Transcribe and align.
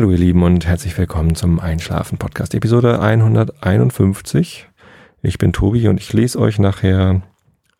Hallo 0.00 0.12
ihr 0.12 0.18
Lieben 0.18 0.42
und 0.44 0.64
herzlich 0.64 0.96
willkommen 0.96 1.34
zum 1.34 1.60
Einschlafen 1.60 2.16
Podcast 2.16 2.54
Episode 2.54 3.02
151. 3.02 4.66
Ich 5.20 5.36
bin 5.36 5.52
Tobi 5.52 5.88
und 5.88 6.00
ich 6.00 6.14
lese 6.14 6.38
euch 6.38 6.58
nachher 6.58 7.20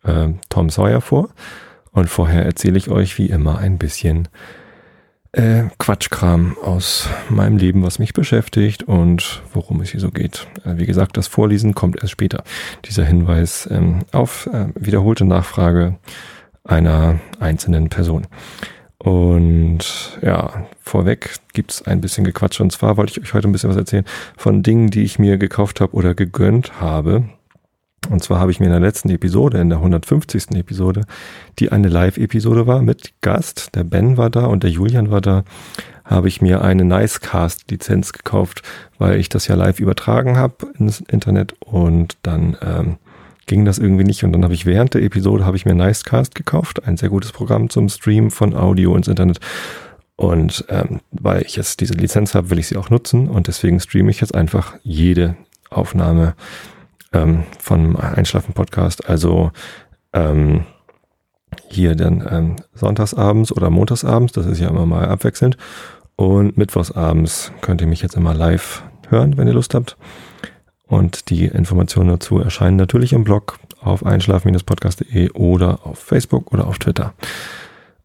äh, 0.03 0.27
Tom 0.49 0.69
Sawyer 0.69 1.01
vor 1.01 1.31
und 1.93 2.11
vorher 2.11 2.45
erzähle 2.45 2.77
ich 2.77 2.91
euch 2.91 3.17
wie 3.17 3.25
immer 3.25 3.57
ein 3.57 3.79
bisschen 3.79 4.27
äh, 5.31 5.63
Quatschkram 5.79 6.57
aus 6.63 7.09
meinem 7.29 7.57
Leben, 7.57 7.81
was 7.81 7.97
mich 7.97 8.13
beschäftigt 8.13 8.83
und 8.83 9.41
worum 9.51 9.81
es 9.81 9.89
hier 9.89 9.99
so 9.99 10.11
geht. 10.11 10.45
Äh, 10.63 10.77
wie 10.77 10.85
gesagt, 10.85 11.17
das 11.17 11.25
Vorlesen 11.25 11.73
kommt 11.73 12.03
erst 12.03 12.11
später. 12.11 12.43
Dieser 12.85 13.03
Hinweis 13.03 13.67
ähm, 13.71 14.01
auf 14.11 14.45
äh, 14.45 14.67
wiederholte 14.75 15.25
Nachfrage 15.25 15.97
einer 16.63 17.19
einzelnen 17.39 17.89
Person. 17.89 18.27
Und 19.03 20.19
ja, 20.21 20.67
vorweg 20.79 21.37
gibt's 21.53 21.81
ein 21.81 22.01
bisschen 22.01 22.23
Gequatsch. 22.23 22.61
Und 22.61 22.71
zwar 22.71 22.97
wollte 22.97 23.13
ich 23.13 23.21
euch 23.21 23.33
heute 23.33 23.47
ein 23.47 23.51
bisschen 23.51 23.71
was 23.71 23.77
erzählen 23.77 24.05
von 24.37 24.61
Dingen, 24.61 24.91
die 24.91 25.01
ich 25.01 25.17
mir 25.17 25.37
gekauft 25.37 25.81
habe 25.81 25.95
oder 25.95 26.13
gegönnt 26.13 26.79
habe. 26.79 27.23
Und 28.11 28.23
zwar 28.23 28.39
habe 28.39 28.51
ich 28.51 28.59
mir 28.59 28.67
in 28.67 28.71
der 28.71 28.79
letzten 28.79 29.09
Episode, 29.09 29.59
in 29.59 29.69
der 29.69 29.79
150. 29.79 30.51
Episode, 30.51 31.05
die 31.57 31.71
eine 31.71 31.87
Live-Episode 31.87 32.67
war 32.67 32.83
mit 32.83 33.13
Gast, 33.21 33.75
der 33.75 33.83
Ben 33.83 34.17
war 34.17 34.29
da 34.29 34.45
und 34.45 34.61
der 34.61 34.69
Julian 34.69 35.09
war 35.09 35.21
da, 35.21 35.45
habe 36.03 36.27
ich 36.27 36.41
mir 36.41 36.61
eine 36.61 36.83
Nicecast-Lizenz 36.83 38.13
gekauft, 38.13 38.61
weil 38.99 39.19
ich 39.19 39.29
das 39.29 39.47
ja 39.47 39.55
live 39.55 39.79
übertragen 39.79 40.37
habe 40.37 40.67
ins 40.77 40.99
Internet 40.99 41.55
und 41.59 42.17
dann 42.21 42.57
ähm, 42.61 42.97
ging 43.45 43.65
das 43.65 43.77
irgendwie 43.77 44.03
nicht. 44.03 44.23
Und 44.23 44.33
dann 44.33 44.43
habe 44.43 44.53
ich 44.53 44.65
während 44.65 44.93
der 44.93 45.03
Episode 45.03 45.45
habe 45.45 45.57
ich 45.57 45.65
mir 45.65 45.75
Nicecast 45.75 46.35
gekauft, 46.35 46.85
ein 46.85 46.97
sehr 46.97 47.09
gutes 47.09 47.31
Programm 47.31 47.69
zum 47.69 47.89
Stream 47.89 48.31
von 48.31 48.55
Audio 48.55 48.95
ins 48.95 49.07
Internet. 49.07 49.39
Und 50.15 50.65
ähm, 50.69 50.99
weil 51.11 51.41
ich 51.41 51.55
jetzt 51.55 51.81
diese 51.81 51.93
Lizenz 51.93 52.35
habe, 52.35 52.49
will 52.49 52.59
ich 52.59 52.67
sie 52.67 52.77
auch 52.77 52.89
nutzen 52.89 53.27
und 53.27 53.47
deswegen 53.47 53.79
streame 53.79 54.11
ich 54.11 54.21
jetzt 54.21 54.35
einfach 54.35 54.75
jede 54.83 55.35
Aufnahme 55.71 56.35
ähm, 57.11 57.43
von 57.59 57.95
Einschlafen-Podcast. 57.95 59.09
Also 59.09 59.51
ähm, 60.13 60.65
hier 61.69 61.95
dann 61.95 62.27
ähm, 62.29 62.55
sonntagsabends 62.73 63.51
oder 63.51 63.69
montagsabends, 63.69 64.33
das 64.33 64.45
ist 64.45 64.59
ja 64.59 64.69
immer 64.69 64.85
mal 64.85 65.07
abwechselnd. 65.07 65.57
Und 66.15 66.57
mittwochsabends 66.57 67.51
könnt 67.61 67.81
ihr 67.81 67.87
mich 67.87 68.01
jetzt 68.01 68.15
immer 68.15 68.33
live 68.33 68.83
hören, 69.09 69.37
wenn 69.37 69.47
ihr 69.47 69.53
Lust 69.53 69.73
habt. 69.73 69.97
Und 70.91 71.29
die 71.29 71.45
Informationen 71.45 72.09
dazu 72.09 72.39
erscheinen 72.39 72.75
natürlich 72.75 73.13
im 73.13 73.23
Blog 73.23 73.59
auf 73.79 74.05
einschlafen-podcast.de 74.05 75.31
oder 75.31 75.85
auf 75.87 75.97
Facebook 75.97 76.51
oder 76.51 76.67
auf 76.67 76.79
Twitter. 76.79 77.13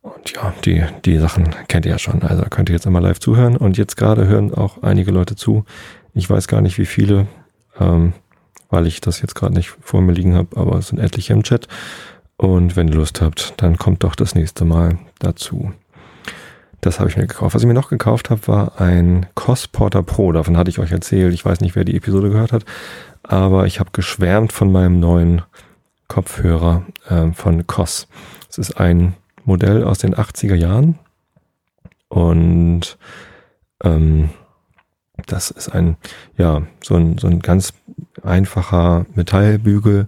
Und 0.03 0.33
ja, 0.33 0.55
die, 0.65 0.84
die 1.05 1.19
Sachen 1.19 1.48
kennt 1.67 1.84
ihr 1.84 1.91
ja 1.91 1.98
schon. 1.98 2.23
Also 2.23 2.45
könnt 2.45 2.69
ihr 2.69 2.77
jetzt 2.77 2.87
einmal 2.87 3.03
live 3.03 3.19
zuhören. 3.19 3.57
Und 3.57 3.77
jetzt 3.77 3.97
gerade 3.97 4.29
hören 4.29 4.55
auch 4.55 4.84
einige 4.84 5.11
Leute 5.11 5.34
zu. 5.34 5.64
Ich 6.14 6.31
weiß 6.31 6.47
gar 6.47 6.61
nicht, 6.61 6.79
wie 6.79 6.87
viele, 6.87 7.27
ähm, 7.81 8.12
weil 8.70 8.87
ich 8.87 9.01
das 9.01 9.20
jetzt 9.20 9.34
gerade 9.34 9.55
nicht 9.55 9.75
vor 9.81 10.01
mir 10.01 10.12
liegen 10.12 10.37
habe, 10.37 10.57
aber 10.57 10.79
es 10.79 10.87
sind 10.87 11.01
etliche 11.01 11.33
im 11.33 11.42
Chat. 11.42 11.67
Und 12.37 12.77
wenn 12.77 12.87
ihr 12.87 12.95
Lust 12.95 13.20
habt, 13.20 13.55
dann 13.57 13.79
kommt 13.79 14.05
doch 14.05 14.14
das 14.14 14.37
nächste 14.37 14.64
Mal 14.64 15.01
dazu. 15.19 15.73
Das 16.87 17.01
habe 17.01 17.11
ich 17.11 17.17
mir 17.17 17.27
gekauft. 17.27 17.56
Was 17.56 17.62
ich 17.62 17.67
mir 17.67 17.75
noch 17.75 17.91
gekauft 17.91 18.31
habe, 18.31 18.47
war 18.47 18.81
ein 18.81 19.27
Cos-Porter 19.34 20.05
Pro. 20.05 20.31
Davon 20.31 20.56
hatte 20.56 20.70
ich 20.70 20.79
euch 20.79 20.92
erzählt. 20.92 21.34
Ich 21.34 21.45
weiß 21.45 21.61
nicht, 21.61 21.75
wer 21.75 21.84
die 21.84 21.97
Episode 21.97 22.31
gehört 22.31 22.53
hat, 22.53 22.65
aber 23.25 23.67
ich 23.67 23.81
habe 23.81 23.91
geschwärmt 23.92 24.53
von 24.53 24.70
meinem 24.70 25.01
neuen 25.01 25.42
Kopfhörer 26.07 26.87
äh, 27.09 27.33
von 27.33 27.67
Cos. 27.67 28.07
Es 28.48 28.59
ist 28.59 28.79
ein 28.79 29.14
Modell 29.45 29.83
aus 29.83 29.98
den 29.98 30.14
80er 30.14 30.55
Jahren 30.55 30.97
und 32.09 32.98
ähm, 33.83 34.31
das 35.27 35.51
ist 35.51 35.69
ein, 35.69 35.97
ja, 36.36 36.63
so 36.85 36.95
ein, 36.95 37.18
so 37.18 37.27
ein 37.27 37.41
ganz 37.41 37.73
einfacher 38.23 39.07
Metallbügel 39.17 40.07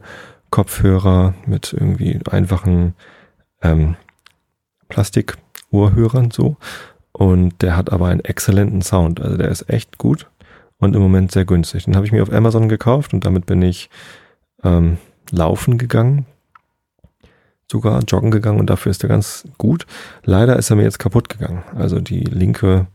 Kopfhörer 0.51 1.35
mit 1.45 1.73
irgendwie 1.73 2.21
einfachen 2.31 2.95
ähm, 3.63 3.97
Plastik 4.89 5.39
Ohrhörern 5.71 6.31
so. 6.31 6.57
Und 7.13 7.63
der 7.63 7.77
hat 7.77 7.93
aber 7.93 8.07
einen 8.07 8.21
exzellenten 8.21 8.83
Sound. 8.83 9.21
Also 9.21 9.37
der 9.37 9.49
ist 9.49 9.69
echt 9.69 9.99
gut 9.99 10.27
und 10.79 10.95
im 10.95 11.03
Moment 11.03 11.33
sehr 11.33 11.45
günstig. 11.45 11.85
Den 11.85 11.97
habe 11.97 12.07
ich 12.07 12.13
mir 12.13 12.23
auf 12.23 12.33
Amazon 12.33 12.69
gekauft 12.69 13.13
und 13.13 13.25
damit 13.25 13.47
bin 13.47 13.63
ich 13.63 13.91
ähm, 14.63 14.99
laufen 15.31 15.79
gegangen. 15.79 16.27
Sogar 17.71 18.03
joggen 18.05 18.31
gegangen 18.31 18.61
und 18.61 18.71
dafür 18.71 18.91
ist 18.91 19.03
er 19.03 19.09
ganz 19.11 19.45
gut. 19.59 19.87
Leider 20.25 20.57
ist 20.57 20.71
er 20.71 20.77
mir 20.77 20.85
jetzt 20.85 20.99
kaputt 20.99 21.29
gegangen. 21.29 21.65
Also 21.75 22.01
die 22.01 22.21
linke 22.21 22.87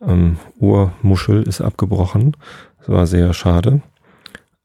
ähm, 0.00 0.38
Ohrmuschel 0.58 1.42
ist 1.42 1.60
abgebrochen. 1.60 2.36
Das 2.78 2.88
war 2.88 3.06
sehr 3.06 3.34
schade. 3.34 3.82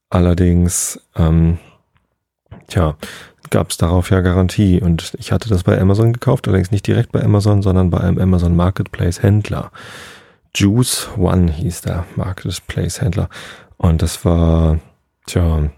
Allerdings, 0.10 1.02
ähm, 1.16 1.60
tja, 2.68 2.96
gab 3.50 3.72
es 3.72 3.78
darauf 3.78 4.10
ja 4.10 4.22
Garantie. 4.22 4.82
Und 4.82 5.14
ich 5.18 5.32
hatte 5.32 5.50
das 5.50 5.64
bei 5.64 5.80
Amazon 5.80 6.14
gekauft, 6.14 6.48
allerdings 6.48 6.72
nicht 6.72 6.88
direkt 6.88 7.12
bei 7.12 7.24
Amazon, 7.24 7.62
sondern 7.62 7.90
bei 7.90 8.00
einem 8.00 8.20
Amazon 8.20 8.56
Marketplace 8.56 9.22
Händler. 9.22 9.72
Juice 10.56 11.10
One 11.18 11.52
hieß 11.52 11.82
der 11.82 12.06
Marketplace 12.16 13.02
Händler. 13.02 13.30
Und 13.78 14.02
das 14.02 14.26
war, 14.26 14.80
tja, 15.26 15.70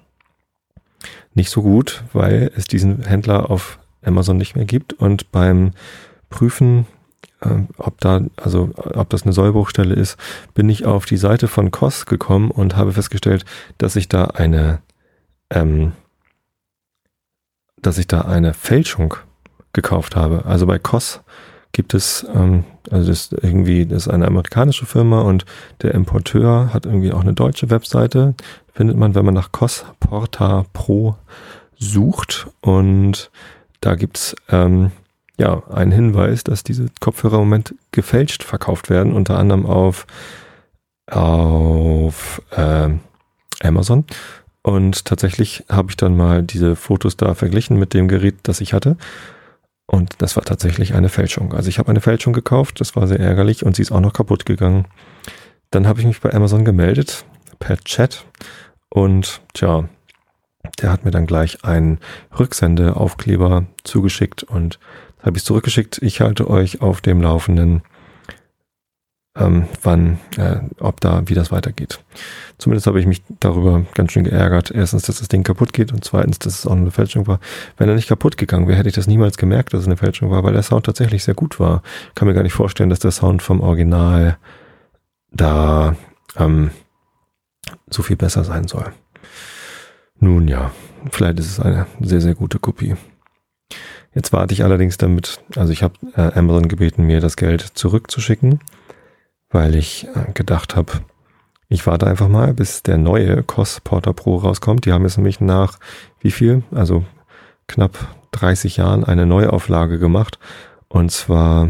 nicht 1.33 1.49
so 1.49 1.61
gut, 1.61 2.03
weil 2.13 2.51
es 2.55 2.65
diesen 2.65 3.03
Händler 3.03 3.49
auf 3.49 3.79
Amazon 4.03 4.37
nicht 4.37 4.55
mehr 4.55 4.65
gibt. 4.65 4.93
Und 4.93 5.31
beim 5.31 5.71
Prüfen, 6.29 6.87
äh, 7.41 7.55
ob 7.77 7.99
da, 8.01 8.21
also 8.37 8.69
ob 8.75 9.09
das 9.09 9.23
eine 9.23 9.33
Sollbruchstelle 9.33 9.93
ist, 9.93 10.17
bin 10.53 10.69
ich 10.69 10.85
auf 10.85 11.05
die 11.05 11.17
Seite 11.17 11.47
von 11.47 11.71
COS 11.71 12.05
gekommen 12.05 12.51
und 12.51 12.75
habe 12.75 12.93
festgestellt, 12.93 13.45
dass 13.77 13.95
ich 13.95 14.09
da 14.09 14.25
eine 14.25 14.79
ähm, 15.49 15.93
dass 17.81 17.97
ich 17.97 18.07
da 18.07 18.21
eine 18.21 18.53
Fälschung 18.53 19.15
gekauft 19.73 20.15
habe. 20.15 20.45
Also 20.45 20.65
bei 20.65 20.79
COS 20.79 21.21
gibt 21.71 21.93
es, 21.93 22.25
ähm, 22.33 22.65
also 22.89 23.07
das 23.07 23.31
ist 23.31 23.43
irgendwie, 23.43 23.85
das 23.85 24.07
ist 24.07 24.13
eine 24.13 24.27
amerikanische 24.27 24.85
Firma 24.85 25.21
und 25.21 25.45
der 25.81 25.93
Importeur 25.93 26.73
hat 26.73 26.85
irgendwie 26.85 27.13
auch 27.13 27.21
eine 27.21 27.33
deutsche 27.33 27.69
Webseite. 27.69 28.35
Findet 28.73 28.97
man, 28.97 29.15
wenn 29.15 29.25
man 29.25 29.33
nach 29.33 29.51
COS 29.51 29.85
Porta 29.99 30.65
Pro 30.73 31.15
sucht 31.77 32.47
und 32.61 33.31
da 33.79 33.95
gibt's 33.95 34.35
ähm, 34.49 34.91
ja 35.37 35.63
einen 35.69 35.91
Hinweis, 35.91 36.43
dass 36.43 36.63
diese 36.63 36.87
Kopfhörer 36.99 37.35
im 37.35 37.41
Moment 37.41 37.75
gefälscht 37.91 38.43
verkauft 38.43 38.89
werden, 38.89 39.13
unter 39.13 39.37
anderem 39.37 39.65
auf 39.65 40.05
auf 41.07 42.41
äh, 42.51 42.89
Amazon 43.61 44.05
und 44.63 45.05
tatsächlich 45.05 45.65
habe 45.69 45.89
ich 45.89 45.97
dann 45.97 46.15
mal 46.15 46.43
diese 46.43 46.75
Fotos 46.75 47.17
da 47.17 47.33
verglichen 47.33 47.77
mit 47.77 47.93
dem 47.93 48.07
Gerät, 48.07 48.35
das 48.43 48.61
ich 48.61 48.73
hatte. 48.73 48.97
Und 49.87 50.13
das 50.19 50.35
war 50.35 50.43
tatsächlich 50.43 50.93
eine 50.93 51.09
Fälschung. 51.09 51.53
Also 51.53 51.67
ich 51.67 51.79
habe 51.79 51.89
eine 51.89 52.01
Fälschung 52.01 52.33
gekauft, 52.33 52.79
das 52.79 52.95
war 52.95 53.07
sehr 53.07 53.19
ärgerlich 53.19 53.65
und 53.65 53.75
sie 53.75 53.81
ist 53.81 53.91
auch 53.91 53.99
noch 53.99 54.13
kaputt 54.13 54.45
gegangen. 54.45 54.87
Dann 55.71 55.87
habe 55.87 55.99
ich 55.99 56.05
mich 56.05 56.21
bei 56.21 56.33
Amazon 56.33 56.63
gemeldet, 56.63 57.25
per 57.59 57.77
Chat. 57.77 58.25
Und 58.89 59.41
tja, 59.53 59.89
der 60.81 60.91
hat 60.91 61.05
mir 61.05 61.11
dann 61.11 61.25
gleich 61.25 61.63
einen 61.63 61.99
Rücksendeaufkleber 62.37 63.65
zugeschickt 63.83 64.43
und 64.43 64.79
habe 65.21 65.37
ich 65.37 65.43
zurückgeschickt. 65.43 65.99
Ich 66.01 66.21
halte 66.21 66.49
euch 66.49 66.81
auf 66.81 67.01
dem 67.01 67.21
Laufenden, 67.21 67.81
ähm, 69.35 69.67
wann, 69.81 70.19
äh, 70.37 70.57
ob 70.79 70.99
da, 70.99 71.23
wie 71.25 71.33
das 71.33 71.51
weitergeht. 71.51 72.03
Zumindest 72.57 72.87
habe 72.87 72.99
ich 72.99 73.05
mich 73.05 73.23
darüber 73.39 73.85
ganz 73.93 74.11
schön 74.11 74.25
geärgert. 74.25 74.71
Erstens, 74.71 75.03
dass 75.03 75.19
das 75.19 75.29
Ding 75.29 75.43
kaputt 75.43 75.71
geht 75.71 75.93
und 75.93 76.03
zweitens, 76.03 76.39
dass 76.39 76.59
es 76.59 76.67
auch 76.67 76.73
eine 76.73 76.91
Fälschung 76.91 77.27
war. 77.27 77.39
Wenn 77.77 77.87
er 77.87 77.95
nicht 77.95 78.09
kaputt 78.09 78.37
gegangen 78.37 78.67
wäre, 78.67 78.77
hätte 78.77 78.89
ich 78.89 78.95
das 78.95 79.07
niemals 79.07 79.37
gemerkt, 79.37 79.73
dass 79.73 79.81
es 79.81 79.87
eine 79.87 79.97
Fälschung 79.97 80.31
war, 80.31 80.43
weil 80.43 80.53
der 80.53 80.63
Sound 80.63 80.85
tatsächlich 80.85 81.23
sehr 81.23 81.33
gut 81.33 81.59
war. 81.59 81.81
Ich 82.09 82.15
kann 82.15 82.27
mir 82.27 82.33
gar 82.33 82.43
nicht 82.43 82.53
vorstellen, 82.53 82.89
dass 82.89 82.99
der 82.99 83.11
Sound 83.11 83.41
vom 83.41 83.61
Original 83.61 84.37
da 85.31 85.95
ähm, 86.35 86.71
so 87.89 88.03
viel 88.03 88.17
besser 88.17 88.43
sein 88.43 88.67
soll. 88.67 88.91
Nun 90.19 90.49
ja, 90.49 90.71
vielleicht 91.09 91.39
ist 91.39 91.47
es 91.47 91.59
eine 91.59 91.87
sehr, 92.01 92.19
sehr 92.19 92.35
gute 92.35 92.59
Kopie. 92.59 92.95
Jetzt 94.13 94.33
warte 94.33 94.53
ich 94.53 94.65
allerdings 94.65 94.97
damit, 94.97 95.41
also 95.55 95.71
ich 95.71 95.83
habe 95.83 95.93
äh, 96.17 96.37
Amazon 96.37 96.67
gebeten, 96.67 97.05
mir 97.05 97.21
das 97.21 97.37
Geld 97.37 97.61
zurückzuschicken 97.61 98.59
weil 99.51 99.75
ich 99.75 100.07
äh, 100.15 100.31
gedacht 100.33 100.75
habe, 100.75 100.93
ich 101.69 101.87
warte 101.87 102.07
einfach 102.07 102.27
mal, 102.27 102.53
bis 102.53 102.83
der 102.83 102.97
neue 102.97 103.43
COS 103.43 103.79
Porter 103.81 104.13
Pro 104.13 104.35
rauskommt. 104.35 104.85
Die 104.85 104.91
haben 104.91 105.03
jetzt 105.03 105.17
nämlich 105.17 105.39
nach 105.39 105.79
wie 106.19 106.31
viel? 106.31 106.63
Also 106.71 107.05
knapp 107.67 107.97
30 108.31 108.77
Jahren 108.77 109.03
eine 109.05 109.25
Neuauflage 109.25 109.97
gemacht. 109.97 110.37
Und 110.89 111.11
zwar 111.11 111.69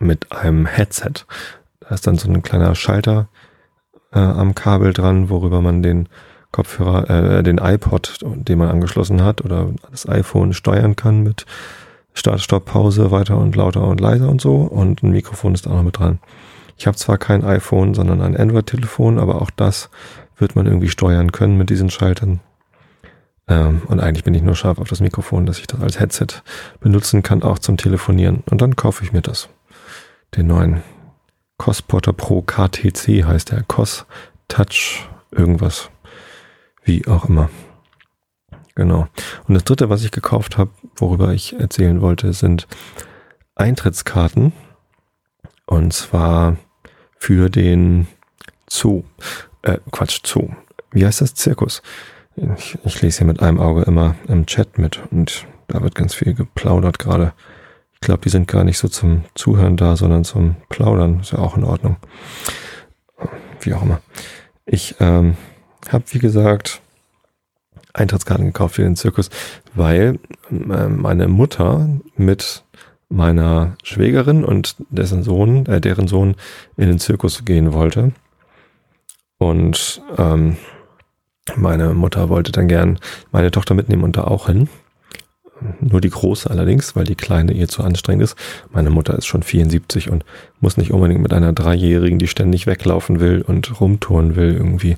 mit 0.00 0.32
einem 0.32 0.64
Headset. 0.64 1.26
Da 1.80 1.94
ist 1.94 2.06
dann 2.06 2.16
so 2.16 2.30
ein 2.30 2.42
kleiner 2.42 2.74
Schalter 2.74 3.28
äh, 4.12 4.18
am 4.18 4.54
Kabel 4.54 4.92
dran, 4.92 5.28
worüber 5.28 5.60
man 5.60 5.82
den 5.82 6.08
Kopfhörer, 6.52 7.10
äh, 7.10 7.42
den 7.42 7.58
iPod, 7.58 8.20
den 8.22 8.58
man 8.58 8.70
angeschlossen 8.70 9.22
hat, 9.22 9.44
oder 9.44 9.70
das 9.90 10.08
iPhone 10.08 10.54
steuern 10.54 10.96
kann 10.96 11.22
mit 11.22 11.44
Start, 12.16 12.40
Stopp, 12.40 12.64
Pause, 12.64 13.10
weiter 13.10 13.36
und 13.36 13.54
lauter 13.56 13.86
und 13.86 14.00
leiser 14.00 14.28
und 14.28 14.40
so. 14.40 14.56
Und 14.56 15.02
ein 15.02 15.10
Mikrofon 15.10 15.54
ist 15.54 15.68
auch 15.68 15.74
noch 15.74 15.82
mit 15.82 15.98
dran. 15.98 16.18
Ich 16.78 16.86
habe 16.86 16.96
zwar 16.96 17.18
kein 17.18 17.44
iPhone, 17.44 17.94
sondern 17.94 18.22
ein 18.22 18.36
Android-Telefon, 18.36 19.18
aber 19.18 19.42
auch 19.42 19.50
das 19.50 19.90
wird 20.38 20.56
man 20.56 20.66
irgendwie 20.66 20.88
steuern 20.88 21.30
können 21.30 21.58
mit 21.58 21.68
diesen 21.68 21.90
Schaltern. 21.90 22.40
Ähm, 23.48 23.82
und 23.86 24.00
eigentlich 24.00 24.24
bin 24.24 24.34
ich 24.34 24.42
nur 24.42 24.56
scharf 24.56 24.78
auf 24.78 24.88
das 24.88 25.00
Mikrofon, 25.00 25.44
dass 25.44 25.58
ich 25.58 25.66
das 25.66 25.80
als 25.80 26.00
Headset 26.00 26.42
benutzen 26.80 27.22
kann, 27.22 27.42
auch 27.42 27.58
zum 27.58 27.76
Telefonieren. 27.76 28.42
Und 28.50 28.62
dann 28.62 28.76
kaufe 28.76 29.04
ich 29.04 29.12
mir 29.12 29.22
das. 29.22 29.50
Den 30.36 30.46
neuen 30.46 30.82
Cospotter 31.58 32.14
Pro 32.14 32.40
KTC 32.40 33.24
heißt 33.24 33.52
der. 33.52 33.62
Cos 33.62 34.06
Touch 34.48 35.06
irgendwas. 35.30 35.90
Wie 36.82 37.06
auch 37.06 37.26
immer. 37.26 37.50
Genau. 38.76 39.08
Und 39.48 39.54
das 39.54 39.64
dritte, 39.64 39.90
was 39.90 40.04
ich 40.04 40.12
gekauft 40.12 40.58
habe, 40.58 40.70
worüber 40.96 41.32
ich 41.32 41.58
erzählen 41.58 42.00
wollte, 42.00 42.32
sind 42.32 42.68
Eintrittskarten. 43.56 44.52
Und 45.64 45.92
zwar 45.92 46.56
für 47.18 47.50
den 47.50 48.06
Zoo. 48.70 49.02
Äh, 49.62 49.78
Quatsch, 49.90 50.20
Zoo. 50.24 50.50
Wie 50.92 51.04
heißt 51.04 51.22
das? 51.22 51.34
Zirkus. 51.34 51.82
Ich, 52.36 52.78
ich 52.84 53.00
lese 53.00 53.18
hier 53.18 53.26
mit 53.26 53.40
einem 53.40 53.58
Auge 53.58 53.82
immer 53.82 54.14
im 54.28 54.44
Chat 54.44 54.78
mit 54.78 55.00
und 55.10 55.46
da 55.68 55.82
wird 55.82 55.94
ganz 55.94 56.14
viel 56.14 56.34
geplaudert 56.34 56.98
gerade. 56.98 57.32
Ich 57.94 58.00
glaube, 58.00 58.20
die 58.20 58.28
sind 58.28 58.46
gar 58.46 58.62
nicht 58.62 58.76
so 58.76 58.88
zum 58.88 59.24
Zuhören 59.34 59.78
da, 59.78 59.96
sondern 59.96 60.22
zum 60.22 60.56
Plaudern. 60.68 61.20
Ist 61.20 61.32
ja 61.32 61.38
auch 61.38 61.56
in 61.56 61.64
Ordnung. 61.64 61.96
Wie 63.60 63.72
auch 63.72 63.82
immer. 63.82 64.00
Ich 64.66 64.96
ähm, 65.00 65.36
habe, 65.88 66.04
wie 66.10 66.18
gesagt, 66.18 66.82
Eintrittskarten 67.96 68.46
gekauft 68.46 68.76
für 68.76 68.82
den 68.82 68.96
Zirkus, 68.96 69.30
weil 69.74 70.18
äh, 70.50 70.88
meine 70.88 71.28
Mutter 71.28 71.88
mit 72.16 72.64
meiner 73.08 73.76
Schwägerin 73.82 74.44
und 74.44 74.76
dessen 74.90 75.22
Sohn, 75.22 75.66
äh, 75.66 75.80
deren 75.80 76.08
Sohn 76.08 76.34
in 76.76 76.88
den 76.88 76.98
Zirkus 76.98 77.44
gehen 77.44 77.72
wollte. 77.72 78.12
Und 79.38 80.02
ähm, 80.18 80.56
meine 81.54 81.94
Mutter 81.94 82.28
wollte 82.28 82.52
dann 82.52 82.68
gern 82.68 82.98
meine 83.30 83.50
Tochter 83.50 83.74
mitnehmen 83.74 84.02
und 84.02 84.16
da 84.16 84.24
auch 84.24 84.46
hin. 84.46 84.68
Nur 85.80 86.02
die 86.02 86.10
große 86.10 86.50
allerdings, 86.50 86.96
weil 86.96 87.04
die 87.04 87.14
kleine 87.14 87.52
ihr 87.52 87.68
zu 87.68 87.82
anstrengend 87.82 88.24
ist. 88.24 88.36
Meine 88.72 88.90
Mutter 88.90 89.16
ist 89.16 89.26
schon 89.26 89.42
74 89.42 90.10
und 90.10 90.24
muss 90.60 90.76
nicht 90.76 90.92
unbedingt 90.92 91.22
mit 91.22 91.32
einer 91.32 91.52
Dreijährigen, 91.54 92.18
die 92.18 92.26
ständig 92.26 92.66
weglaufen 92.66 93.20
will 93.20 93.42
und 93.42 93.80
rumtouren 93.80 94.36
will, 94.36 94.54
irgendwie 94.54 94.96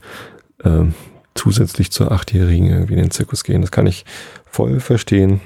äh, 0.65 0.87
zusätzlich 1.39 1.91
zur 1.91 2.11
Achtjährigen 2.13 2.67
irgendwie 2.67 2.95
in 2.95 3.01
den 3.01 3.11
Zirkus 3.11 3.45
gehen. 3.45 3.63
Das 3.63 3.71
kann 3.71 3.87
ich 3.87 4.05
voll 4.51 4.81
verstehen. 4.81 5.41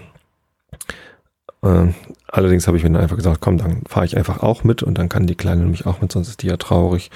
Äh, 1.63 1.89
allerdings 2.27 2.67
habe 2.67 2.77
ich 2.77 2.83
mir 2.83 2.91
dann 2.91 3.03
einfach 3.03 3.17
gesagt, 3.17 3.41
komm, 3.41 3.59
dann 3.59 3.83
fahre 3.87 4.07
ich 4.07 4.17
einfach 4.17 4.43
auch 4.43 4.65
mit 4.65 4.83
und 4.83 4.97
dann 4.99 5.09
kann 5.09 5.27
die 5.27 5.35
Kleine 5.35 5.63
nämlich 5.63 5.87
auch 5.87 6.01
mit, 6.01 6.11
sonst 6.11 6.29
ist 6.29 6.43
die 6.43 6.49
ja 6.49 6.57
traurig. 6.57 7.11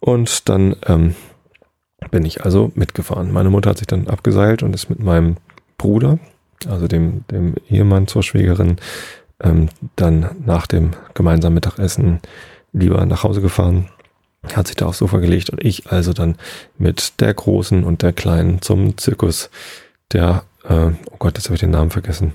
Und 0.00 0.48
dann 0.48 0.76
ähm, 0.86 1.16
bin 2.10 2.24
ich 2.24 2.44
also 2.44 2.70
mitgefahren. 2.74 3.32
Meine 3.32 3.50
Mutter 3.50 3.70
hat 3.70 3.78
sich 3.78 3.88
dann 3.88 4.06
abgeseilt 4.06 4.62
und 4.62 4.74
ist 4.74 4.88
mit 4.88 5.00
meinem 5.00 5.36
Bruder, 5.76 6.18
also 6.68 6.86
dem, 6.86 7.24
dem 7.30 7.54
Ehemann 7.68 8.06
zur 8.06 8.22
Schwägerin, 8.22 8.76
ähm, 9.40 9.68
dann 9.96 10.36
nach 10.44 10.66
dem 10.68 10.92
gemeinsamen 11.14 11.54
Mittagessen 11.54 12.20
lieber 12.72 13.04
nach 13.06 13.24
Hause 13.24 13.40
gefahren, 13.40 13.88
hat 14.42 14.66
sich 14.66 14.76
da 14.76 14.86
aufs 14.86 14.98
Sofa 14.98 15.18
gelegt 15.18 15.50
und 15.50 15.62
ich 15.64 15.90
also 15.90 16.12
dann 16.12 16.36
mit 16.78 17.20
der 17.20 17.34
Großen 17.34 17.84
und 17.84 18.02
der 18.02 18.12
Kleinen 18.12 18.62
zum 18.62 18.96
Zirkus, 18.96 19.50
der, 20.12 20.44
äh, 20.64 20.90
oh 21.10 21.16
Gott, 21.18 21.36
jetzt 21.36 21.46
habe 21.46 21.54
ich 21.54 21.60
den 21.60 21.70
Namen 21.70 21.90
vergessen. 21.90 22.34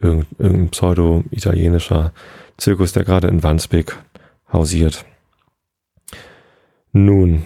Irgend, 0.00 0.26
irgendein 0.38 0.70
pseudo-italienischer 0.70 2.12
Zirkus, 2.56 2.92
der 2.92 3.04
gerade 3.04 3.28
in 3.28 3.42
Wandsbek 3.42 3.98
hausiert. 4.52 5.04
Nun, 6.92 7.44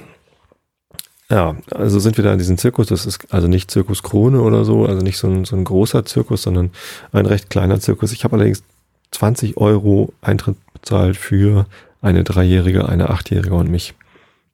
ja, 1.31 1.56
also 1.70 1.98
sind 1.98 2.16
wir 2.16 2.25
da 2.25 2.32
in 2.32 2.38
diesem 2.38 2.58
Zirkus. 2.58 2.86
Das 2.86 3.06
ist 3.06 3.32
also 3.32 3.48
nicht 3.48 3.70
Zirkus 3.70 4.02
Krone 4.02 4.40
oder 4.40 4.64
so, 4.64 4.86
also 4.86 5.02
nicht 5.02 5.19
so 5.19 5.28
ein, 5.28 5.44
so 5.44 5.56
ein 5.56 5.64
großer 5.64 6.04
Zirkus, 6.04 6.42
sondern 6.42 6.70
ein 7.12 7.26
recht 7.26 7.50
kleiner 7.50 7.81
Zirkus. 7.81 8.12
Ich 8.12 8.25
habe 8.25 8.36
allerdings 8.36 8.62
20 9.10 9.56
Euro 9.56 10.12
Eintritt 10.20 10.56
bezahlt 10.75 11.16
für 11.16 11.66
eine 12.04 12.22
Dreijährige, 12.22 12.88
eine 12.88 13.10
Achtjährige 13.10 13.54
und 13.54 13.70
mich. 13.70 13.94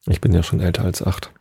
Ich 0.07 0.21
bin 0.21 0.33
ja 0.33 0.43
schon 0.43 0.61
älter 0.61 0.85
als 0.85 1.03
acht. 1.03 1.33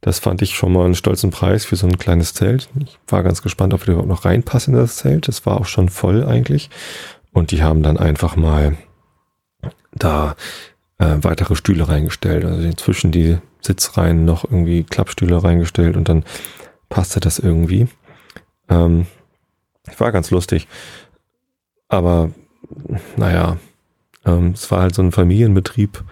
Das 0.00 0.18
fand 0.18 0.42
ich 0.42 0.56
schon 0.56 0.72
mal 0.72 0.84
einen 0.84 0.96
stolzen 0.96 1.30
Preis 1.30 1.64
für 1.64 1.76
so 1.76 1.86
ein 1.86 1.98
kleines 1.98 2.34
Zelt. 2.34 2.68
Ich 2.80 2.98
war 3.06 3.22
ganz 3.22 3.42
gespannt, 3.42 3.72
ob 3.72 3.86
wir 3.86 3.92
überhaupt 3.92 4.08
noch 4.08 4.24
reinpassen 4.24 4.74
in 4.74 4.80
das 4.80 4.96
Zelt. 4.96 5.28
Das 5.28 5.46
war 5.46 5.60
auch 5.60 5.66
schon 5.66 5.88
voll 5.88 6.24
eigentlich. 6.24 6.70
Und 7.32 7.52
die 7.52 7.62
haben 7.62 7.82
dann 7.82 7.98
einfach 7.98 8.34
mal 8.34 8.76
da 9.92 10.34
äh, 10.98 11.18
weitere 11.20 11.54
Stühle 11.54 11.88
reingestellt. 11.88 12.44
Also 12.44 12.72
zwischen 12.72 13.12
die 13.12 13.38
Sitzreihen 13.60 14.24
noch 14.24 14.44
irgendwie 14.44 14.82
Klappstühle 14.82 15.44
reingestellt 15.44 15.96
und 15.96 16.08
dann 16.08 16.24
passte 16.88 17.20
das 17.20 17.38
irgendwie. 17.38 17.86
Ähm, 18.68 19.06
war 19.98 20.10
ganz 20.10 20.30
lustig. 20.30 20.66
Aber 21.88 22.32
naja, 23.16 23.58
ähm, 24.24 24.52
es 24.54 24.70
war 24.70 24.82
halt 24.82 24.94
so 24.94 25.02
ein 25.02 25.12
Familienbetrieb 25.12 26.02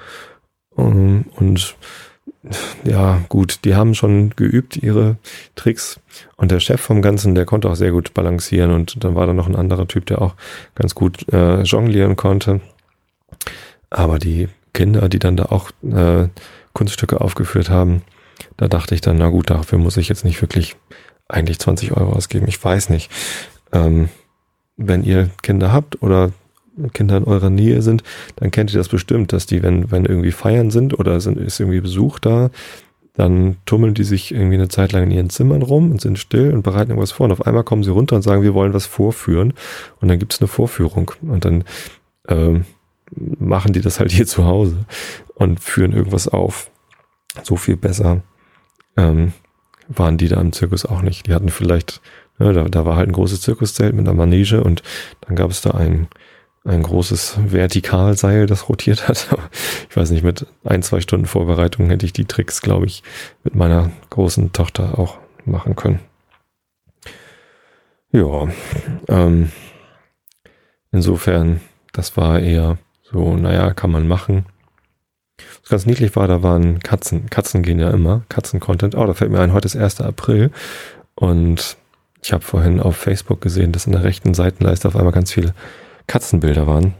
ähm, 0.76 1.26
und 1.36 1.76
ja, 2.84 3.20
gut, 3.28 3.60
die 3.64 3.74
haben 3.74 3.94
schon 3.94 4.30
geübt 4.30 4.76
ihre 4.76 5.16
Tricks 5.56 6.00
und 6.36 6.50
der 6.50 6.60
Chef 6.60 6.80
vom 6.80 7.02
Ganzen, 7.02 7.34
der 7.34 7.44
konnte 7.44 7.68
auch 7.68 7.74
sehr 7.74 7.90
gut 7.92 8.14
balancieren 8.14 8.70
und 8.70 9.04
dann 9.04 9.14
war 9.14 9.26
da 9.26 9.34
noch 9.34 9.46
ein 9.46 9.56
anderer 9.56 9.86
Typ, 9.86 10.06
der 10.06 10.22
auch 10.22 10.34
ganz 10.74 10.94
gut 10.94 11.30
äh, 11.32 11.62
jonglieren 11.62 12.16
konnte. 12.16 12.60
Aber 13.90 14.18
die 14.18 14.48
Kinder, 14.72 15.08
die 15.08 15.18
dann 15.18 15.36
da 15.36 15.46
auch 15.46 15.70
äh, 15.82 16.28
Kunststücke 16.72 17.20
aufgeführt 17.20 17.68
haben, 17.68 18.02
da 18.56 18.68
dachte 18.68 18.94
ich 18.94 19.00
dann, 19.00 19.18
na 19.18 19.28
gut, 19.28 19.50
dafür 19.50 19.78
muss 19.78 19.96
ich 19.98 20.08
jetzt 20.08 20.24
nicht 20.24 20.40
wirklich 20.40 20.76
eigentlich 21.28 21.58
20 21.58 21.92
Euro 21.92 22.12
ausgeben. 22.12 22.46
Ich 22.48 22.62
weiß 22.62 22.88
nicht. 22.88 23.10
Ähm, 23.72 24.08
wenn 24.76 25.04
ihr 25.04 25.30
Kinder 25.42 25.72
habt 25.72 26.02
oder 26.02 26.32
Kinder 26.88 27.16
in 27.16 27.24
eurer 27.24 27.50
Nähe 27.50 27.82
sind, 27.82 28.02
dann 28.36 28.50
kennt 28.50 28.72
ihr 28.72 28.78
das 28.78 28.88
bestimmt, 28.88 29.32
dass 29.32 29.46
die, 29.46 29.62
wenn, 29.62 29.90
wenn 29.90 30.04
irgendwie 30.04 30.32
feiern 30.32 30.70
sind 30.70 30.98
oder 30.98 31.20
sind, 31.20 31.38
ist 31.38 31.60
irgendwie 31.60 31.80
Besuch 31.80 32.18
da, 32.18 32.50
dann 33.14 33.56
tummeln 33.66 33.94
die 33.94 34.04
sich 34.04 34.32
irgendwie 34.32 34.54
eine 34.54 34.68
Zeit 34.68 34.92
lang 34.92 35.04
in 35.04 35.10
ihren 35.10 35.30
Zimmern 35.30 35.62
rum 35.62 35.90
und 35.90 36.00
sind 36.00 36.18
still 36.18 36.52
und 36.52 36.62
bereiten 36.62 36.90
irgendwas 36.90 37.12
vor. 37.12 37.24
Und 37.24 37.32
auf 37.32 37.46
einmal 37.46 37.64
kommen 37.64 37.82
sie 37.82 37.90
runter 37.90 38.16
und 38.16 38.22
sagen, 38.22 38.42
wir 38.42 38.54
wollen 38.54 38.72
was 38.72 38.86
vorführen. 38.86 39.52
Und 40.00 40.08
dann 40.08 40.18
gibt 40.18 40.32
es 40.32 40.40
eine 40.40 40.48
Vorführung. 40.48 41.12
Und 41.20 41.44
dann 41.44 41.64
ähm, 42.28 42.64
machen 43.10 43.72
die 43.72 43.80
das 43.80 44.00
halt 44.00 44.10
hier 44.10 44.26
zu 44.28 44.44
Hause 44.44 44.86
und 45.34 45.60
führen 45.60 45.92
irgendwas 45.92 46.28
auf. 46.28 46.70
So 47.42 47.56
viel 47.56 47.76
besser 47.76 48.22
ähm, 48.96 49.32
waren 49.88 50.16
die 50.16 50.28
da 50.28 50.40
im 50.40 50.52
Zirkus 50.52 50.86
auch 50.86 51.02
nicht. 51.02 51.26
Die 51.26 51.34
hatten 51.34 51.48
vielleicht, 51.48 52.00
ja, 52.38 52.52
da, 52.52 52.64
da 52.64 52.84
war 52.84 52.96
halt 52.96 53.08
ein 53.08 53.12
großes 53.12 53.40
Zirkuszelt 53.40 53.94
mit 53.94 54.06
einer 54.06 54.16
Manege 54.16 54.62
und 54.62 54.82
dann 55.22 55.36
gab 55.36 55.50
es 55.50 55.60
da 55.60 55.72
ein, 55.72 56.08
ein 56.64 56.82
großes 56.82 57.38
Vertikalseil, 57.46 58.46
das 58.46 58.68
rotiert 58.68 59.08
hat. 59.08 59.28
ich 59.90 59.96
weiß 59.96 60.10
nicht, 60.10 60.22
mit 60.22 60.46
ein, 60.64 60.82
zwei 60.82 61.00
Stunden 61.00 61.26
Vorbereitung 61.26 61.88
hätte 61.88 62.06
ich 62.06 62.12
die 62.12 62.26
Tricks, 62.26 62.60
glaube 62.60 62.86
ich, 62.86 63.02
mit 63.44 63.54
meiner 63.54 63.90
großen 64.10 64.52
Tochter 64.52 64.98
auch 64.98 65.18
machen 65.44 65.74
können. 65.74 66.00
Ja, 68.12 68.48
ähm, 69.08 69.52
insofern, 70.90 71.60
das 71.92 72.16
war 72.16 72.40
eher 72.40 72.78
so, 73.02 73.36
naja, 73.36 73.72
kann 73.72 73.90
man 73.90 74.06
machen. 74.06 74.46
Was 75.62 75.70
ganz 75.70 75.86
niedlich 75.86 76.14
war, 76.16 76.28
da 76.28 76.42
waren 76.42 76.80
Katzen. 76.80 77.30
Katzen 77.30 77.62
gehen 77.62 77.78
ja 77.78 77.90
immer. 77.90 78.22
Katzen-Content. 78.28 78.94
Oh, 78.94 79.06
da 79.06 79.14
fällt 79.14 79.30
mir 79.30 79.40
ein, 79.40 79.52
heute 79.52 79.66
ist 79.66 79.76
1. 79.76 80.00
April. 80.00 80.50
Und 81.14 81.76
ich 82.22 82.32
habe 82.32 82.44
vorhin 82.44 82.80
auf 82.80 82.96
Facebook 82.96 83.40
gesehen, 83.40 83.72
dass 83.72 83.86
in 83.86 83.92
der 83.92 84.04
rechten 84.04 84.34
Seitenleiste 84.34 84.88
auf 84.88 84.96
einmal 84.96 85.12
ganz 85.12 85.32
viele 85.32 85.54
Katzenbilder 86.10 86.66
waren. 86.66 86.94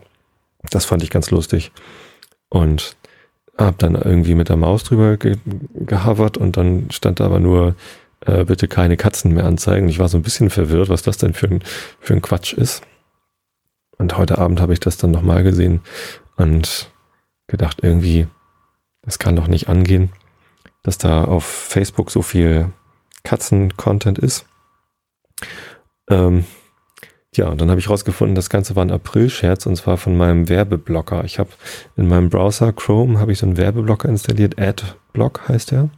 Das 0.71 0.85
fand 0.85 1.03
ich 1.03 1.11
ganz 1.11 1.33
lustig. 1.33 1.73
Und 2.49 2.97
habe 3.59 3.77
dann 3.77 3.97
irgendwie 3.97 4.37
mit 4.37 4.49
der 4.49 4.57
Maus 4.57 4.85
drüber 4.85 5.17
ge 5.17 5.37
gehavert 5.75 6.39
und 6.39 6.57
dann 6.57 6.91
stand 6.93 7.19
da 7.19 7.27
aber 7.27 7.41
nur, 7.41 7.75
äh, 8.21 8.45
bitte 8.45 8.69
keine 8.69 8.97
Katzen 8.97 9.35
mehr 9.35 9.47
anzeigen. 9.47 9.89
Ich 9.89 9.99
war 9.99 10.09
so 10.09 10.17
ein 10.17 10.23
bisschen 10.23 10.49
verwirrt, 10.49 10.91
was 10.91 11.03
das 11.03 11.19
denn 11.19 11.35
für 11.35 11.49
ein, 11.49 11.63
für 11.99 12.15
ein 12.15 12.23
Quatsch 12.23 12.53
ist. 12.53 12.83
Und 13.99 14.17
heute 14.17 14.39
Abend 14.39 14.61
habe 14.61 14.75
ich 14.75 14.81
das 14.81 14.97
dann 14.97 15.11
nochmal 15.11 15.43
gesehen 15.43 15.81
und 16.37 16.93
gedacht, 17.49 17.81
irgendwie, 17.83 18.29
das 19.03 19.19
kann 19.19 19.35
doch 19.35 19.49
nicht 19.49 19.69
angehen, 19.69 20.13
dass 20.85 20.99
da 20.99 21.25
auf 21.25 21.45
Facebook 21.45 22.13
so 22.13 22.23
viel 22.23 22.73
Katzen-Content 23.25 24.21
ist. 24.21 24.47
Ähm, 26.09 26.45
ja, 27.37 27.49
und 27.49 27.61
dann 27.61 27.71
habe 27.71 27.79
ich 27.79 27.89
rausgefunden, 27.89 28.35
das 28.35 28.51
Ganze 28.51 28.75
war 28.75 28.85
ein 28.85 28.91
April-Scherz 28.91 29.67
und 29.67 29.77
zwar 29.77 29.97
von 29.97 30.17
meinem 30.17 30.49
Werbeblocker. 30.49 31.25
Ich 31.25 31.39
habe 31.39 31.51
in 31.97 32.09
meinem 32.09 32.29
Browser 32.29 32.73
Chrome 32.73 33.21
habe 33.21 33.33
ich 33.33 33.39
so 33.39 33.47
einen 33.47 33.57
Werbeblocker 33.57 34.09
installiert, 34.09 34.61
Adblock 34.61 35.49
heißt 35.49 35.71
der. 35.71 35.91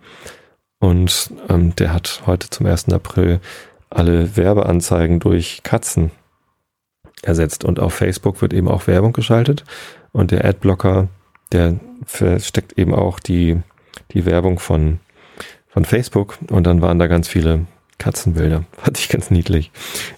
Und 0.78 1.30
ähm, 1.48 1.74
der 1.76 1.94
hat 1.94 2.22
heute 2.26 2.50
zum 2.50 2.66
1. 2.66 2.90
April 2.90 3.40
alle 3.88 4.36
Werbeanzeigen 4.36 5.20
durch 5.20 5.62
Katzen 5.62 6.10
ersetzt. 7.22 7.64
Und 7.64 7.80
auf 7.80 7.94
Facebook 7.94 8.42
wird 8.42 8.52
eben 8.52 8.68
auch 8.68 8.86
Werbung 8.86 9.12
geschaltet 9.12 9.64
und 10.12 10.32
der 10.32 10.44
Adblocker 10.44 11.08
der 11.52 11.78
versteckt 12.04 12.78
eben 12.78 12.94
auch 12.94 13.20
die, 13.20 13.60
die 14.12 14.26
Werbung 14.26 14.58
von, 14.58 15.00
von 15.68 15.84
Facebook 15.84 16.38
und 16.50 16.66
dann 16.66 16.82
waren 16.82 16.98
da 16.98 17.06
ganz 17.06 17.28
viele 17.28 17.66
Katzenbilder. 17.98 18.64
Fand 18.76 18.98
ich 18.98 19.08
ganz 19.08 19.30
niedlich. 19.30 19.70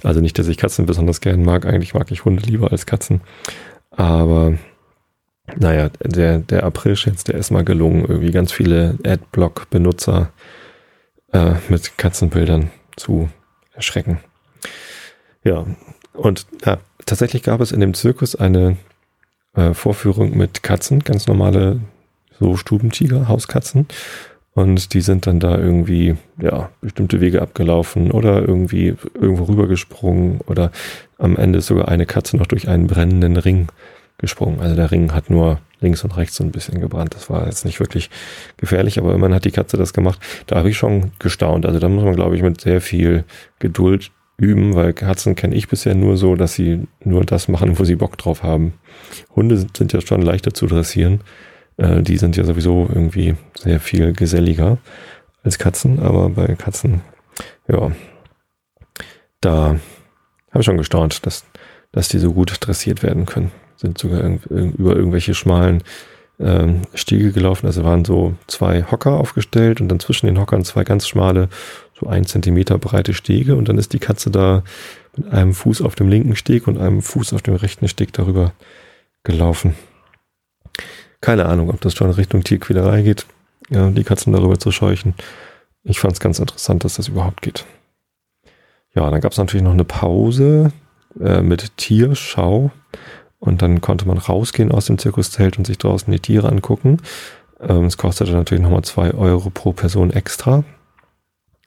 Also 0.02 0.20
nicht, 0.20 0.38
dass 0.38 0.48
ich 0.48 0.56
Katzen 0.56 0.86
besonders 0.86 1.20
gern 1.20 1.44
mag. 1.44 1.66
Eigentlich 1.66 1.94
mag 1.94 2.10
ich 2.10 2.24
Hunde 2.24 2.42
lieber 2.42 2.72
als 2.72 2.86
Katzen. 2.86 3.20
Aber 3.90 4.54
naja, 5.56 5.90
der, 6.02 6.38
der 6.38 6.64
April 6.64 6.94
jetzt, 6.94 7.28
der 7.28 7.36
ist 7.36 7.50
mal 7.50 7.64
gelungen, 7.64 8.04
irgendwie 8.06 8.30
ganz 8.30 8.52
viele 8.52 8.98
Adblock-Benutzer 9.04 10.30
äh, 11.32 11.54
mit 11.68 11.98
Katzenbildern 11.98 12.70
zu 12.96 13.28
erschrecken. 13.72 14.20
Ja, 15.44 15.66
und 16.14 16.46
ja, 16.64 16.78
tatsächlich 17.04 17.42
gab 17.42 17.60
es 17.60 17.72
in 17.72 17.80
dem 17.80 17.92
Zirkus 17.92 18.34
eine 18.34 18.76
äh, 19.54 19.74
Vorführung 19.74 20.36
mit 20.36 20.62
Katzen, 20.62 21.00
ganz 21.00 21.26
normale 21.26 21.80
so 22.38 22.56
Stubentiger, 22.56 23.28
Hauskatzen. 23.28 23.86
Und 24.54 24.94
die 24.94 25.00
sind 25.00 25.26
dann 25.26 25.40
da 25.40 25.58
irgendwie, 25.58 26.16
ja, 26.40 26.70
bestimmte 26.80 27.20
Wege 27.20 27.42
abgelaufen 27.42 28.12
oder 28.12 28.40
irgendwie 28.40 28.94
irgendwo 29.14 29.44
rübergesprungen 29.44 30.40
oder 30.46 30.70
am 31.18 31.36
Ende 31.36 31.58
ist 31.58 31.66
sogar 31.66 31.88
eine 31.88 32.06
Katze 32.06 32.36
noch 32.36 32.46
durch 32.46 32.68
einen 32.68 32.86
brennenden 32.86 33.36
Ring 33.36 33.66
gesprungen. 34.18 34.60
Also 34.60 34.76
der 34.76 34.92
Ring 34.92 35.12
hat 35.12 35.28
nur 35.28 35.58
links 35.80 36.04
und 36.04 36.16
rechts 36.16 36.36
so 36.36 36.44
ein 36.44 36.52
bisschen 36.52 36.80
gebrannt. 36.80 37.14
Das 37.14 37.28
war 37.28 37.46
jetzt 37.46 37.64
nicht 37.64 37.80
wirklich 37.80 38.10
gefährlich, 38.56 38.98
aber 38.98 39.12
immerhin 39.12 39.34
hat 39.34 39.44
die 39.44 39.50
Katze 39.50 39.76
das 39.76 39.92
gemacht. 39.92 40.20
Da 40.46 40.56
habe 40.56 40.70
ich 40.70 40.76
schon 40.76 41.10
gestaunt. 41.18 41.66
Also 41.66 41.80
da 41.80 41.88
muss 41.88 42.04
man, 42.04 42.14
glaube 42.14 42.36
ich, 42.36 42.42
mit 42.42 42.60
sehr 42.60 42.80
viel 42.80 43.24
Geduld 43.58 44.12
üben, 44.36 44.74
weil 44.74 44.92
Katzen 44.92 45.34
kenne 45.34 45.54
ich 45.56 45.68
bisher 45.68 45.94
nur 45.94 46.16
so, 46.16 46.36
dass 46.36 46.54
sie 46.54 46.86
nur 47.04 47.24
das 47.24 47.48
machen, 47.48 47.78
wo 47.78 47.84
sie 47.84 47.96
Bock 47.96 48.18
drauf 48.18 48.42
haben. 48.42 48.74
Hunde 49.34 49.56
sind, 49.56 49.76
sind 49.76 49.92
ja 49.92 50.00
schon 50.00 50.22
leichter 50.22 50.54
zu 50.54 50.66
dressieren. 50.66 51.20
Äh, 51.76 52.02
die 52.02 52.16
sind 52.16 52.36
ja 52.36 52.44
sowieso 52.44 52.88
irgendwie 52.92 53.36
sehr 53.58 53.80
viel 53.80 54.12
geselliger 54.12 54.78
als 55.42 55.58
Katzen, 55.58 56.00
aber 56.00 56.30
bei 56.30 56.54
Katzen, 56.54 57.02
ja, 57.68 57.92
da 59.40 59.78
habe 60.50 60.60
ich 60.60 60.64
schon 60.64 60.78
gestaunt, 60.78 61.26
dass, 61.26 61.44
dass 61.92 62.08
die 62.08 62.18
so 62.18 62.32
gut 62.32 62.56
dressiert 62.60 63.02
werden 63.02 63.26
können. 63.26 63.50
Sind 63.76 63.98
sogar 63.98 64.22
über 64.48 64.96
irgendwelche 64.96 65.34
schmalen 65.34 65.82
ähm, 66.40 66.82
Stiege 66.94 67.32
gelaufen. 67.32 67.66
Also 67.66 67.84
waren 67.84 68.04
so 68.04 68.34
zwei 68.46 68.84
Hocker 68.90 69.12
aufgestellt 69.12 69.80
und 69.80 69.88
dann 69.88 70.00
zwischen 70.00 70.26
den 70.26 70.38
Hockern 70.38 70.64
zwei 70.64 70.84
ganz 70.84 71.08
schmale 71.08 71.48
so 71.98 72.06
ein 72.06 72.24
Zentimeter 72.24 72.78
breite 72.78 73.14
Stege 73.14 73.56
und 73.56 73.68
dann 73.68 73.78
ist 73.78 73.92
die 73.92 73.98
Katze 73.98 74.30
da 74.30 74.62
mit 75.16 75.32
einem 75.32 75.54
Fuß 75.54 75.82
auf 75.82 75.94
dem 75.94 76.08
linken 76.08 76.36
Steg 76.36 76.66
und 76.66 76.78
einem 76.78 77.02
Fuß 77.02 77.32
auf 77.34 77.42
dem 77.42 77.54
rechten 77.54 77.88
Steg 77.88 78.12
darüber 78.12 78.52
gelaufen. 79.22 79.74
Keine 81.24 81.46
Ahnung, 81.46 81.70
ob 81.70 81.80
das 81.80 81.94
schon 81.94 82.08
in 82.08 82.16
Richtung 82.16 82.44
Tierquälerei 82.44 83.00
geht, 83.00 83.24
ja, 83.70 83.88
die 83.88 84.04
Katzen 84.04 84.34
darüber 84.34 84.58
zu 84.58 84.70
scheuchen. 84.70 85.14
Ich 85.82 85.98
fand 85.98 86.12
es 86.12 86.20
ganz 86.20 86.38
interessant, 86.38 86.84
dass 86.84 86.96
das 86.96 87.08
überhaupt 87.08 87.40
geht. 87.40 87.64
Ja, 88.94 89.08
dann 89.08 89.22
gab 89.22 89.32
es 89.32 89.38
natürlich 89.38 89.64
noch 89.64 89.72
eine 89.72 89.84
Pause 89.84 90.70
äh, 91.18 91.40
mit 91.40 91.78
Tierschau 91.78 92.72
und 93.38 93.62
dann 93.62 93.80
konnte 93.80 94.06
man 94.06 94.18
rausgehen 94.18 94.70
aus 94.70 94.84
dem 94.84 94.98
Zirkuszelt 94.98 95.56
und 95.56 95.66
sich 95.66 95.78
draußen 95.78 96.12
die 96.12 96.20
Tiere 96.20 96.50
angucken. 96.50 96.98
Ähm, 97.58 97.86
es 97.86 97.96
kostete 97.96 98.32
natürlich 98.32 98.62
nochmal 98.62 98.84
zwei 98.84 99.14
Euro 99.14 99.48
pro 99.48 99.72
Person 99.72 100.10
extra. 100.10 100.62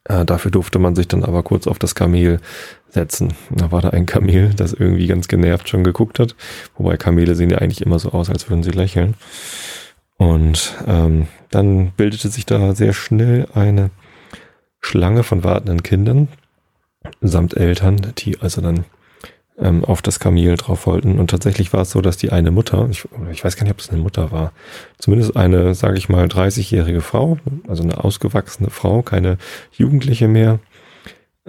Äh, 0.08 0.24
dafür 0.24 0.50
durfte 0.50 0.78
man 0.78 0.94
sich 0.96 1.06
dann 1.08 1.24
aber 1.24 1.42
kurz 1.42 1.66
auf 1.66 1.78
das 1.78 1.94
Kamel 1.94 2.40
setzen. 2.88 3.34
Da 3.50 3.70
war 3.70 3.82
da 3.82 3.90
ein 3.90 4.06
Kamel, 4.06 4.54
das 4.54 4.72
irgendwie 4.72 5.06
ganz 5.06 5.28
genervt 5.28 5.68
schon 5.68 5.84
geguckt 5.84 6.18
hat. 6.18 6.34
Wobei 6.76 6.96
Kamele 6.96 7.34
sehen 7.34 7.50
ja 7.50 7.58
eigentlich 7.58 7.82
immer 7.82 7.98
so 7.98 8.10
aus, 8.10 8.30
als 8.30 8.48
würden 8.48 8.62
sie 8.62 8.70
lächeln. 8.70 9.14
Und 10.16 10.74
ähm, 10.86 11.28
dann 11.50 11.92
bildete 11.92 12.28
sich 12.28 12.44
da 12.44 12.74
sehr 12.74 12.92
schnell 12.92 13.46
eine 13.54 13.90
Schlange 14.80 15.22
von 15.22 15.44
wartenden 15.44 15.82
Kindern 15.82 16.28
samt 17.20 17.56
Eltern, 17.56 18.12
die 18.18 18.40
also 18.40 18.60
dann 18.60 18.84
ähm, 19.60 19.84
auf 19.84 20.02
das 20.02 20.20
Kamel 20.20 20.56
drauf 20.56 20.86
wollten. 20.86 21.18
Und 21.18 21.30
tatsächlich 21.30 21.72
war 21.72 21.82
es 21.82 21.90
so, 21.90 22.00
dass 22.00 22.16
die 22.16 22.30
eine 22.30 22.50
Mutter, 22.50 22.88
ich, 22.90 23.06
ich 23.32 23.44
weiß 23.44 23.56
gar 23.56 23.64
nicht, 23.64 23.72
ob 23.72 23.80
es 23.80 23.90
eine 23.90 24.00
Mutter 24.00 24.30
war, 24.30 24.52
zumindest 24.98 25.36
eine, 25.36 25.74
sage 25.74 25.98
ich 25.98 26.08
mal, 26.08 26.26
30-jährige 26.26 27.00
Frau, 27.00 27.38
also 27.66 27.82
eine 27.82 28.02
ausgewachsene 28.02 28.70
Frau, 28.70 29.02
keine 29.02 29.38
Jugendliche 29.72 30.28
mehr, 30.28 30.60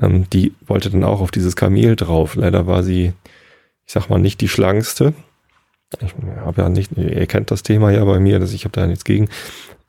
ähm, 0.02 0.30
die 0.32 0.54
wollte 0.66 0.90
dann 0.90 1.04
auch 1.04 1.22
auf 1.22 1.32
dieses 1.32 1.56
Kamel 1.56 1.96
drauf. 1.96 2.36
Leider 2.36 2.68
war 2.68 2.84
sie, 2.84 3.14
ich 3.86 3.94
sag 3.94 4.10
mal, 4.10 4.20
nicht 4.20 4.42
die 4.42 4.48
schlankste. 4.48 5.14
Ich 6.02 6.14
habe 6.46 6.62
ja 6.62 6.70
nicht, 6.70 6.92
ihr 6.98 7.26
kennt 7.26 7.52
das 7.52 7.64
Thema 7.64 7.92
ja 7.92 8.06
bei 8.06 8.20
mir, 8.20 8.40
dass 8.40 8.54
ich 8.54 8.64
habe 8.66 8.74
da 8.74 8.86
nichts 8.86 9.04
gegen. 9.04 9.30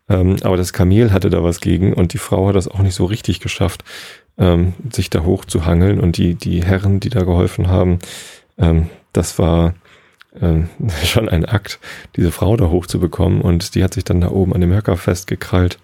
Ähm, 0.08 0.36
aber 0.42 0.56
das 0.56 0.72
Kamel 0.72 1.12
hatte 1.12 1.30
da 1.30 1.42
was 1.42 1.60
gegen 1.60 1.92
und 1.92 2.12
die 2.12 2.18
Frau 2.18 2.48
hat 2.48 2.56
das 2.56 2.68
auch 2.68 2.80
nicht 2.80 2.94
so 2.94 3.04
richtig 3.04 3.40
geschafft, 3.40 3.84
ähm, 4.38 4.74
sich 4.92 5.10
da 5.10 5.24
hoch 5.24 5.44
zu 5.44 5.66
hangeln 5.66 6.00
und 6.00 6.16
die, 6.16 6.34
die 6.34 6.64
Herren, 6.64 7.00
die 7.00 7.10
da 7.10 7.20
geholfen 7.20 7.68
haben, 7.68 7.98
ähm, 8.58 8.88
das 9.12 9.38
war 9.38 9.74
ähm, 10.40 10.68
schon 11.04 11.28
ein 11.28 11.44
Akt, 11.44 11.78
diese 12.16 12.30
Frau 12.30 12.56
da 12.56 12.68
hoch 12.68 12.86
zu 12.86 13.00
bekommen 13.00 13.40
und 13.40 13.74
die 13.74 13.84
hat 13.84 13.94
sich 13.94 14.04
dann 14.04 14.20
da 14.20 14.30
oben 14.30 14.54
an 14.54 14.60
dem 14.60 14.72
Höcker 14.72 14.96
festgekrallt. 14.96 15.78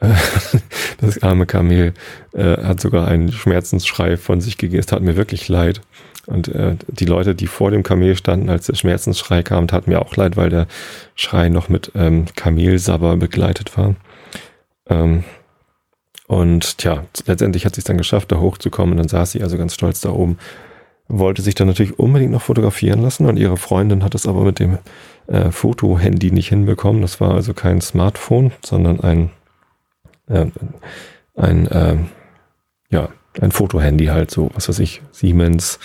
das 1.00 1.22
arme 1.22 1.46
Kamel 1.46 1.94
äh, 2.32 2.56
hat 2.62 2.80
sogar 2.80 3.06
einen 3.06 3.32
Schmerzensschrei 3.32 4.16
von 4.16 4.40
sich 4.40 4.58
gegeben. 4.58 4.80
Es 4.80 4.86
tat 4.86 5.02
mir 5.02 5.16
wirklich 5.16 5.48
leid. 5.48 5.80
Und 6.26 6.48
äh, 6.48 6.76
die 6.88 7.04
Leute, 7.04 7.34
die 7.34 7.46
vor 7.46 7.70
dem 7.70 7.82
Kamel 7.82 8.16
standen, 8.16 8.48
als 8.48 8.66
der 8.66 8.74
Schmerzensschrei 8.74 9.42
kam, 9.42 9.68
taten 9.68 9.90
mir 9.90 10.00
auch 10.00 10.16
leid, 10.16 10.36
weil 10.36 10.48
der 10.48 10.66
Schrei 11.14 11.48
noch 11.48 11.68
mit 11.68 11.92
ähm, 11.94 12.26
Kamelsabber 12.34 13.16
begleitet 13.16 13.76
war. 13.76 13.94
Ähm, 14.88 15.24
und 16.26 16.78
tja, 16.78 17.04
letztendlich 17.26 17.66
hat 17.66 17.74
sie 17.74 17.80
es 17.80 17.84
dann 17.84 17.98
geschafft, 17.98 18.32
da 18.32 18.40
hochzukommen. 18.40 18.92
Und 18.92 18.98
dann 18.98 19.08
saß 19.08 19.32
sie 19.32 19.42
also 19.42 19.58
ganz 19.58 19.74
stolz 19.74 20.00
da 20.00 20.10
oben. 20.10 20.38
Wollte 21.06 21.42
sich 21.42 21.54
dann 21.54 21.66
natürlich 21.66 21.98
unbedingt 21.98 22.32
noch 22.32 22.42
fotografieren 22.42 23.02
lassen 23.02 23.26
und 23.26 23.36
ihre 23.36 23.58
Freundin 23.58 24.02
hat 24.02 24.14
es 24.14 24.26
aber 24.26 24.42
mit 24.42 24.58
dem 24.58 24.78
äh, 25.26 25.50
Fotohandy 25.50 26.30
nicht 26.30 26.48
hinbekommen. 26.48 27.02
Das 27.02 27.20
war 27.20 27.34
also 27.34 27.52
kein 27.52 27.82
Smartphone, 27.82 28.52
sondern 28.64 29.00
ein, 29.00 29.30
äh, 30.28 30.46
ein, 31.36 31.66
äh, 31.66 31.96
ja, 32.88 33.10
ein 33.38 33.52
Fotohandy 33.52 34.06
halt 34.06 34.30
so, 34.30 34.50
was 34.54 34.70
weiß 34.70 34.78
ich, 34.78 35.02
Siemens 35.12 35.78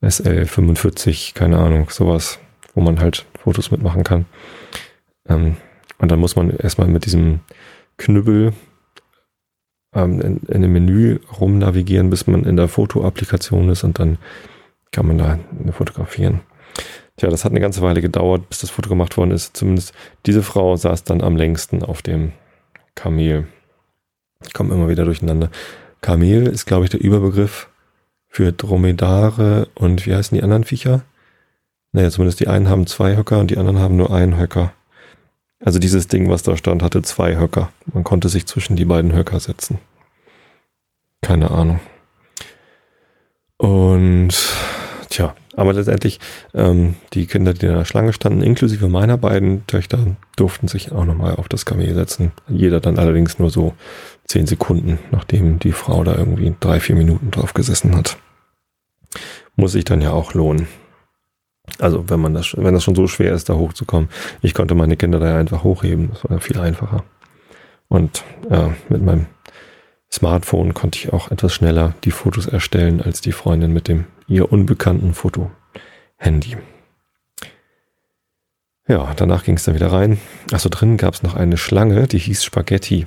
SL45, 0.00 1.34
keine 1.34 1.58
Ahnung, 1.58 1.88
sowas, 1.90 2.38
wo 2.74 2.82
man 2.82 3.00
halt 3.00 3.26
Fotos 3.42 3.72
mitmachen 3.72 4.04
kann. 4.04 4.26
Ähm, 5.28 5.56
und 5.98 6.12
dann 6.12 6.20
muss 6.20 6.36
man 6.36 6.50
erstmal 6.50 6.86
mit 6.86 7.04
diesem 7.04 7.40
Knüppel 7.96 8.52
ähm, 9.96 10.20
in, 10.20 10.36
in 10.48 10.62
dem 10.62 10.72
Menü 10.72 11.18
rumnavigieren, 11.40 12.10
bis 12.10 12.26
man 12.26 12.44
in 12.44 12.56
der 12.56 12.68
Fotoapplikation 12.68 13.68
ist 13.70 13.82
und 13.82 13.98
dann 13.98 14.18
kann 14.92 15.06
man 15.06 15.18
da 15.18 15.38
fotografieren. 15.72 16.40
Tja, 17.16 17.30
das 17.30 17.44
hat 17.44 17.52
eine 17.52 17.60
ganze 17.60 17.80
Weile 17.80 18.02
gedauert, 18.02 18.48
bis 18.48 18.58
das 18.58 18.70
Foto 18.70 18.88
gemacht 18.88 19.16
worden 19.16 19.30
ist. 19.30 19.56
Zumindest 19.56 19.94
diese 20.26 20.42
Frau 20.42 20.76
saß 20.76 21.04
dann 21.04 21.22
am 21.22 21.36
längsten 21.36 21.82
auf 21.82 22.02
dem 22.02 22.32
Kamel. 22.94 23.46
Ich 24.46 24.52
komme 24.52 24.74
immer 24.74 24.88
wieder 24.88 25.04
durcheinander. 25.04 25.50
Kamel 26.02 26.46
ist, 26.46 26.66
glaube 26.66 26.84
ich, 26.84 26.90
der 26.90 27.00
Überbegriff 27.00 27.70
für 28.28 28.52
Dromedare 28.52 29.68
und 29.74 30.04
wie 30.04 30.14
heißen 30.14 30.36
die 30.36 30.44
anderen 30.44 30.64
Viecher? 30.64 31.02
Naja, 31.92 32.10
zumindest 32.10 32.40
die 32.40 32.48
einen 32.48 32.68
haben 32.68 32.86
zwei 32.86 33.16
Höcker 33.16 33.38
und 33.38 33.50
die 33.50 33.56
anderen 33.56 33.78
haben 33.78 33.96
nur 33.96 34.12
einen 34.12 34.38
Höcker. 34.38 34.74
Also 35.66 35.80
dieses 35.80 36.06
Ding, 36.06 36.30
was 36.30 36.44
da 36.44 36.56
stand, 36.56 36.84
hatte 36.84 37.02
zwei 37.02 37.36
Höcker. 37.36 37.72
Man 37.92 38.04
konnte 38.04 38.28
sich 38.28 38.46
zwischen 38.46 38.76
die 38.76 38.84
beiden 38.84 39.12
Höcker 39.12 39.40
setzen. 39.40 39.80
Keine 41.22 41.50
Ahnung. 41.50 41.80
Und 43.56 44.32
tja, 45.10 45.34
aber 45.56 45.72
letztendlich, 45.72 46.20
ähm, 46.54 46.94
die 47.14 47.26
Kinder, 47.26 47.52
die 47.52 47.66
in 47.66 47.72
der 47.72 47.84
Schlange 47.84 48.12
standen, 48.12 48.42
inklusive 48.42 48.88
meiner 48.88 49.18
beiden 49.18 49.66
Töchter, 49.66 50.16
durften 50.36 50.68
sich 50.68 50.92
auch 50.92 51.04
nochmal 51.04 51.34
auf 51.34 51.48
das 51.48 51.66
Kamel 51.66 51.94
setzen. 51.94 52.30
Jeder 52.46 52.78
dann 52.78 52.96
allerdings 52.96 53.40
nur 53.40 53.50
so 53.50 53.74
zehn 54.24 54.46
Sekunden, 54.46 55.00
nachdem 55.10 55.58
die 55.58 55.72
Frau 55.72 56.04
da 56.04 56.14
irgendwie 56.14 56.54
drei, 56.60 56.78
vier 56.78 56.94
Minuten 56.94 57.32
drauf 57.32 57.54
gesessen 57.54 57.96
hat. 57.96 58.18
Muss 59.56 59.72
sich 59.72 59.84
dann 59.84 60.00
ja 60.00 60.12
auch 60.12 60.32
lohnen. 60.32 60.68
Also 61.78 62.08
wenn 62.08 62.20
man 62.20 62.34
das, 62.34 62.54
wenn 62.56 62.74
das 62.74 62.84
schon 62.84 62.94
so 62.94 63.06
schwer 63.06 63.32
ist, 63.32 63.48
da 63.48 63.54
hochzukommen. 63.54 64.08
Ich 64.42 64.54
konnte 64.54 64.74
meine 64.74 64.96
Kinder 64.96 65.18
da 65.18 65.36
einfach 65.36 65.62
hochheben. 65.64 66.10
Das 66.12 66.28
war 66.28 66.40
viel 66.40 66.58
einfacher. 66.58 67.04
Und 67.88 68.24
ja, 68.50 68.74
mit 68.88 69.02
meinem 69.02 69.26
Smartphone 70.10 70.74
konnte 70.74 70.98
ich 70.98 71.12
auch 71.12 71.30
etwas 71.30 71.52
schneller 71.52 71.94
die 72.04 72.10
Fotos 72.10 72.46
erstellen 72.46 73.02
als 73.02 73.20
die 73.20 73.32
Freundin 73.32 73.72
mit 73.72 73.88
dem 73.88 74.04
ihr 74.28 74.50
unbekannten 74.50 75.14
Foto-Handy. 75.14 76.56
Ja, 78.88 79.12
danach 79.16 79.44
ging 79.44 79.56
es 79.56 79.64
dann 79.64 79.74
wieder 79.74 79.92
rein. 79.92 80.18
Achso, 80.52 80.68
drin 80.68 80.96
gab 80.96 81.14
es 81.14 81.22
noch 81.22 81.34
eine 81.34 81.56
Schlange, 81.56 82.06
die 82.06 82.18
hieß 82.18 82.44
Spaghetti. 82.44 83.06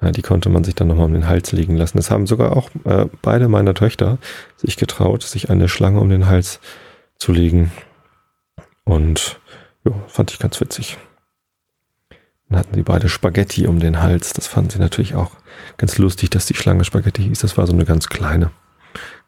Die 0.00 0.22
konnte 0.22 0.50
man 0.50 0.62
sich 0.62 0.74
dann 0.74 0.88
nochmal 0.88 1.06
um 1.06 1.14
den 1.14 1.26
Hals 1.26 1.52
legen 1.52 1.76
lassen. 1.76 1.96
Das 1.96 2.10
haben 2.10 2.26
sogar 2.26 2.54
auch 2.54 2.70
äh, 2.84 3.06
beide 3.22 3.48
meiner 3.48 3.72
Töchter 3.72 4.18
sich 4.56 4.76
getraut, 4.76 5.22
sich 5.22 5.48
eine 5.48 5.68
Schlange 5.68 6.00
um 6.00 6.10
den 6.10 6.26
Hals 6.26 6.54
zu 6.54 6.60
legen. 7.32 7.72
Und 8.84 9.40
ja, 9.84 9.92
fand 10.06 10.32
ich 10.32 10.38
ganz 10.38 10.60
witzig. 10.60 10.98
Dann 12.48 12.60
hatten 12.60 12.74
sie 12.74 12.82
beide 12.82 13.08
Spaghetti 13.08 13.66
um 13.66 13.80
den 13.80 14.00
Hals. 14.00 14.32
Das 14.32 14.46
fanden 14.46 14.70
sie 14.70 14.78
natürlich 14.78 15.14
auch 15.14 15.32
ganz 15.76 15.98
lustig, 15.98 16.30
dass 16.30 16.46
die 16.46 16.54
Schlange 16.54 16.84
Spaghetti 16.84 17.22
hieß. 17.22 17.40
Das 17.40 17.56
war 17.58 17.66
so 17.66 17.72
eine 17.72 17.84
ganz 17.84 18.08
kleine, 18.08 18.50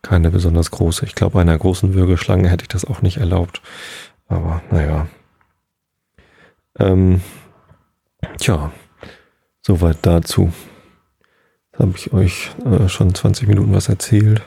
keine 0.02 0.30
besonders 0.30 0.70
große. 0.70 1.04
Ich 1.04 1.14
glaube, 1.14 1.40
einer 1.40 1.58
großen 1.58 1.94
Würgeschlange 1.94 2.48
hätte 2.48 2.62
ich 2.62 2.68
das 2.68 2.84
auch 2.84 3.02
nicht 3.02 3.16
erlaubt. 3.16 3.60
Aber 4.28 4.62
naja. 4.70 5.08
Ähm, 6.78 7.22
tja, 8.38 8.70
soweit 9.62 9.98
dazu. 10.02 10.52
habe 11.76 11.94
ich 11.96 12.12
euch 12.12 12.50
äh, 12.64 12.88
schon 12.88 13.14
20 13.14 13.48
Minuten 13.48 13.74
was 13.74 13.88
erzählt. 13.88 14.42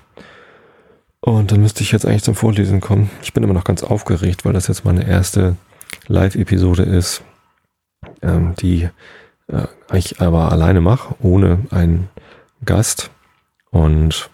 Und 1.22 1.52
dann 1.52 1.62
müsste 1.62 1.84
ich 1.84 1.92
jetzt 1.92 2.06
eigentlich 2.06 2.24
zum 2.24 2.36
Vorlesen 2.36 2.82
kommen. 2.82 3.10
Ich 3.22 3.34
bin 3.34 3.44
immer 3.44 3.54
noch 3.54 3.64
ganz 3.64 3.84
aufgeregt, 3.84 4.44
weil 4.44 4.54
das 4.54 4.68
jetzt 4.68 4.86
meine 4.86 5.08
erste 5.08 5.56
Live-Episode 6.08 6.84
ist 6.84 7.24
ähm, 8.22 8.56
die 8.60 8.90
äh, 9.48 9.68
ich 9.94 10.22
aber 10.22 10.52
alleine 10.52 10.82
mache, 10.82 11.16
ohne 11.22 11.60
einen 11.72 12.10
Gast. 12.66 13.12
Und 13.72 14.30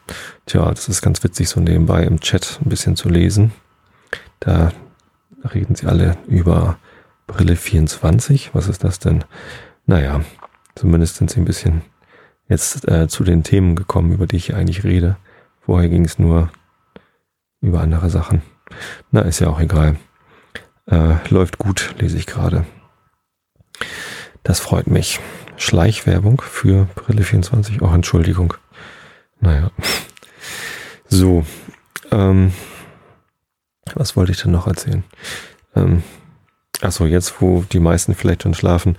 tja, 0.45 0.69
das 0.69 0.89
ist 0.89 1.01
ganz 1.01 1.23
witzig, 1.23 1.49
so 1.49 1.59
nebenbei 1.59 2.03
im 2.03 2.19
Chat 2.19 2.59
ein 2.63 2.69
bisschen 2.69 2.95
zu 2.95 3.09
lesen. 3.09 3.51
Da 4.39 4.71
reden 5.53 5.75
sie 5.75 5.87
alle 5.87 6.17
über 6.27 6.77
Brille 7.27 7.55
24. 7.55 8.51
Was 8.53 8.67
ist 8.67 8.83
das 8.83 8.99
denn? 8.99 9.23
Naja, 9.85 10.21
zumindest 10.75 11.17
sind 11.17 11.29
sie 11.29 11.39
ein 11.39 11.45
bisschen 11.45 11.81
jetzt 12.49 12.87
äh, 12.87 13.07
zu 13.07 13.23
den 13.23 13.43
Themen 13.43 13.75
gekommen, 13.75 14.11
über 14.11 14.25
die 14.27 14.37
ich 14.37 14.55
eigentlich 14.55 14.83
rede. 14.83 15.17
Vorher 15.61 15.89
ging 15.89 16.05
es 16.05 16.17
nur 16.17 16.49
über 17.61 17.81
andere 17.81 18.09
Sachen. 18.09 18.41
Na, 19.11 19.21
ist 19.21 19.39
ja 19.39 19.47
auch 19.47 19.59
egal. 19.59 19.97
Äh, 20.85 21.15
läuft 21.29 21.57
gut, 21.57 21.95
lese 21.99 22.17
ich 22.17 22.25
gerade. 22.25 22.65
Das 24.43 24.59
freut 24.59 24.87
mich. 24.87 25.19
Schleichwerbung 25.57 26.41
für 26.41 26.87
Brille 26.95 27.23
24. 27.23 27.81
Auch 27.81 27.91
oh, 27.91 27.95
Entschuldigung. 27.95 28.53
Naja. 29.39 29.71
So. 31.09 31.45
Ähm, 32.11 32.53
was 33.95 34.15
wollte 34.15 34.31
ich 34.31 34.41
denn 34.41 34.51
noch 34.51 34.67
erzählen? 34.67 35.03
Ähm, 35.75 36.03
achso, 36.81 37.05
jetzt, 37.05 37.41
wo 37.41 37.63
die 37.71 37.79
meisten 37.79 38.15
vielleicht 38.15 38.43
schon 38.43 38.53
schlafen, 38.53 38.97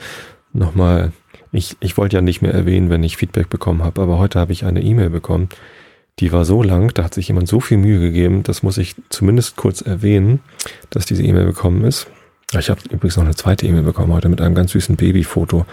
nochmal. 0.52 1.12
Ich, 1.50 1.76
ich 1.80 1.96
wollte 1.96 2.16
ja 2.16 2.22
nicht 2.22 2.42
mehr 2.42 2.52
erwähnen, 2.52 2.90
wenn 2.90 3.02
ich 3.02 3.16
Feedback 3.16 3.48
bekommen 3.48 3.82
habe, 3.82 4.02
aber 4.02 4.18
heute 4.18 4.38
habe 4.38 4.52
ich 4.52 4.64
eine 4.64 4.82
E-Mail 4.82 5.08
bekommen. 5.10 5.48
Die 6.20 6.32
war 6.32 6.44
so 6.44 6.62
lang, 6.62 6.92
da 6.94 7.04
hat 7.04 7.14
sich 7.14 7.28
jemand 7.28 7.48
so 7.48 7.60
viel 7.60 7.78
Mühe 7.78 8.00
gegeben, 8.00 8.42
das 8.42 8.62
muss 8.62 8.78
ich 8.78 8.96
zumindest 9.08 9.56
kurz 9.56 9.80
erwähnen, 9.80 10.40
dass 10.90 11.06
diese 11.06 11.22
E-Mail 11.22 11.46
bekommen 11.46 11.84
ist. 11.84 12.08
Ich 12.58 12.70
habe 12.70 12.80
übrigens 12.90 13.16
noch 13.16 13.24
eine 13.24 13.34
zweite 13.34 13.66
E-Mail 13.66 13.82
bekommen 13.82 14.12
heute 14.12 14.28
mit 14.28 14.40
einem 14.40 14.54
ganz 14.54 14.72
süßen 14.72 14.96
Babyfoto 14.96 15.66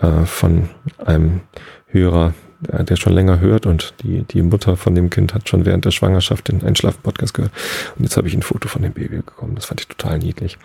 äh, 0.00 0.24
von 0.24 0.70
einem 1.04 1.40
Hörer, 1.88 2.34
der, 2.60 2.84
der, 2.84 2.96
schon 2.96 3.12
länger 3.12 3.40
hört 3.40 3.66
und 3.66 3.94
die, 4.02 4.22
die 4.22 4.42
Mutter 4.42 4.76
von 4.76 4.94
dem 4.94 5.10
Kind 5.10 5.34
hat 5.34 5.48
schon 5.48 5.66
während 5.66 5.84
der 5.84 5.90
Schwangerschaft 5.90 6.48
den 6.48 6.62
Einschlafen-Podcast 6.62 7.34
gehört. 7.34 7.52
Und 7.96 8.04
jetzt 8.04 8.16
habe 8.16 8.28
ich 8.28 8.34
ein 8.34 8.42
Foto 8.42 8.68
von 8.68 8.82
dem 8.82 8.92
Baby 8.92 9.16
bekommen. 9.16 9.54
Das 9.54 9.66
fand 9.66 9.80
ich 9.80 9.88
total 9.88 10.18
niedlich. 10.18 10.56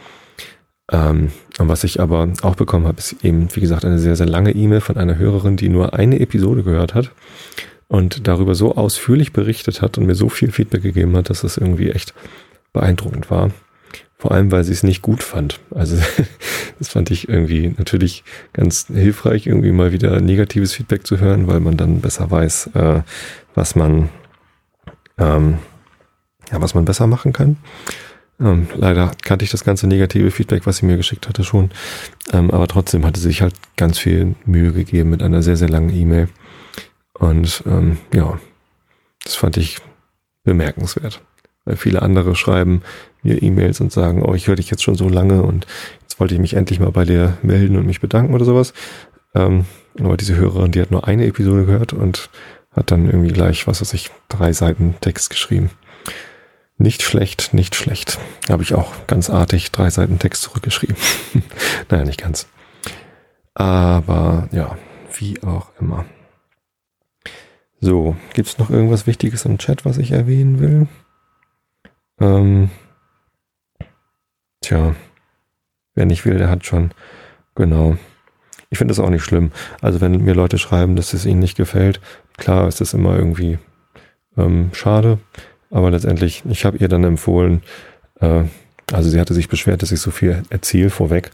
Ähm, 0.91 1.31
und 1.57 1.67
was 1.67 1.83
ich 1.83 1.99
aber 1.99 2.29
auch 2.41 2.55
bekommen 2.55 2.87
habe, 2.87 2.99
ist 2.99 3.23
eben, 3.23 3.49
wie 3.53 3.59
gesagt, 3.59 3.85
eine 3.85 3.99
sehr, 3.99 4.15
sehr 4.15 4.27
lange 4.27 4.51
E-Mail 4.51 4.81
von 4.81 4.97
einer 4.97 5.17
Hörerin, 5.17 5.57
die 5.57 5.69
nur 5.69 5.93
eine 5.93 6.19
Episode 6.19 6.63
gehört 6.63 6.93
hat 6.93 7.11
und 7.89 8.27
darüber 8.27 8.55
so 8.55 8.75
ausführlich 8.75 9.33
berichtet 9.33 9.81
hat 9.81 9.97
und 9.97 10.05
mir 10.05 10.15
so 10.15 10.29
viel 10.29 10.51
Feedback 10.51 10.83
gegeben 10.83 11.17
hat, 11.17 11.29
dass 11.29 11.43
es 11.43 11.57
irgendwie 11.57 11.91
echt 11.91 12.13
beeindruckend 12.71 13.29
war. 13.29 13.51
Vor 14.17 14.31
allem, 14.31 14.51
weil 14.51 14.63
sie 14.63 14.73
es 14.73 14.83
nicht 14.83 15.01
gut 15.01 15.23
fand. 15.23 15.59
Also 15.71 15.97
das 16.79 16.89
fand 16.89 17.11
ich 17.11 17.27
irgendwie 17.27 17.73
natürlich 17.77 18.23
ganz 18.53 18.87
hilfreich, 18.87 19.47
irgendwie 19.47 19.71
mal 19.71 19.91
wieder 19.91 20.21
negatives 20.21 20.73
Feedback 20.73 21.05
zu 21.05 21.19
hören, 21.19 21.47
weil 21.47 21.59
man 21.59 21.75
dann 21.75 21.99
besser 21.99 22.31
weiß, 22.31 22.71
äh, 22.75 23.01
was 23.55 23.75
man 23.75 24.09
ähm, 25.17 25.57
ja, 26.51 26.61
was 26.61 26.73
man 26.73 26.85
besser 26.85 27.07
machen 27.07 27.33
kann. 27.33 27.57
Ähm, 28.39 28.67
leider 28.75 29.11
kannte 29.23 29.45
ich 29.45 29.51
das 29.51 29.63
ganze 29.63 29.87
negative 29.87 30.31
Feedback, 30.31 30.65
was 30.65 30.77
sie 30.77 30.85
mir 30.85 30.97
geschickt 30.97 31.27
hatte, 31.27 31.43
schon. 31.43 31.71
Ähm, 32.31 32.51
aber 32.51 32.67
trotzdem 32.67 33.05
hatte 33.05 33.19
sie 33.19 33.27
sich 33.27 33.41
halt 33.41 33.55
ganz 33.75 33.99
viel 33.99 34.35
Mühe 34.45 34.71
gegeben 34.71 35.09
mit 35.09 35.21
einer 35.21 35.41
sehr, 35.41 35.57
sehr 35.57 35.69
langen 35.69 35.93
E-Mail. 35.93 36.29
Und 37.19 37.63
ähm, 37.67 37.97
ja, 38.13 38.39
das 39.23 39.35
fand 39.35 39.57
ich 39.57 39.77
bemerkenswert. 40.43 41.21
Weil 41.65 41.75
viele 41.75 42.01
andere 42.01 42.35
schreiben, 42.35 42.81
mir 43.21 43.41
E-Mails 43.41 43.81
und 43.81 43.91
sagen, 43.91 44.23
oh, 44.23 44.33
ich 44.33 44.47
höre 44.47 44.55
dich 44.55 44.71
jetzt 44.71 44.83
schon 44.83 44.95
so 44.95 45.09
lange 45.09 45.43
und 45.43 45.67
jetzt 46.01 46.19
wollte 46.19 46.33
ich 46.33 46.39
mich 46.39 46.53
endlich 46.53 46.79
mal 46.79 46.91
bei 46.91 47.03
dir 47.03 47.37
melden 47.41 47.77
und 47.77 47.85
mich 47.85 47.99
bedanken 47.99 48.33
oder 48.33 48.45
sowas. 48.45 48.73
Ähm, 49.35 49.65
aber 49.99 50.17
diese 50.17 50.35
Hörerin, 50.35 50.71
die 50.71 50.81
hat 50.81 50.91
nur 50.91 51.07
eine 51.07 51.25
Episode 51.25 51.65
gehört 51.65 51.93
und 51.93 52.29
hat 52.71 52.91
dann 52.91 53.05
irgendwie 53.05 53.33
gleich, 53.33 53.67
was 53.67 53.81
weiß 53.81 53.93
ich, 53.93 54.09
drei 54.29 54.53
Seiten 54.53 54.95
Text 55.01 55.29
geschrieben. 55.29 55.69
Nicht 56.77 57.01
schlecht, 57.01 57.53
nicht 57.53 57.75
schlecht. 57.75 58.17
Habe 58.49 58.63
ich 58.63 58.73
auch 58.73 58.93
ganz 59.05 59.29
artig 59.29 59.71
drei 59.71 59.89
Seiten 59.89 60.17
Text 60.17 60.43
zurückgeschrieben. 60.43 60.95
naja, 61.89 62.05
nicht 62.05 62.21
ganz. 62.21 62.47
Aber 63.53 64.47
ja, 64.53 64.77
wie 65.17 65.43
auch 65.43 65.67
immer. 65.79 66.05
So, 67.81 68.15
gibt's 68.33 68.57
noch 68.57 68.69
irgendwas 68.69 69.07
Wichtiges 69.07 69.45
im 69.45 69.57
Chat, 69.57 69.85
was 69.85 69.97
ich 69.97 70.11
erwähnen 70.11 70.59
will? 70.59 70.87
Ähm, 72.19 72.69
Tja, 74.61 74.95
wer 75.95 76.05
nicht 76.05 76.25
will, 76.25 76.37
der 76.37 76.49
hat 76.49 76.65
schon. 76.65 76.91
Genau. 77.55 77.97
Ich 78.69 78.77
finde 78.77 78.91
das 78.91 78.99
auch 78.99 79.09
nicht 79.09 79.23
schlimm. 79.23 79.51
Also 79.81 80.01
wenn 80.01 80.23
mir 80.23 80.35
Leute 80.35 80.57
schreiben, 80.57 80.95
dass 80.95 81.13
es 81.13 81.25
ihnen 81.25 81.39
nicht 81.39 81.57
gefällt, 81.57 82.01
klar 82.37 82.67
ist 82.67 82.81
das 82.81 82.93
immer 82.93 83.17
irgendwie 83.17 83.57
ähm, 84.37 84.69
schade. 84.73 85.17
Aber 85.71 85.91
letztendlich, 85.91 86.43
ich 86.47 86.65
habe 86.65 86.77
ihr 86.77 86.87
dann 86.87 87.03
empfohlen, 87.03 87.63
äh, 88.19 88.43
also 88.91 89.09
sie 89.09 89.19
hatte 89.19 89.33
sich 89.33 89.49
beschwert, 89.49 89.81
dass 89.81 89.91
ich 89.91 90.01
so 90.01 90.11
viel 90.11 90.43
erzähle 90.49 90.89
vorweg, 90.89 91.31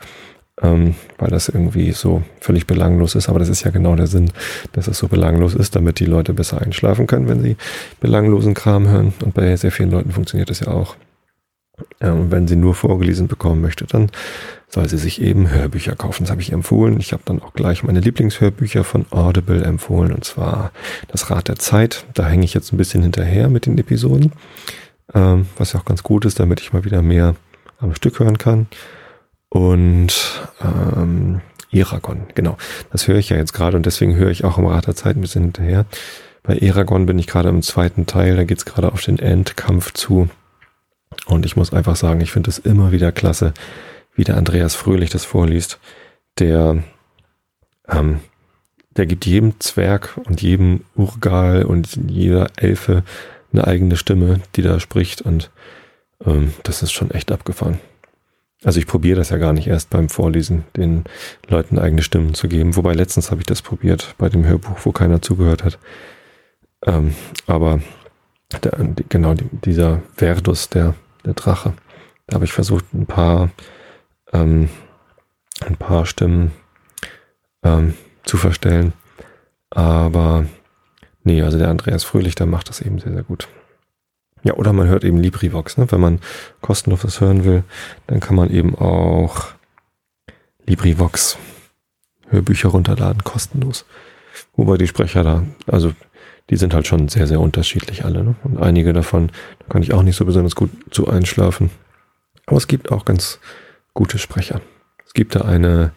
ähm, 0.62 0.96
weil 1.18 1.30
das 1.30 1.50
irgendwie 1.50 1.92
so 1.92 2.24
völlig 2.40 2.66
belanglos 2.68 3.16
ist. 3.16 3.30
Aber 3.30 3.40
das 3.40 3.50
ist 3.50 3.64
ja 3.64 3.72
genau 3.72 3.96
der 3.96 4.08
Sinn, 4.08 4.32
dass 4.72 4.88
es 4.88 4.98
so 4.98 5.08
belanglos 5.08 5.54
ist, 5.54 5.76
damit 5.76 6.00
die 6.00 6.06
Leute 6.06 6.34
besser 6.34 6.62
einschlafen 6.62 7.08
können, 7.08 7.28
wenn 7.28 7.42
sie 7.42 7.58
belanglosen 8.00 8.54
Kram 8.54 8.88
hören. 8.88 9.14
Und 9.24 9.34
bei 9.34 9.56
sehr 9.58 9.72
vielen 9.72 9.92
Leuten 9.92 10.12
funktioniert 10.12 10.50
das 10.50 10.62
ja 10.62 10.68
auch. 10.68 10.96
Und 12.00 12.32
wenn 12.32 12.48
sie 12.48 12.56
nur 12.56 12.74
vorgelesen 12.74 13.28
bekommen 13.28 13.62
möchte, 13.62 13.86
dann 13.86 14.10
soll 14.70 14.88
sie 14.88 14.98
sich 14.98 15.22
eben 15.22 15.50
Hörbücher 15.50 15.96
kaufen. 15.96 16.24
Das 16.24 16.32
habe 16.32 16.42
ich 16.42 16.54
empfohlen. 16.54 17.00
Ich 17.00 17.12
habe 17.12 17.24
dann 17.26 17.42
auch 17.42 17.54
gleich 17.54 17.84
meine 17.84 18.00
Lieblingshörbücher 18.00 18.84
von 18.86 19.06
Audible 19.12 19.62
empfohlen, 19.64 20.14
und 20.14 20.24
zwar 20.24 20.72
Das 21.10 21.30
Rad 21.30 21.50
der 21.50 21.58
Zeit. 21.58 22.06
Da 22.14 22.28
hänge 22.28 22.46
ich 22.46 22.54
jetzt 22.54 22.72
ein 22.72 22.78
bisschen 22.78 23.04
hinterher 23.04 23.50
mit 23.50 23.66
den 23.66 23.78
Episoden, 23.78 24.32
ähm, 25.14 25.48
was 25.58 25.74
ja 25.74 25.80
auch 25.82 25.86
ganz 25.86 26.02
gut 26.02 26.24
ist, 26.24 26.40
damit 26.40 26.62
ich 26.62 26.72
mal 26.72 26.86
wieder 26.86 27.02
mehr 27.02 27.36
am 27.80 27.94
Stück 27.94 28.20
hören 28.20 28.38
kann. 28.38 28.68
Und 29.50 30.50
ähm, 30.62 31.42
Eragon, 31.72 32.28
genau. 32.36 32.58
Das 32.92 33.08
höre 33.08 33.18
ich 33.18 33.30
ja 33.30 33.38
jetzt 33.38 33.54
gerade 33.54 33.78
und 33.78 33.86
deswegen 33.86 34.16
höre 34.16 34.32
ich 34.32 34.44
auch 34.44 34.58
im 34.58 34.66
Rad 34.66 34.88
der 34.88 34.96
Zeit 34.96 35.18
ein 35.18 35.22
bisschen 35.22 35.44
hinterher. 35.44 35.86
Bei 36.44 36.58
Eragon 36.58 37.06
bin 37.06 37.20
ich 37.20 37.28
gerade 37.28 37.50
im 37.50 37.62
zweiten 37.62 38.06
Teil, 38.06 38.36
da 38.36 38.44
geht 38.44 38.60
es 38.60 38.66
gerade 38.66 38.92
auf 38.92 39.02
den 39.02 39.20
Endkampf 39.20 39.94
zu. 39.94 40.30
Und 41.26 41.46
ich 41.46 41.56
muss 41.56 41.74
einfach 41.74 41.96
sagen, 41.96 42.22
ich 42.22 42.32
finde 42.32 42.50
es 42.50 42.60
immer 42.60 42.92
wieder 42.92 43.12
klasse, 43.12 43.54
wie 44.16 44.24
der 44.24 44.38
Andreas 44.38 44.76
Fröhlich 44.76 45.10
das 45.10 45.26
vorliest. 45.26 45.80
Der, 46.38 46.84
ähm, 47.88 48.20
der 48.92 49.06
gibt 49.06 49.26
jedem 49.26 49.60
Zwerg 49.60 50.20
und 50.26 50.42
jedem 50.42 50.82
Urgal 50.96 51.64
und 51.64 51.98
jeder 52.10 52.48
Elfe 52.58 53.04
eine 53.52 53.66
eigene 53.66 53.98
Stimme, 53.98 54.42
die 54.56 54.62
da 54.62 54.80
spricht. 54.80 55.22
Und 55.22 55.50
ähm, 56.26 56.54
das 56.64 56.84
ist 56.84 56.92
schon 56.92 57.12
echt 57.12 57.32
abgefahren. 57.32 57.80
Also 58.66 58.80
ich 58.80 58.88
probiere 58.88 59.18
das 59.18 59.30
ja 59.30 59.38
gar 59.38 59.54
nicht 59.54 59.68
erst 59.68 59.90
beim 59.92 60.10
Vorlesen, 60.10 60.66
den 60.76 61.06
Leuten 61.48 61.80
eigene 61.80 62.02
Stimmen 62.02 62.34
zu 62.34 62.48
geben. 62.50 62.76
Wobei 62.76 62.94
letztens 62.94 63.32
habe 63.32 63.42
ich 63.42 63.48
das 63.48 63.62
probiert 63.62 64.16
bei 64.18 64.28
dem 64.28 64.46
Hörbuch, 64.46 64.80
wo 64.84 64.92
keiner 64.92 65.22
zugehört 65.22 65.64
hat. 65.64 65.80
Ähm, 66.86 67.16
aber 67.48 67.80
der, 68.64 68.74
genau 69.08 69.36
dieser 69.36 70.02
Verdus, 70.16 70.70
der 70.70 70.96
der 71.26 71.34
Drache. 71.34 71.74
Da 72.28 72.36
habe 72.36 72.46
ich 72.46 72.54
versucht, 72.54 72.94
ein 72.94 73.06
paar, 73.06 73.50
ähm, 74.32 74.70
ein 75.66 75.76
paar 75.76 76.06
Stimmen 76.06 76.52
ähm, 77.64 77.96
zu 78.24 78.38
verstellen. 78.38 78.94
Aber 79.70 80.46
nee, 81.24 81.42
also 81.42 81.58
der 81.58 81.70
Andreas 81.70 82.04
Fröhlich, 82.04 82.36
der 82.36 82.48
macht 82.48 82.70
das 82.70 82.82
eben 82.82 83.00
sehr, 83.00 83.14
sehr 83.14 83.24
gut. 83.24 83.48
Ja, 84.46 84.54
oder 84.54 84.74
man 84.74 84.88
hört 84.88 85.04
eben 85.04 85.18
LibriVox. 85.18 85.78
Ne? 85.78 85.92
Wenn 85.92 86.00
man 86.00 86.20
kostenlos 86.62 87.04
was 87.04 87.20
hören 87.20 87.46
will, 87.46 87.64
dann 88.06 88.20
kann 88.20 88.36
man 88.36 88.52
eben 88.52 88.76
auch 88.76 89.48
LibriVox 90.68 91.38
Hörbücher 92.30 92.70
runterladen, 92.70 93.24
kostenlos. 93.24 93.86
Wobei 94.56 94.78
die 94.78 94.88
Sprecher 94.88 95.24
da, 95.24 95.44
also 95.66 95.94
die 96.52 96.58
sind 96.58 96.76
halt 96.76 96.86
schon 96.86 97.08
sehr, 97.08 97.26
sehr 97.26 97.40
unterschiedlich 97.40 98.06
alle. 98.06 98.24
Ne? 98.24 98.36
Und 98.44 98.62
einige 98.62 98.94
davon, 98.94 99.32
da 99.60 99.66
kann 99.68 99.82
ich 99.82 99.94
auch 99.94 100.04
nicht 100.04 100.16
so 100.16 100.26
besonders 100.26 100.56
gut 100.56 100.70
zu 100.92 101.08
einschlafen. 101.08 101.72
Aber 102.46 102.58
es 102.58 102.68
gibt 102.68 102.92
auch 102.92 103.04
ganz 103.04 103.40
gute 103.96 104.20
Sprecher. 104.20 104.62
Es 105.08 105.14
gibt 105.14 105.36
da 105.36 105.42
eine 105.42 105.92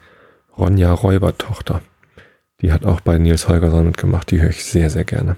Ronja 0.57 0.91
Räuber-Tochter. 0.91 1.83
Die 2.63 2.73
hat 2.73 2.87
auch 2.87 3.03
bei 3.03 3.19
Nils 3.19 3.47
Holgersson 3.47 3.85
mitgemacht. 3.85 4.31
Die 4.31 4.41
höre 4.41 4.51
ich 4.51 4.65
sehr, 4.65 4.89
sehr 4.89 5.05
gerne. 5.05 5.37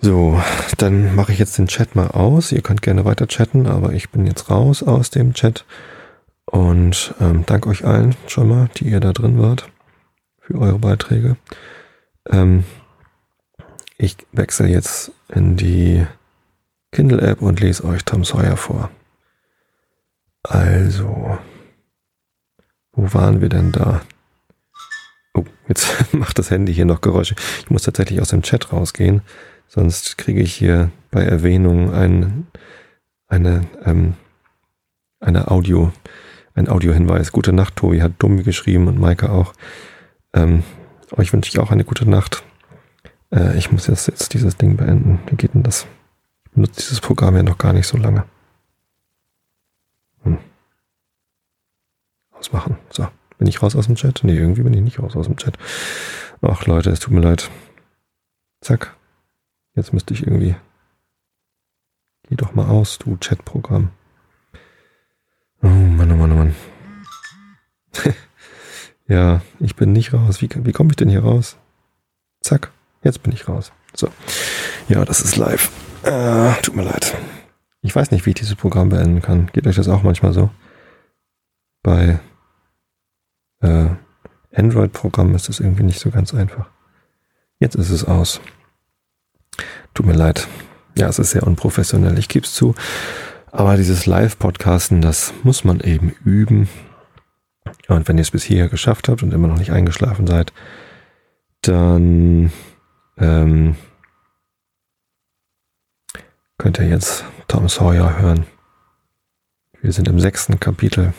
So, 0.00 0.40
dann 0.76 1.16
mache 1.16 1.32
ich 1.32 1.40
jetzt 1.40 1.58
den 1.58 1.66
Chat 1.66 1.96
mal 1.96 2.08
aus. 2.08 2.52
Ihr 2.52 2.62
könnt 2.62 2.82
gerne 2.82 3.04
weiter 3.04 3.26
chatten, 3.26 3.66
aber 3.66 3.92
ich 3.92 4.10
bin 4.10 4.26
jetzt 4.26 4.48
raus 4.48 4.82
aus 4.82 5.10
dem 5.10 5.34
Chat. 5.34 5.64
Und 6.46 7.14
ähm, 7.20 7.44
danke 7.46 7.68
euch 7.68 7.84
allen 7.84 8.14
schon 8.26 8.48
mal, 8.48 8.70
die 8.76 8.88
ihr 8.88 9.00
da 9.00 9.12
drin 9.12 9.40
wart, 9.40 9.68
für 10.40 10.58
eure 10.58 10.78
Beiträge. 10.78 11.36
Ähm, 12.30 12.64
ich 13.96 14.16
wechsle 14.32 14.68
jetzt 14.68 15.10
in 15.28 15.56
die 15.56 16.06
Kindle-App 16.92 17.42
und 17.42 17.60
lese 17.60 17.84
euch 17.84 18.04
Tom 18.04 18.24
Sawyer 18.24 18.56
vor. 18.56 18.90
Also, 20.44 21.38
wo 22.92 23.12
waren 23.12 23.40
wir 23.40 23.48
denn 23.48 23.72
da? 23.72 24.00
Oh, 25.34 25.44
jetzt 25.66 25.92
macht 26.14 26.38
das 26.38 26.50
Handy 26.50 26.72
hier 26.72 26.86
noch 26.86 27.00
Geräusche. 27.00 27.34
Ich 27.60 27.70
muss 27.70 27.82
tatsächlich 27.82 28.20
aus 28.20 28.28
dem 28.28 28.42
Chat 28.42 28.72
rausgehen, 28.72 29.22
sonst 29.68 30.18
kriege 30.18 30.40
ich 30.40 30.54
hier 30.54 30.90
bei 31.10 31.22
Erwähnung 31.22 31.92
ein, 31.92 32.46
eine, 33.28 33.66
ähm, 33.84 34.14
eine 35.20 35.50
Audio, 35.50 35.92
ein 36.54 36.68
Audiohinweis. 36.68 37.32
Gute 37.32 37.52
Nacht, 37.52 37.76
Tobi 37.76 38.02
hat 38.02 38.12
Dummi 38.18 38.42
geschrieben 38.42 38.88
und 38.88 38.98
Maike 38.98 39.30
auch. 39.30 39.52
Ähm, 40.32 40.64
euch 41.12 41.32
wünsche 41.32 41.50
ich 41.50 41.58
auch 41.58 41.70
eine 41.70 41.84
gute 41.84 42.08
Nacht. 42.08 42.42
Äh, 43.30 43.56
ich 43.56 43.70
muss 43.70 43.86
jetzt, 43.86 44.08
jetzt 44.08 44.34
dieses 44.34 44.56
Ding 44.56 44.76
beenden. 44.76 45.20
Wie 45.26 45.36
geht 45.36 45.54
denn 45.54 45.62
das? 45.62 45.86
Ich 46.44 46.50
benutze 46.52 46.80
dieses 46.80 47.00
Programm 47.00 47.36
ja 47.36 47.42
noch 47.42 47.58
gar 47.58 47.72
nicht 47.72 47.86
so 47.86 47.96
lange. 47.96 48.24
Hm. 50.24 50.38
Ausmachen. 52.32 52.76
So. 52.90 53.08
Bin 53.38 53.46
ich 53.46 53.62
raus 53.62 53.76
aus 53.76 53.86
dem 53.86 53.94
Chat? 53.94 54.20
Nee, 54.24 54.36
irgendwie 54.36 54.62
bin 54.62 54.74
ich 54.74 54.80
nicht 54.80 54.98
raus 54.98 55.14
aus 55.14 55.26
dem 55.26 55.36
Chat. 55.36 55.56
Ach 56.42 56.66
Leute, 56.66 56.90
es 56.90 57.00
tut 57.00 57.14
mir 57.14 57.20
leid. 57.20 57.50
Zack. 58.60 58.97
Jetzt 59.78 59.92
müsste 59.92 60.12
ich 60.12 60.26
irgendwie. 60.26 60.56
Geh 62.28 62.34
doch 62.34 62.52
mal 62.52 62.66
aus, 62.66 62.98
du 62.98 63.16
Chatprogramm. 63.16 63.90
Oh 65.62 65.68
Mann, 65.68 66.10
oh 66.10 66.16
Mann, 66.16 66.32
oh 66.32 66.34
Mann. 66.34 66.54
ja, 69.06 69.40
ich 69.60 69.76
bin 69.76 69.92
nicht 69.92 70.12
raus. 70.12 70.42
Wie, 70.42 70.50
wie 70.52 70.72
komme 70.72 70.90
ich 70.90 70.96
denn 70.96 71.08
hier 71.08 71.22
raus? 71.22 71.56
Zack, 72.40 72.72
jetzt 73.04 73.22
bin 73.22 73.32
ich 73.32 73.46
raus. 73.46 73.70
So. 73.94 74.08
Ja, 74.88 75.04
das 75.04 75.20
ist 75.20 75.36
live. 75.36 75.70
Äh, 76.02 76.60
tut 76.62 76.74
mir 76.74 76.82
leid. 76.82 77.16
Ich 77.80 77.94
weiß 77.94 78.10
nicht, 78.10 78.26
wie 78.26 78.30
ich 78.30 78.36
dieses 78.36 78.56
Programm 78.56 78.88
beenden 78.88 79.22
kann. 79.22 79.46
Geht 79.52 79.68
euch 79.68 79.76
das 79.76 79.88
auch 79.88 80.02
manchmal 80.02 80.32
so? 80.32 80.50
Bei 81.84 82.18
äh, 83.60 83.90
Android-Programmen 84.52 85.36
ist 85.36 85.48
das 85.48 85.60
irgendwie 85.60 85.84
nicht 85.84 86.00
so 86.00 86.10
ganz 86.10 86.34
einfach. 86.34 86.68
Jetzt 87.60 87.76
ist 87.76 87.90
es 87.90 88.04
aus. 88.04 88.40
Tut 89.94 90.06
mir 90.06 90.14
leid. 90.14 90.48
Ja, 90.96 91.08
es 91.08 91.18
ist 91.18 91.30
sehr 91.30 91.46
unprofessionell, 91.46 92.18
ich 92.18 92.28
gebe 92.28 92.44
es 92.44 92.54
zu. 92.54 92.74
Aber 93.50 93.76
dieses 93.76 94.06
Live-Podcasten, 94.06 95.00
das 95.00 95.32
muss 95.42 95.64
man 95.64 95.80
eben 95.80 96.14
üben. 96.24 96.68
Und 97.88 98.08
wenn 98.08 98.18
ihr 98.18 98.22
es 98.22 98.30
bis 98.30 98.44
hierher 98.44 98.68
geschafft 98.68 99.08
habt 99.08 99.22
und 99.22 99.32
immer 99.32 99.48
noch 99.48 99.58
nicht 99.58 99.72
eingeschlafen 99.72 100.26
seid, 100.26 100.52
dann 101.62 102.52
ähm, 103.16 103.76
könnt 106.58 106.78
ihr 106.78 106.88
jetzt 106.88 107.24
Tom 107.46 107.68
Sawyer 107.68 108.18
hören. 108.18 108.46
Wir 109.80 109.92
sind 109.92 110.08
im 110.08 110.20
sechsten 110.20 110.60
Kapitel 110.60 111.14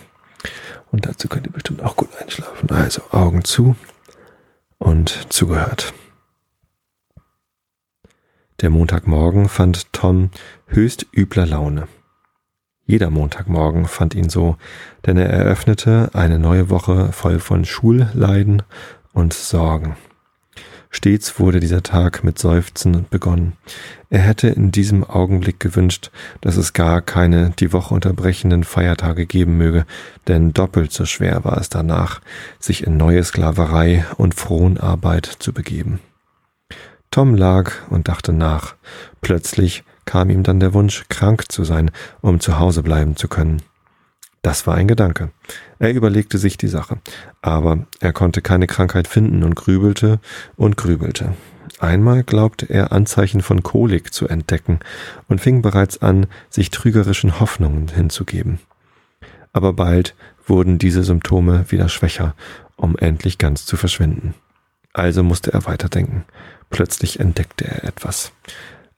und 0.92 1.06
dazu 1.06 1.28
könnt 1.28 1.48
ihr 1.48 1.54
bestimmt 1.54 1.82
auch 1.84 1.96
gut 1.96 2.10
einschlafen. 2.22 2.70
Also 2.70 3.02
Augen 3.12 3.44
zu 3.44 3.76
und 4.78 5.28
zugehört. 5.32 5.94
Der 8.62 8.70
Montagmorgen 8.70 9.48
fand 9.48 9.94
Tom 9.94 10.32
höchst 10.68 11.06
übler 11.16 11.46
Laune. 11.46 11.88
Jeder 12.86 13.10
Montagmorgen 13.10 13.86
fand 13.86 14.16
ihn 14.16 14.30
so, 14.30 14.58
denn 15.06 15.16
er 15.16 15.30
eröffnete 15.30 16.10
eine 16.14 16.40
neue 16.40 16.70
Woche 16.70 17.14
voll 17.14 17.40
von 17.40 17.64
Schulleiden 17.64 18.64
und 19.14 19.32
Sorgen. 19.32 19.96
Stets 20.90 21.40
wurde 21.40 21.62
dieser 21.62 21.84
Tag 21.84 22.24
mit 22.24 22.38
Seufzen 22.38 23.06
begonnen. 23.10 23.54
Er 24.10 24.20
hätte 24.20 24.50
in 24.50 24.72
diesem 24.72 25.06
Augenblick 25.06 25.60
gewünscht, 25.60 26.12
dass 26.42 26.58
es 26.58 26.74
gar 26.74 27.02
keine 27.02 27.52
die 27.52 27.72
Woche 27.72 27.94
unterbrechenden 27.94 28.66
Feiertage 28.66 29.26
geben 29.26 29.58
möge, 29.58 29.86
denn 30.28 30.52
doppelt 30.52 30.92
so 30.92 31.06
schwer 31.06 31.46
war 31.46 31.58
es 31.60 31.70
danach, 31.70 32.20
sich 32.60 32.86
in 32.86 32.98
neue 32.98 33.24
Sklaverei 33.24 34.06
und 34.18 34.34
Fronarbeit 34.34 35.28
zu 35.28 35.54
begeben. 35.54 36.00
Tom 37.12 37.36
lag 37.36 37.72
und 37.90 38.08
dachte 38.08 38.34
nach. 38.34 38.76
Plötzlich 39.22 39.84
kam 40.06 40.30
ihm 40.30 40.44
dann 40.44 40.60
der 40.60 40.74
Wunsch, 40.74 41.06
krank 41.10 41.52
zu 41.52 41.64
sein, 41.64 41.92
um 42.22 42.40
zu 42.40 42.60
Hause 42.60 42.84
bleiben 42.84 43.16
zu 43.16 43.28
können. 43.28 43.62
Das 44.42 44.68
war 44.68 44.76
ein 44.76 44.88
Gedanke. 44.88 45.32
Er 45.80 45.94
überlegte 45.94 46.38
sich 46.38 46.58
die 46.58 46.68
Sache, 46.68 47.00
aber 47.42 47.86
er 48.00 48.14
konnte 48.14 48.42
keine 48.42 48.68
Krankheit 48.68 49.08
finden 49.08 49.44
und 49.44 49.56
grübelte 49.56 50.20
und 50.56 50.78
grübelte. 50.78 51.34
Einmal 51.80 52.24
glaubte 52.24 52.66
er 52.66 52.92
Anzeichen 52.92 53.42
von 53.42 53.64
Kolik 53.64 54.14
zu 54.14 54.28
entdecken 54.28 54.80
und 55.28 55.42
fing 55.42 55.62
bereits 55.62 56.02
an, 56.02 56.28
sich 56.50 56.70
trügerischen 56.70 57.40
Hoffnungen 57.40 57.90
hinzugeben. 57.90 58.60
Aber 59.52 59.74
bald 59.74 60.16
wurden 60.46 60.78
diese 60.78 61.04
Symptome 61.04 61.66
wieder 61.70 61.90
schwächer, 61.90 62.36
um 62.76 62.98
endlich 62.98 63.38
ganz 63.38 63.66
zu 63.66 63.78
verschwinden. 63.78 64.36
Also 64.94 65.24
musste 65.24 65.54
er 65.54 65.66
weiterdenken. 65.66 66.26
Plötzlich 66.70 67.20
entdeckte 67.20 67.66
er 67.66 67.84
etwas. 67.84 68.32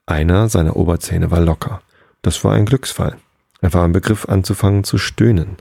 Einer 0.06 0.48
seiner 0.48 0.76
Oberzähne 0.76 1.30
war 1.30 1.40
locker. 1.40 1.82
Das 2.22 2.44
war 2.44 2.52
ein 2.52 2.66
Glücksfall. 2.66 3.16
Er 3.60 3.72
war 3.72 3.84
im 3.84 3.92
Begriff 3.92 4.28
anzufangen 4.28 4.84
zu 4.84 4.98
stöhnen. 4.98 5.56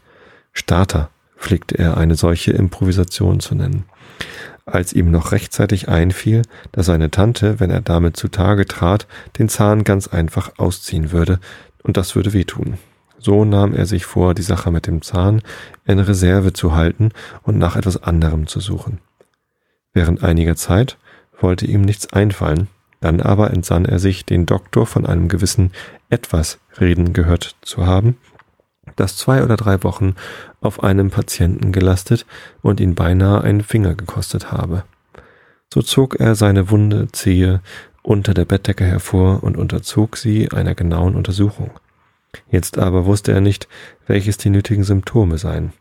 Starter 0.54 1.10
pflegte 1.38 1.78
er 1.78 1.98
eine 1.98 2.16
solche 2.16 2.52
Improvisation 2.52 3.40
zu 3.40 3.56
nennen. 3.56 3.86
Als 4.66 4.94
ihm 4.94 5.10
noch 5.12 5.32
rechtzeitig 5.32 5.90
einfiel, 5.90 6.44
dass 6.72 6.86
seine 6.86 7.12
Tante, 7.12 7.60
wenn 7.60 7.72
er 7.72 7.82
damit 7.82 8.16
zutage 8.16 8.66
trat, 8.66 9.08
den 9.38 9.50
Zahn 9.50 9.84
ganz 9.84 10.08
einfach 10.08 10.54
ausziehen 10.58 11.12
würde, 11.12 11.40
und 11.84 11.98
das 11.98 12.16
würde 12.16 12.34
wehtun. 12.34 12.78
So 13.18 13.46
nahm 13.46 13.74
er 13.74 13.86
sich 13.86 14.06
vor, 14.06 14.34
die 14.34 14.42
Sache 14.42 14.72
mit 14.72 14.88
dem 14.88 15.02
Zahn 15.02 15.42
in 15.86 16.00
Reserve 16.00 16.54
zu 16.54 16.76
halten 16.76 17.12
und 17.44 17.58
nach 17.58 17.76
etwas 17.76 18.02
anderem 18.02 18.48
zu 18.48 18.60
suchen. 18.60 19.00
Während 19.94 20.24
einiger 20.24 20.56
Zeit 20.56 20.98
wollte 21.42 21.66
ihm 21.66 21.82
nichts 21.82 22.12
einfallen, 22.14 22.68
dann 23.00 23.22
aber 23.22 23.52
entsann 23.52 23.86
er 23.86 24.00
sich, 24.00 24.26
den 24.26 24.46
Doktor 24.46 24.86
von 24.86 25.06
einem 25.06 25.28
gewissen 25.28 25.72
etwas 26.10 26.60
reden 26.80 27.14
gehört 27.14 27.56
zu 27.62 27.86
haben, 27.86 28.18
das 28.96 29.18
zwei 29.18 29.44
oder 29.44 29.58
drei 29.58 29.84
Wochen 29.84 30.16
auf 30.60 30.84
einem 30.84 31.10
Patienten 31.10 31.72
gelastet 31.72 32.26
und 32.62 32.80
ihn 32.80 32.96
beinahe 32.96 33.42
einen 33.42 33.64
Finger 33.64 33.96
gekostet 33.96 34.52
habe. 34.52 34.84
So 35.74 35.82
zog 35.82 36.20
er 36.20 36.36
seine 36.36 36.70
wunde 36.70 37.08
Zehe 37.12 37.62
unter 38.04 38.34
der 38.34 38.46
Bettdecke 38.46 38.84
hervor 38.84 39.44
und 39.44 39.58
unterzog 39.58 40.18
sie 40.18 40.52
einer 40.52 40.76
genauen 40.76 41.16
Untersuchung. 41.16 41.72
Jetzt 42.50 42.78
aber 42.78 43.06
wusste 43.06 43.32
er 43.32 43.42
nicht, 43.42 43.68
welches 44.08 44.38
die 44.38 44.50
nötigen 44.50 44.84
Symptome 44.84 45.38
seien. 45.38 45.74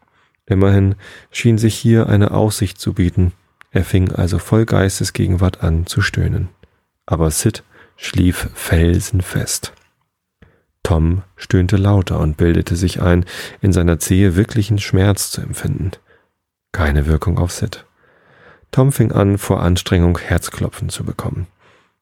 Immerhin 0.47 0.97
schien 1.31 1.59
sich 1.59 1.75
hier 1.77 2.09
eine 2.09 2.33
Aussicht 2.33 2.81
zu 2.81 2.95
bieten. 2.95 3.33
Er 3.71 3.85
fing 3.85 4.13
also 4.13 4.39
voll 4.39 4.67
Geistesgegenwart 4.67 5.63
an 5.63 5.87
zu 5.87 6.01
stöhnen. 6.01 6.49
Aber 7.07 7.31
Sid 7.31 7.63
schlief 7.97 8.49
felsenfest. 8.55 9.73
Tom 10.83 11.23
stöhnte 11.37 11.77
lauter 11.77 12.19
und 12.19 12.37
bildete 12.37 12.75
sich 12.75 13.01
ein, 13.01 13.25
in 13.61 13.73
seiner 13.73 13.99
Zehe 13.99 14.35
wirklichen 14.35 14.79
Schmerz 14.79 15.31
zu 15.31 15.41
empfinden. 15.41 15.93
Keine 16.73 17.07
Wirkung 17.07 17.39
auf 17.39 17.53
Sid. 17.53 17.85
Tom 18.71 18.93
fing 18.93 19.13
an, 19.13 19.39
vor 19.39 19.63
Anstrengung 19.63 20.19
Herzklopfen 20.19 20.89
zu 20.89 21.05
bekommen. 21.05 21.47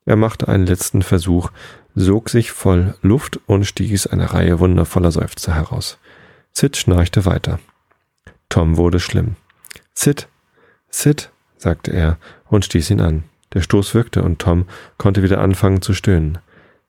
Er 0.05 0.17
machte 0.17 0.49
einen 0.49 0.67
letzten 0.67 1.03
Versuch, 1.03 1.51
sog 1.95 2.31
sich 2.31 2.53
voll 2.53 2.95
Luft 3.03 3.41
und 3.47 3.65
stieß 3.65 4.07
eine 4.07 4.33
Reihe 4.33 4.61
wundervoller 4.61 5.11
Seufzer 5.11 5.55
heraus. 5.55 5.99
Sid 6.53 6.77
schnarchte 6.77 7.27
weiter. 7.27 7.59
Tom 8.49 8.77
wurde 8.77 9.01
schlimm. 9.01 9.37
Sid, 9.93 10.29
Sid, 10.89 11.31
sagte 11.59 11.93
er 11.93 12.19
und 12.47 12.65
stieß 12.65 12.91
ihn 12.91 13.01
an. 13.01 13.25
Der 13.53 13.61
Stoß 13.61 13.95
wirkte 13.95 14.23
und 14.23 14.39
Tom 14.39 14.67
konnte 14.97 15.23
wieder 15.23 15.41
anfangen 15.41 15.83
zu 15.83 15.95
stöhnen. 15.95 16.39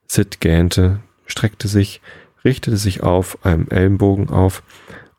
Sid 0.08 0.42
gähnte, 0.42 1.00
streckte 1.26 1.68
sich, 1.68 2.02
richtete 2.44 2.78
sich 2.78 3.04
auf 3.04 3.46
einem 3.46 3.68
Ellenbogen 3.70 4.30
auf 4.30 4.64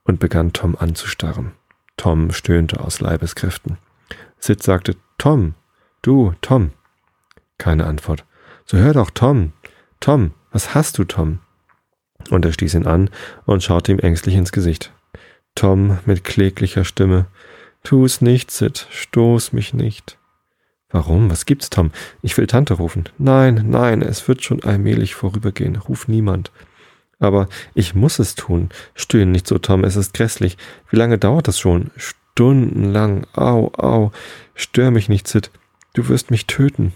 und 0.05 0.21
begann 0.21 0.53
Tom 0.53 0.77
anzustarren. 0.79 1.53
Tom 1.97 2.33
stöhnte 2.33 2.81
aus 2.81 3.01
Leibeskräften. 3.01 3.79
Sid 4.39 4.63
sagte, 4.63 4.97
Tom, 5.19 5.55
du, 6.03 6.35
Tom. 6.41 6.71
Keine 7.59 7.87
Antwort. 7.87 8.25
So 8.65 8.79
hör 8.79 8.95
doch, 8.95 9.11
Tom. 9.11 9.53
Tom, 10.01 10.33
was 10.51 10.75
hast 10.75 10.99
du, 10.99 11.05
Tom? 11.05 11.41
Und 12.31 12.45
er 12.45 12.53
stieß 12.53 12.75
ihn 12.75 12.87
an 12.87 13.11
und 13.45 13.63
schaute 13.63 13.93
ihm 13.93 13.99
ängstlich 13.99 14.35
ins 14.35 14.53
Gesicht. 14.53 14.93
Tom 15.55 15.99
mit 16.07 16.25
kläglicher 16.25 16.85
Stimme. 16.85 17.27
Tu 17.83 18.05
es 18.05 18.21
nicht, 18.21 18.51
Sid, 18.51 18.87
stoß 18.91 19.53
mich 19.53 19.75
nicht. 19.75 20.19
Warum? 20.91 21.31
Was 21.31 21.47
gibt's, 21.47 21.71
Tom? 21.71 21.93
Ich 22.21 22.37
will 22.37 22.47
Tante 22.47 22.75
rufen. 22.75 23.09
Nein, 23.17 23.67
nein, 23.69 24.03
es 24.03 24.27
wird 24.27 24.43
schon 24.43 24.63
allmählich 24.65 25.15
vorübergehen. 25.15 25.77
Ruf 25.77 26.09
niemand. 26.09 26.51
Aber 27.21 27.49
ich 27.75 27.95
muss 27.95 28.19
es 28.19 28.35
tun. 28.35 28.71
Stöhn 28.95 29.31
nicht 29.31 29.47
so, 29.47 29.59
Tom, 29.59 29.85
es 29.85 29.97
ist 29.97 30.15
grässlich. 30.15 30.57
Wie 30.91 30.97
lange 30.97 31.19
dauert 31.19 31.47
das 31.47 31.61
schon? 31.61 31.91
Stundenlang. 31.97 33.27
Au, 33.35 33.71
au. 33.77 34.11
Stör 34.55 34.91
mich 34.91 35.09
nicht, 35.09 35.29
Sid. 35.29 35.51
Du 35.95 36.09
wirst 36.09 36.31
mich 36.31 36.47
töten. 36.47 36.93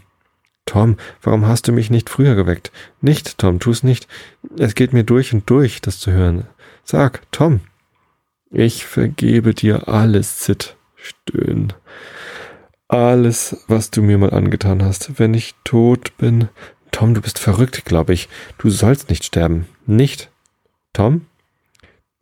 Tom, 0.67 0.97
warum 1.23 1.47
hast 1.47 1.69
du 1.69 1.73
mich 1.73 1.91
nicht 1.91 2.09
früher 2.09 2.35
geweckt? 2.35 2.73
Nicht, 3.01 3.39
Tom, 3.39 3.61
tu's 3.61 3.83
nicht. 3.83 4.09
Es 4.59 4.75
geht 4.75 4.93
mir 4.93 5.05
durch 5.05 5.33
und 5.33 5.49
durch, 5.49 5.81
das 5.83 5.99
zu 5.99 6.11
hören. 6.11 6.47
Sag, 6.85 7.21
Tom. 7.31 7.61
Ich 8.57 8.87
vergebe 8.87 9.53
dir 9.53 9.89
alles, 9.89 10.45
Sid. 10.45 10.77
Stöhn. 10.95 11.73
Alles, 12.87 13.65
was 13.67 13.91
du 13.91 14.01
mir 14.01 14.17
mal 14.17 14.33
angetan 14.33 14.85
hast. 14.85 15.19
Wenn 15.19 15.35
ich 15.35 15.57
tot 15.65 16.17
bin. 16.19 16.49
Tom, 16.93 17.15
du 17.15 17.21
bist 17.21 17.41
verrückt, 17.41 17.85
glaube 17.85 18.13
ich. 18.13 18.29
Du 18.59 18.71
sollst 18.71 19.11
nicht 19.11 19.25
sterben. 19.25 19.67
Nicht. 19.87 20.31
Tom? 20.93 21.23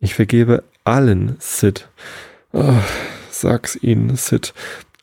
Ich 0.00 0.14
vergebe 0.14 0.64
allen, 0.84 1.36
Sid. 1.38 1.90
Oh, 2.54 2.80
sag's 3.30 3.76
ihnen, 3.76 4.16
Sid. 4.16 4.54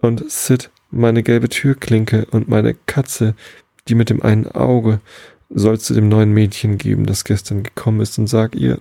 Und 0.02 0.32
Sid, 0.32 0.72
meine 0.90 1.22
gelbe 1.22 1.48
Türklinke 1.48 2.26
und 2.32 2.50
meine 2.50 2.74
Katze, 2.74 3.36
die 3.88 3.94
mit 3.94 4.10
dem 4.10 4.24
einen 4.24 4.48
Auge, 4.48 5.00
sollst 5.52 5.92
du 5.92 5.94
dem 5.94 6.10
neuen 6.10 6.34
Mädchen 6.34 6.80
geben, 6.80 7.06
das 7.06 7.24
gestern 7.24 7.62
gekommen 7.62 8.02
ist, 8.02 8.18
und 8.18 8.26
sag 8.26 8.56
ihr. 8.56 8.80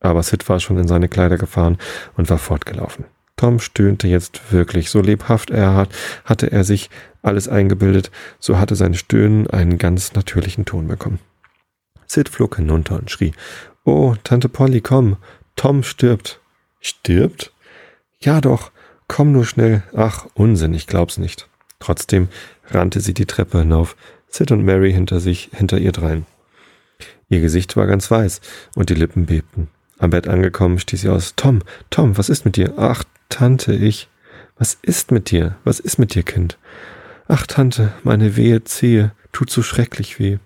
Aber 0.00 0.22
Sid 0.22 0.48
war 0.48 0.60
schon 0.60 0.78
in 0.78 0.88
seine 0.88 1.08
Kleider 1.08 1.36
gefahren 1.36 1.78
und 2.16 2.30
war 2.30 2.38
fortgelaufen. 2.38 3.04
Tom 3.36 3.58
stöhnte 3.58 4.08
jetzt 4.08 4.52
wirklich. 4.52 4.90
So 4.90 5.00
lebhaft 5.00 5.50
er 5.50 5.74
hat, 5.74 5.90
hatte 6.24 6.50
er 6.50 6.64
sich 6.64 6.90
alles 7.22 7.48
eingebildet, 7.48 8.10
so 8.38 8.58
hatte 8.58 8.76
sein 8.76 8.94
Stöhnen 8.94 9.48
einen 9.48 9.78
ganz 9.78 10.14
natürlichen 10.14 10.64
Ton 10.64 10.88
bekommen. 10.88 11.20
Sid 12.06 12.28
flog 12.28 12.56
hinunter 12.56 12.96
und 12.96 13.10
schrie, 13.10 13.32
Oh, 13.84 14.14
Tante 14.24 14.48
Polly, 14.48 14.80
komm, 14.80 15.16
Tom 15.56 15.82
stirbt. 15.82 16.40
Stirbt? 16.80 17.52
Ja 18.20 18.40
doch, 18.40 18.70
Komm 19.10 19.32
nur 19.32 19.44
schnell. 19.44 19.82
Ach, 19.92 20.28
Unsinn, 20.34 20.72
ich 20.72 20.86
glaub's 20.86 21.18
nicht. 21.18 21.48
Trotzdem 21.80 22.28
rannte 22.68 23.00
sie 23.00 23.12
die 23.12 23.26
Treppe 23.26 23.58
hinauf, 23.58 23.96
Sid 24.28 24.52
und 24.52 24.64
Mary 24.64 24.92
hinter 24.92 25.18
sich, 25.18 25.50
hinter 25.52 25.78
ihr 25.78 25.90
drein. 25.90 26.26
Ihr 27.28 27.40
Gesicht 27.40 27.76
war 27.76 27.88
ganz 27.88 28.08
weiß 28.08 28.40
und 28.76 28.88
die 28.88 28.94
Lippen 28.94 29.26
bebten. 29.26 29.66
Am 30.00 30.10
Bett 30.10 30.26
angekommen 30.26 30.78
stieß 30.78 31.02
sie 31.02 31.08
aus. 31.10 31.34
Tom, 31.36 31.60
Tom, 31.90 32.16
was 32.16 32.30
ist 32.30 32.44
mit 32.46 32.56
dir? 32.56 32.74
Ach, 32.78 33.04
Tante, 33.28 33.74
ich. 33.74 34.08
Was 34.58 34.78
ist 34.82 35.12
mit 35.12 35.30
dir? 35.30 35.56
Was 35.62 35.78
ist 35.78 35.98
mit 35.98 36.14
dir, 36.14 36.22
Kind? 36.22 36.58
Ach, 37.28 37.46
Tante, 37.46 37.92
meine 38.02 38.34
wehe 38.36 38.64
Zehe 38.64 39.12
tut 39.32 39.50
so 39.50 39.62
schrecklich 39.62 40.18
weh. 40.18 40.38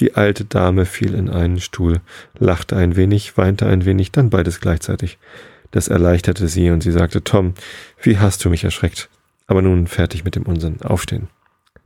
Die 0.00 0.14
alte 0.14 0.44
Dame 0.44 0.86
fiel 0.86 1.14
in 1.14 1.30
einen 1.30 1.60
Stuhl, 1.60 2.00
lachte 2.38 2.76
ein 2.76 2.94
wenig, 2.94 3.36
weinte 3.36 3.66
ein 3.66 3.84
wenig, 3.84 4.12
dann 4.12 4.30
beides 4.30 4.60
gleichzeitig. 4.60 5.18
Das 5.70 5.88
erleichterte 5.88 6.48
sie 6.48 6.70
und 6.70 6.82
sie 6.82 6.92
sagte, 6.92 7.24
Tom, 7.24 7.54
wie 8.02 8.18
hast 8.18 8.44
du 8.44 8.50
mich 8.50 8.64
erschreckt? 8.64 9.08
Aber 9.46 9.62
nun 9.62 9.86
fertig 9.86 10.24
mit 10.24 10.34
dem 10.34 10.44
Unsinn. 10.44 10.82
Aufstehen. 10.82 11.28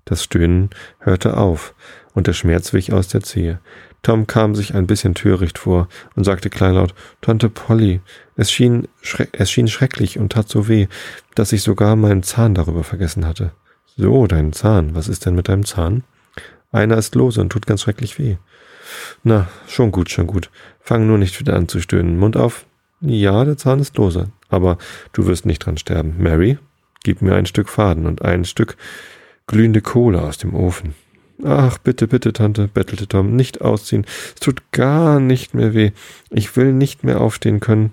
Das 0.05 0.25
Stöhnen 0.25 0.71
hörte 0.99 1.37
auf 1.37 1.75
und 2.15 2.27
der 2.27 2.33
Schmerz 2.33 2.73
wich 2.73 2.93
aus 2.93 3.09
der 3.09 3.23
Zehe. 3.23 3.61
Tom 4.03 4.27
kam 4.27 4.55
sich 4.55 4.75
ein 4.75 4.87
bisschen 4.87 5.15
töricht 5.15 5.59
vor 5.59 5.89
und 6.17 6.25
sagte 6.25 6.51
kleinlaut, 6.51 6.95
Tante 7.21 7.49
Polly, 7.49 8.01
es 8.37 8.51
schien, 8.51 8.89
es 9.33 9.51
schien 9.51 9.69
schrecklich 9.69 10.19
und 10.19 10.33
tat 10.33 10.49
so 10.49 10.69
weh, 10.69 10.89
dass 11.37 11.53
ich 11.53 11.63
sogar 11.63 11.95
meinen 11.95 12.25
Zahn 12.25 12.55
darüber 12.55 12.83
vergessen 12.83 13.27
hatte. 13.27 13.53
So, 13.97 14.27
dein 14.27 14.53
Zahn, 14.53 14.95
was 14.95 15.07
ist 15.07 15.25
denn 15.25 15.35
mit 15.35 15.49
deinem 15.49 15.65
Zahn? 15.65 16.03
Einer 16.73 16.97
ist 16.97 17.15
lose 17.15 17.41
und 17.41 17.51
tut 17.51 17.67
ganz 17.67 17.83
schrecklich 17.83 18.19
weh. 18.19 18.37
Na, 19.23 19.49
schon 19.69 19.93
gut, 19.93 20.11
schon 20.11 20.27
gut. 20.27 20.51
Fang 20.81 21.07
nur 21.07 21.19
nicht 21.19 21.39
wieder 21.39 21.55
an 21.55 21.69
zu 21.69 21.81
stöhnen. 21.81 22.19
Mund 22.19 22.37
auf, 22.37 22.67
ja, 23.01 23.45
der 23.45 23.57
Zahn 23.57 23.81
ist 23.81 23.97
lose, 23.97 24.31
aber 24.49 24.79
du 25.13 25.27
wirst 25.27 25.47
nicht 25.47 25.65
dran 25.65 25.77
sterben. 25.77 26.17
Mary, 26.19 26.59
gib 27.05 27.23
mir 27.23 27.35
ein 27.35 27.47
Stück 27.47 27.69
Faden 27.69 28.07
und 28.07 28.23
ein 28.23 28.45
Stück 28.45 28.77
glühende 29.47 29.81
Kohle 29.81 30.23
aus 30.23 30.39
dem 30.39 30.55
Ofen. 30.55 30.95
Ach, 31.45 31.79
bitte, 31.79 32.07
bitte, 32.07 32.33
Tante, 32.33 32.69
bettelte 32.69 33.09
Tom, 33.09 33.35
nicht 33.35 33.61
ausziehen. 33.63 34.07
Es 34.35 34.41
tut 34.41 34.71
gar 34.71 35.19
nicht 35.19 35.55
mehr 35.55 35.75
weh. 35.75 35.91
Ich 36.31 36.57
will 36.57 36.73
nicht 36.73 37.03
mehr 37.03 37.21
aufstehen 37.21 37.59
können, 37.59 37.93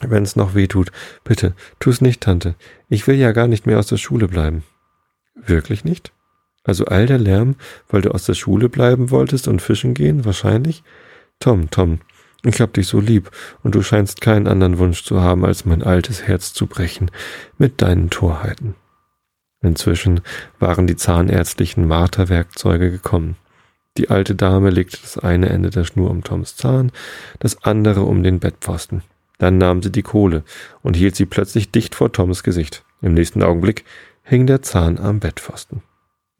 wenn 0.00 0.22
es 0.22 0.34
noch 0.36 0.54
weh 0.54 0.66
tut. 0.66 0.90
Bitte, 1.24 1.54
tu's 1.78 2.00
nicht, 2.00 2.22
Tante. 2.22 2.54
Ich 2.88 3.06
will 3.06 3.16
ja 3.16 3.32
gar 3.32 3.48
nicht 3.48 3.66
mehr 3.66 3.78
aus 3.78 3.88
der 3.88 3.98
Schule 3.98 4.28
bleiben. 4.28 4.64
Wirklich 5.34 5.84
nicht? 5.84 6.12
Also 6.62 6.86
all 6.86 7.04
der 7.04 7.18
Lärm, 7.18 7.56
weil 7.88 8.00
du 8.00 8.12
aus 8.12 8.24
der 8.24 8.34
Schule 8.34 8.70
bleiben 8.70 9.10
wolltest 9.10 9.46
und 9.46 9.60
fischen 9.60 9.92
gehen, 9.92 10.24
wahrscheinlich? 10.24 10.82
Tom, 11.40 11.70
Tom, 11.70 12.00
ich 12.44 12.60
hab 12.62 12.72
dich 12.72 12.86
so 12.86 13.00
lieb, 13.00 13.30
und 13.62 13.74
du 13.74 13.82
scheinst 13.82 14.22
keinen 14.22 14.46
anderen 14.46 14.78
Wunsch 14.78 15.04
zu 15.04 15.20
haben, 15.20 15.44
als 15.44 15.66
mein 15.66 15.82
altes 15.82 16.22
Herz 16.22 16.54
zu 16.54 16.66
brechen 16.66 17.10
mit 17.58 17.82
deinen 17.82 18.08
Torheiten. 18.08 18.74
Inzwischen 19.64 20.20
waren 20.58 20.86
die 20.86 20.96
zahnärztlichen 20.96 21.86
Marterwerkzeuge 21.86 22.90
gekommen. 22.90 23.36
Die 23.96 24.10
alte 24.10 24.34
Dame 24.34 24.70
legte 24.70 24.98
das 25.00 25.18
eine 25.18 25.48
Ende 25.48 25.70
der 25.70 25.84
Schnur 25.84 26.10
um 26.10 26.22
Toms 26.22 26.56
Zahn, 26.56 26.92
das 27.38 27.62
andere 27.64 28.02
um 28.02 28.22
den 28.22 28.40
Bettpfosten. 28.40 29.02
Dann 29.38 29.58
nahm 29.58 29.82
sie 29.82 29.90
die 29.90 30.02
Kohle 30.02 30.44
und 30.82 30.96
hielt 30.96 31.16
sie 31.16 31.26
plötzlich 31.26 31.70
dicht 31.70 31.94
vor 31.94 32.12
Toms 32.12 32.42
Gesicht. 32.42 32.84
Im 33.02 33.14
nächsten 33.14 33.42
Augenblick 33.42 33.84
hing 34.22 34.46
der 34.46 34.62
Zahn 34.62 34.98
am 34.98 35.20
Bettpfosten. 35.20 35.82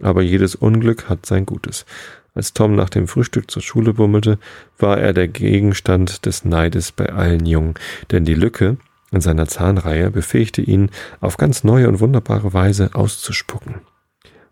Aber 0.02 0.22
jedes 0.22 0.54
Unglück 0.54 1.08
hat 1.08 1.26
sein 1.26 1.46
Gutes. 1.46 1.86
Als 2.34 2.52
Tom 2.52 2.74
nach 2.74 2.90
dem 2.90 3.06
Frühstück 3.06 3.50
zur 3.50 3.62
Schule 3.62 3.94
bummelte, 3.94 4.38
war 4.78 4.98
er 4.98 5.12
der 5.12 5.28
Gegenstand 5.28 6.26
des 6.26 6.44
Neides 6.44 6.90
bei 6.90 7.12
allen 7.12 7.46
Jungen, 7.46 7.74
denn 8.10 8.24
die 8.24 8.34
Lücke 8.34 8.76
in 9.14 9.20
seiner 9.20 9.46
Zahnreihe 9.46 10.10
befähigte 10.10 10.62
ihn, 10.62 10.90
auf 11.20 11.36
ganz 11.36 11.64
neue 11.64 11.88
und 11.88 12.00
wunderbare 12.00 12.52
Weise 12.52 12.90
auszuspucken. 12.94 13.76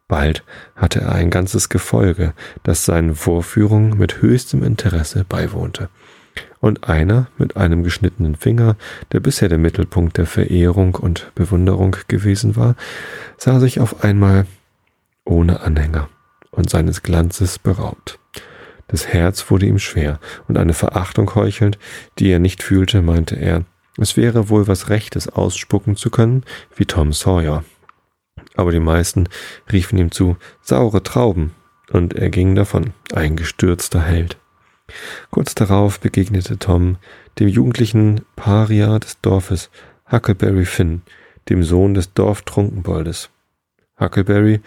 Bald 0.08 0.44
hatte 0.76 1.00
er 1.00 1.12
ein 1.12 1.30
ganzes 1.30 1.68
Gefolge, 1.68 2.34
das 2.62 2.84
seinen 2.84 3.14
Vorführungen 3.14 3.96
mit 3.96 4.20
höchstem 4.20 4.62
Interesse 4.62 5.24
beiwohnte. 5.26 5.88
Und 6.60 6.88
einer 6.88 7.28
mit 7.38 7.56
einem 7.56 7.82
geschnittenen 7.82 8.36
Finger, 8.36 8.76
der 9.12 9.20
bisher 9.20 9.48
der 9.48 9.58
Mittelpunkt 9.58 10.18
der 10.18 10.26
Verehrung 10.26 10.94
und 10.94 11.32
Bewunderung 11.34 11.96
gewesen 12.08 12.56
war, 12.56 12.76
sah 13.36 13.58
sich 13.58 13.80
auf 13.80 14.04
einmal 14.04 14.46
ohne 15.24 15.60
Anhänger 15.60 16.08
und 16.50 16.70
seines 16.70 17.02
Glanzes 17.02 17.58
beraubt. 17.58 18.18
Das 18.88 19.08
Herz 19.08 19.50
wurde 19.50 19.66
ihm 19.66 19.78
schwer, 19.78 20.20
und 20.46 20.58
eine 20.58 20.74
Verachtung 20.74 21.34
heuchelnd, 21.34 21.78
die 22.18 22.30
er 22.30 22.38
nicht 22.38 22.62
fühlte, 22.62 23.00
meinte 23.00 23.36
er, 23.36 23.64
es 23.98 24.16
wäre 24.16 24.48
wohl 24.48 24.68
was 24.68 24.88
Rechtes 24.88 25.28
ausspucken 25.28 25.96
zu 25.96 26.10
können, 26.10 26.44
wie 26.74 26.86
Tom 26.86 27.12
Sawyer. 27.12 27.64
Aber 28.54 28.72
die 28.72 28.80
meisten 28.80 29.28
riefen 29.70 29.98
ihm 29.98 30.10
zu, 30.10 30.36
saure 30.62 31.02
Trauben, 31.02 31.54
und 31.90 32.14
er 32.14 32.30
ging 32.30 32.54
davon, 32.54 32.94
ein 33.12 33.36
gestürzter 33.36 34.00
Held. 34.00 34.38
Kurz 35.30 35.54
darauf 35.54 36.00
begegnete 36.00 36.58
Tom 36.58 36.96
dem 37.38 37.48
jugendlichen 37.48 38.22
Paria 38.36 38.98
des 38.98 39.20
Dorfes, 39.20 39.70
Huckleberry 40.10 40.64
Finn, 40.64 41.02
dem 41.48 41.62
Sohn 41.62 41.94
des 41.94 42.12
Dorftrunkenboldes. 42.12 43.30
Huckleberry 43.98 44.60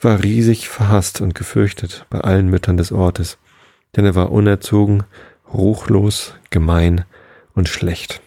war 0.00 0.22
riesig 0.22 0.68
verhasst 0.68 1.20
und 1.20 1.34
gefürchtet 1.34 2.06
bei 2.10 2.20
allen 2.20 2.48
Müttern 2.48 2.76
des 2.76 2.92
Ortes, 2.92 3.38
denn 3.96 4.04
er 4.04 4.14
war 4.14 4.32
unerzogen, 4.32 5.04
ruchlos, 5.52 6.34
gemein 6.50 7.04
und 7.54 7.68
schlecht 7.68 8.20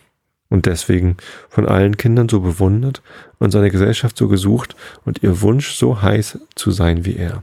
und 0.49 0.65
deswegen 0.65 1.17
von 1.49 1.67
allen 1.67 1.97
Kindern 1.97 2.29
so 2.29 2.39
bewundert 2.39 3.01
und 3.39 3.51
seine 3.51 3.71
Gesellschaft 3.71 4.17
so 4.17 4.27
gesucht 4.27 4.75
und 5.05 5.23
ihr 5.23 5.41
Wunsch 5.41 5.73
so 5.73 6.01
heiß 6.01 6.39
zu 6.55 6.71
sein 6.71 7.05
wie 7.05 7.15
er. 7.15 7.41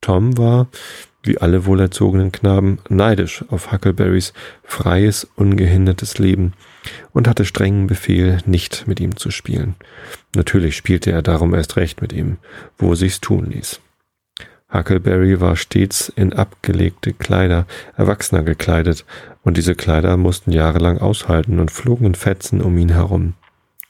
Tom 0.00 0.36
war, 0.36 0.68
wie 1.22 1.38
alle 1.38 1.66
wohlerzogenen 1.66 2.32
Knaben, 2.32 2.78
neidisch 2.88 3.44
auf 3.48 3.72
Huckleberrys 3.72 4.32
freies, 4.64 5.28
ungehindertes 5.36 6.18
Leben 6.18 6.54
und 7.12 7.28
hatte 7.28 7.44
strengen 7.44 7.86
Befehl, 7.86 8.38
nicht 8.44 8.88
mit 8.88 8.98
ihm 8.98 9.16
zu 9.16 9.30
spielen. 9.30 9.76
Natürlich 10.34 10.76
spielte 10.76 11.12
er 11.12 11.22
darum 11.22 11.54
erst 11.54 11.76
recht 11.76 12.02
mit 12.02 12.12
ihm, 12.12 12.38
wo 12.76 12.94
sich's 12.94 13.20
tun 13.20 13.46
ließ. 13.46 13.80
Huckleberry 14.72 15.40
war 15.40 15.56
stets 15.56 16.08
in 16.08 16.32
abgelegte 16.32 17.12
Kleider 17.12 17.66
Erwachsener 17.96 18.42
gekleidet, 18.42 19.04
und 19.42 19.56
diese 19.56 19.74
Kleider 19.74 20.16
mussten 20.16 20.52
jahrelang 20.52 20.98
aushalten 20.98 21.58
und 21.58 21.70
flogen 21.70 22.06
in 22.06 22.14
Fetzen 22.14 22.60
um 22.62 22.78
ihn 22.78 22.90
herum. 22.90 23.34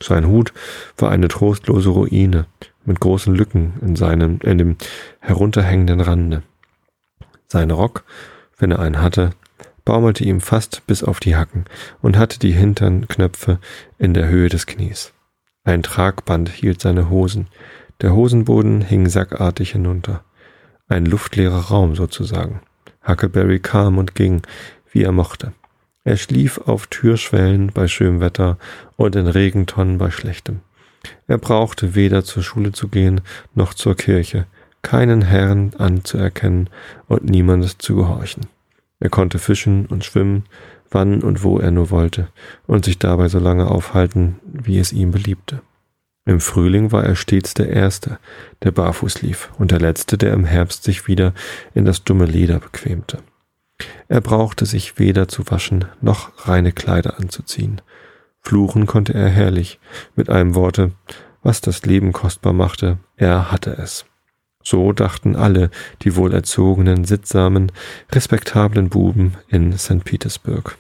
Sein 0.03 0.27
Hut 0.27 0.53
war 0.97 1.11
eine 1.11 1.29
trostlose 1.29 1.91
Ruine 1.91 2.47
mit 2.85 3.01
großen 3.01 3.35
Lücken 3.35 3.75
in 3.81 3.97
seinem, 3.97 4.41
in 4.43 4.59
dem 4.59 4.77
herunterhängenden 5.21 6.01
Rande. 6.01 6.43
Sein 7.47 7.71
Rock, 7.71 8.05
wenn 8.59 8.73
er 8.73 8.81
einen 8.81 9.01
hatte, 9.01 9.31
baumelte 9.85 10.25
ihm 10.25 10.41
fast 10.41 10.87
bis 10.87 11.05
auf 11.05 11.21
die 11.21 11.37
Hacken 11.37 11.67
und 12.01 12.17
hatte 12.17 12.39
die 12.39 12.53
Hinternknöpfe 12.53 13.59
in 13.99 14.15
der 14.15 14.29
Höhe 14.29 14.49
des 14.49 14.67
Knies. 14.67 15.13
Ein 15.65 15.83
Tragband 15.83 16.49
hielt 16.49 16.81
seine 16.81 17.09
Hosen. 17.11 17.49
Der 18.01 18.15
Hosenboden 18.15 18.81
hing 18.81 19.09
sackartig 19.09 19.73
hinunter. 19.73 20.25
Ein 20.93 21.07
luftleerer 21.07 21.69
Raum 21.71 21.95
sozusagen. 21.95 22.61
Huckleberry 23.09 23.61
kam 23.61 23.97
und 23.97 24.15
ging, 24.15 24.43
wie 24.91 25.05
er 25.05 25.13
mochte. 25.13 25.55
Er 26.05 26.19
schlief 26.19 26.59
auf 26.59 26.87
Türschwellen 26.87 27.69
bei 27.73 27.89
schönem 27.89 28.21
Wetter 28.21 28.59
und 28.97 29.17
in 29.17 29.27
Regentonnen 29.27 29.97
bei 29.97 30.11
schlechtem. 30.11 30.61
Er 31.29 31.39
brauchte 31.39 31.95
weder 31.95 32.25
zur 32.25 32.43
Schule 32.43 32.73
zu 32.73 32.89
gehen 32.89 33.23
noch 33.55 33.73
zur 33.73 33.97
Kirche, 33.97 34.45
keinen 34.83 35.23
Herrn 35.23 35.73
anzuerkennen 35.79 36.69
und 37.09 37.25
niemand 37.25 37.81
zu 37.81 37.97
gehorchen. 37.97 38.45
Er 39.01 39.09
konnte 39.09 39.39
fischen 39.39 39.87
und 39.87 40.05
schwimmen, 40.05 40.45
wann 40.91 41.23
und 41.23 41.43
wo 41.43 41.59
er 41.59 41.71
nur 41.71 41.89
wollte, 41.89 42.29
und 42.67 42.85
sich 42.85 42.99
dabei 42.99 43.29
so 43.29 43.39
lange 43.39 43.67
aufhalten, 43.67 44.41
wie 44.45 44.79
es 44.79 44.93
ihm 44.93 45.11
beliebte. 45.11 45.63
Im 46.25 46.39
Frühling 46.39 46.93
war 46.93 47.05
er 47.05 47.17
stets 47.17 47.55
der 47.55 47.71
Erste, 47.71 48.19
der 48.63 48.71
barfuß 48.71 49.23
lief, 49.23 49.51
und 49.59 49.73
der 49.73 49.81
Letzte, 49.81 50.17
der 50.17 50.33
im 50.33 50.45
Herbst 50.45 50.85
sich 50.85 51.09
wieder 51.09 51.35
in 51.75 51.85
das 51.85 52.05
dumme 52.05 52.27
Leder 52.27 52.61
bequemte. 52.61 53.19
Er 54.09 54.21
brauchte 54.21 54.65
sich 54.65 54.99
weder 55.01 55.27
zu 55.27 55.51
waschen 55.51 55.87
noch 56.01 56.47
reine 56.47 56.71
Kleider 56.71 57.19
anzuziehen. 57.19 57.81
Fluchen 58.41 58.87
konnte 58.87 59.15
er 59.15 59.29
herrlich, 59.29 59.81
mit 60.15 60.31
einem 60.31 60.55
Worte, 60.55 60.93
was 61.43 61.61
das 61.61 61.85
Leben 61.85 62.13
kostbar 62.13 62.53
machte, 62.53 62.99
er 63.17 63.51
hatte 63.51 63.77
es. 63.77 64.05
So 64.63 64.93
dachten 64.93 65.35
alle 65.35 65.71
die 66.03 66.15
wohlerzogenen, 66.15 67.05
sittsamen, 67.05 67.73
respektablen 68.13 68.91
Buben 68.91 69.35
in 69.49 69.77
St. 69.77 70.05
Petersburg. 70.05 70.79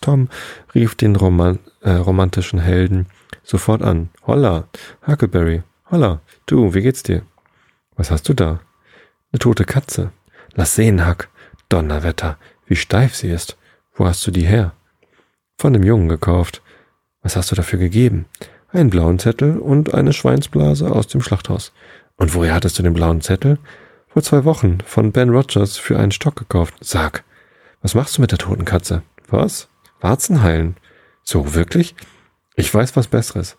Tom 0.00 0.28
rief 0.74 0.94
den 0.94 1.16
Roman 1.16 1.58
äh, 1.80 1.90
romantischen 1.90 2.60
Helden 2.60 3.06
sofort 3.48 3.82
an. 3.82 4.10
Holla, 4.26 4.68
Huckleberry, 5.06 5.62
holla, 5.90 6.20
du, 6.46 6.74
wie 6.74 6.82
geht's 6.82 7.02
dir? 7.02 7.22
Was 7.96 8.10
hast 8.10 8.28
du 8.28 8.34
da? 8.34 8.60
Eine 9.32 9.38
tote 9.38 9.64
Katze. 9.64 10.12
Lass 10.54 10.74
sehen, 10.74 11.08
Huck. 11.08 11.28
Donnerwetter, 11.68 12.38
wie 12.66 12.76
steif 12.76 13.14
sie 13.14 13.30
ist. 13.30 13.56
Wo 13.94 14.06
hast 14.06 14.26
du 14.26 14.30
die 14.30 14.46
her? 14.46 14.72
Von 15.58 15.72
dem 15.72 15.82
Jungen 15.82 16.08
gekauft. 16.08 16.62
Was 17.22 17.36
hast 17.36 17.50
du 17.50 17.56
dafür 17.56 17.78
gegeben? 17.78 18.26
Einen 18.70 18.90
blauen 18.90 19.18
Zettel 19.18 19.58
und 19.58 19.94
eine 19.94 20.12
Schweinsblase 20.12 20.90
aus 20.90 21.08
dem 21.08 21.20
Schlachthaus. 21.20 21.72
Und 22.16 22.34
woher 22.34 22.54
hattest 22.54 22.78
du 22.78 22.82
den 22.82 22.94
blauen 22.94 23.20
Zettel? 23.20 23.58
Vor 24.08 24.22
zwei 24.22 24.44
Wochen 24.44 24.78
von 24.84 25.12
Ben 25.12 25.30
Rogers 25.30 25.78
für 25.78 25.98
einen 25.98 26.12
Stock 26.12 26.36
gekauft. 26.36 26.74
Sag, 26.80 27.24
was 27.82 27.94
machst 27.94 28.16
du 28.16 28.20
mit 28.20 28.30
der 28.30 28.38
toten 28.38 28.64
Katze? 28.64 29.02
Was? 29.28 29.68
Warzen 30.00 30.42
heilen. 30.42 30.76
So, 31.22 31.54
wirklich? 31.54 31.94
Ich 32.58 32.74
weiß 32.74 32.96
was 32.96 33.06
Besseres. 33.06 33.56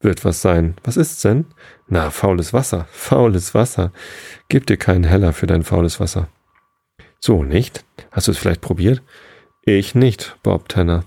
Wird 0.00 0.24
was 0.24 0.42
sein. 0.42 0.74
Was 0.82 0.96
ist's 0.96 1.22
denn? 1.22 1.46
Na, 1.86 2.10
faules 2.10 2.52
Wasser. 2.52 2.88
Faules 2.92 3.54
Wasser. 3.54 3.92
Gib 4.48 4.66
dir 4.66 4.76
keinen 4.76 5.04
Heller 5.04 5.32
für 5.32 5.46
dein 5.46 5.62
faules 5.62 6.00
Wasser. 6.00 6.26
So, 7.20 7.44
nicht? 7.44 7.84
Hast 8.10 8.26
du 8.26 8.32
es 8.32 8.38
vielleicht 8.38 8.60
probiert? 8.60 9.00
Ich 9.64 9.94
nicht, 9.94 10.36
Bob 10.42 10.68
Tanner. 10.68 11.04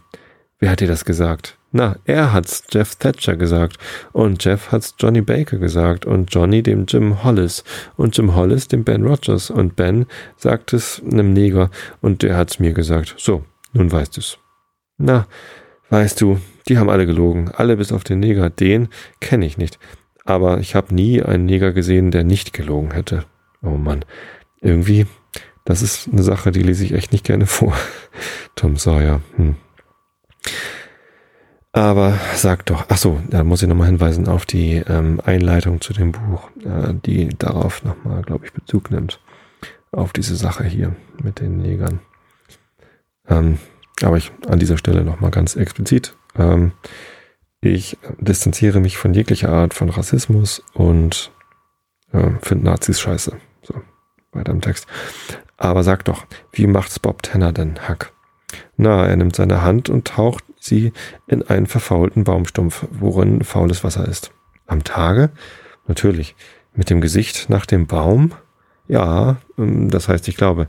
Wer 0.59 0.69
hat 0.69 0.79
dir 0.79 0.87
das 0.87 1.03
gesagt? 1.03 1.57
Na, 1.73 1.97
er 2.05 2.31
hat's 2.31 2.63
Jeff 2.71 2.95
Thatcher 2.95 3.35
gesagt 3.35 3.79
und 4.13 4.41
Jeff 4.41 4.71
hat's 4.71 4.95
Johnny 4.97 5.19
Baker 5.19 5.57
gesagt 5.57 6.05
und 6.05 6.33
Johnny 6.33 6.63
dem 6.63 6.85
Jim 6.87 7.21
Hollis 7.21 7.65
und 7.97 8.15
Jim 8.15 8.33
Hollis 8.33 8.69
dem 8.69 8.85
Ben 8.85 9.05
Rogers 9.05 9.49
und 9.49 9.75
Ben 9.75 10.05
sagt 10.37 10.71
es 10.71 11.03
einem 11.03 11.33
Neger 11.33 11.69
und 11.99 12.23
der 12.23 12.37
hat's 12.37 12.59
mir 12.59 12.71
gesagt. 12.71 13.15
So, 13.17 13.43
nun 13.73 13.91
weißt 13.91 14.15
du's. 14.15 14.37
Na, 14.97 15.27
weißt 15.89 16.21
du, 16.21 16.39
die 16.67 16.77
haben 16.77 16.89
alle 16.89 17.05
gelogen, 17.05 17.51
alle 17.51 17.77
bis 17.77 17.91
auf 17.91 18.03
den 18.03 18.19
Neger. 18.19 18.49
Den 18.49 18.89
kenne 19.19 19.45
ich 19.45 19.57
nicht. 19.57 19.79
Aber 20.25 20.59
ich 20.59 20.75
habe 20.75 20.93
nie 20.93 21.21
einen 21.21 21.45
Neger 21.45 21.71
gesehen, 21.71 22.11
der 22.11 22.23
nicht 22.23 22.53
gelogen 22.53 22.91
hätte. 22.91 23.25
Oh 23.61 23.77
Mann, 23.77 24.03
irgendwie, 24.61 25.05
das 25.63 25.81
ist 25.81 26.09
eine 26.11 26.23
Sache, 26.23 26.51
die 26.51 26.63
lese 26.63 26.83
ich 26.83 26.93
echt 26.93 27.11
nicht 27.11 27.25
gerne 27.25 27.45
vor. 27.45 27.75
Tom 28.55 28.77
Sawyer. 28.77 29.21
Hm. 29.35 29.55
Aber 31.71 32.17
sag 32.35 32.65
doch, 32.67 32.85
ach 32.87 32.97
so, 32.97 33.19
da 33.29 33.43
muss 33.43 33.61
ich 33.61 33.67
nochmal 33.67 33.87
hinweisen 33.87 34.27
auf 34.29 34.45
die 34.45 34.77
ähm, 34.87 35.19
Einleitung 35.25 35.81
zu 35.81 35.91
dem 35.91 36.13
Buch, 36.13 36.49
äh, 36.63 36.93
die 37.05 37.29
darauf 37.37 37.83
nochmal, 37.83 38.21
glaube 38.21 38.45
ich, 38.45 38.53
Bezug 38.53 38.91
nimmt. 38.91 39.19
Auf 39.91 40.13
diese 40.13 40.35
Sache 40.35 40.63
hier 40.63 40.95
mit 41.21 41.41
den 41.41 41.57
Negern. 41.57 41.99
Ähm, 43.27 43.59
aber 44.01 44.17
ich 44.17 44.31
an 44.47 44.59
dieser 44.59 44.77
Stelle 44.77 45.03
nochmal 45.03 45.31
ganz 45.31 45.55
explizit. 45.55 46.15
Ähm, 46.37 46.73
ich 47.61 47.97
distanziere 48.19 48.79
mich 48.79 48.97
von 48.97 49.13
jeglicher 49.13 49.49
Art 49.49 49.73
von 49.73 49.89
Rassismus 49.89 50.61
und 50.73 51.31
äh, 52.11 52.29
finde 52.41 52.65
Nazis 52.65 52.99
scheiße. 52.99 53.35
So, 53.63 53.75
weiter 54.31 54.51
im 54.51 54.61
Text. 54.61 54.87
Aber 55.57 55.83
sag 55.83 56.05
doch, 56.05 56.25
wie 56.51 56.67
macht's 56.67 56.99
Bob 56.99 57.23
Tanner 57.23 57.53
denn, 57.53 57.79
Hack? 57.87 58.11
Na, 58.77 59.05
er 59.07 59.15
nimmt 59.15 59.35
seine 59.35 59.61
Hand 59.61 59.89
und 59.89 60.07
taucht 60.07 60.43
sie 60.59 60.93
in 61.27 61.43
einen 61.43 61.65
verfaulten 61.65 62.23
Baumstumpf, 62.23 62.87
worin 62.91 63.43
faules 63.43 63.83
Wasser 63.83 64.07
ist. 64.07 64.31
Am 64.67 64.83
Tage? 64.83 65.31
Natürlich. 65.87 66.35
Mit 66.73 66.89
dem 66.89 67.01
Gesicht 67.01 67.49
nach 67.49 67.65
dem 67.65 67.87
Baum? 67.87 68.33
Ja, 68.87 69.37
ähm, 69.57 69.89
das 69.89 70.07
heißt, 70.07 70.27
ich 70.27 70.37
glaube. 70.37 70.67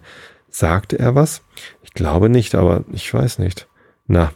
Sagte 0.48 0.98
er 0.98 1.14
was? 1.14 1.42
Ich 1.82 1.92
glaube 1.92 2.30
nicht, 2.30 2.54
aber 2.54 2.84
ich 2.90 3.12
weiß 3.12 3.38
nicht. 3.40 3.68
Na, 4.06 4.32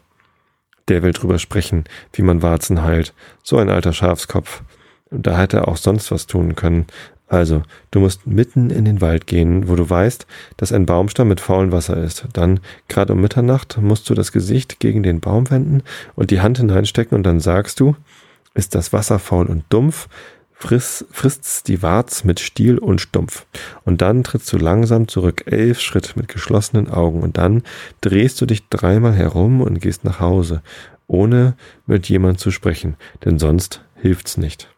der 0.90 1.02
will 1.02 1.12
drüber 1.12 1.38
sprechen, 1.38 1.84
wie 2.12 2.22
man 2.22 2.42
Warzen 2.42 2.82
heilt. 2.82 3.14
So 3.42 3.56
ein 3.56 3.70
alter 3.70 3.92
Schafskopf. 3.92 4.62
Da 5.10 5.38
hätte 5.38 5.58
er 5.58 5.68
auch 5.68 5.76
sonst 5.76 6.10
was 6.10 6.26
tun 6.26 6.54
können. 6.54 6.86
Also, 7.28 7.62
du 7.92 8.00
musst 8.00 8.26
mitten 8.26 8.70
in 8.70 8.84
den 8.84 9.00
Wald 9.00 9.28
gehen, 9.28 9.68
wo 9.68 9.76
du 9.76 9.88
weißt, 9.88 10.26
dass 10.56 10.72
ein 10.72 10.84
Baumstamm 10.84 11.28
mit 11.28 11.40
faulem 11.40 11.70
Wasser 11.70 11.96
ist. 11.96 12.26
Dann, 12.32 12.58
gerade 12.88 13.12
um 13.12 13.20
Mitternacht, 13.20 13.78
musst 13.80 14.10
du 14.10 14.14
das 14.14 14.32
Gesicht 14.32 14.80
gegen 14.80 15.04
den 15.04 15.20
Baum 15.20 15.48
wenden 15.48 15.84
und 16.16 16.32
die 16.32 16.40
Hand 16.40 16.58
hineinstecken 16.58 17.16
und 17.16 17.22
dann 17.22 17.38
sagst 17.38 17.78
du, 17.78 17.94
ist 18.54 18.74
das 18.74 18.92
Wasser 18.92 19.20
faul 19.20 19.46
und 19.46 19.64
dumpf, 19.68 20.08
friss, 20.60 21.06
frisst's 21.10 21.62
die 21.62 21.82
Warz 21.82 22.22
mit 22.24 22.38
Stiel 22.38 22.78
und 22.78 23.00
Stumpf. 23.00 23.46
Und 23.84 24.02
dann 24.02 24.22
trittst 24.22 24.52
du 24.52 24.58
langsam 24.58 25.08
zurück, 25.08 25.44
elf 25.46 25.80
Schritt 25.80 26.16
mit 26.16 26.28
geschlossenen 26.28 26.90
Augen 26.90 27.22
und 27.22 27.38
dann 27.38 27.62
drehst 28.00 28.40
du 28.40 28.46
dich 28.46 28.68
dreimal 28.68 29.14
herum 29.14 29.62
und 29.62 29.80
gehst 29.80 30.04
nach 30.04 30.20
Hause, 30.20 30.62
ohne 31.06 31.56
mit 31.86 32.08
jemand 32.08 32.38
zu 32.38 32.50
sprechen, 32.50 32.96
denn 33.24 33.38
sonst 33.38 33.82
hilft's 33.96 34.36
nicht. 34.36 34.68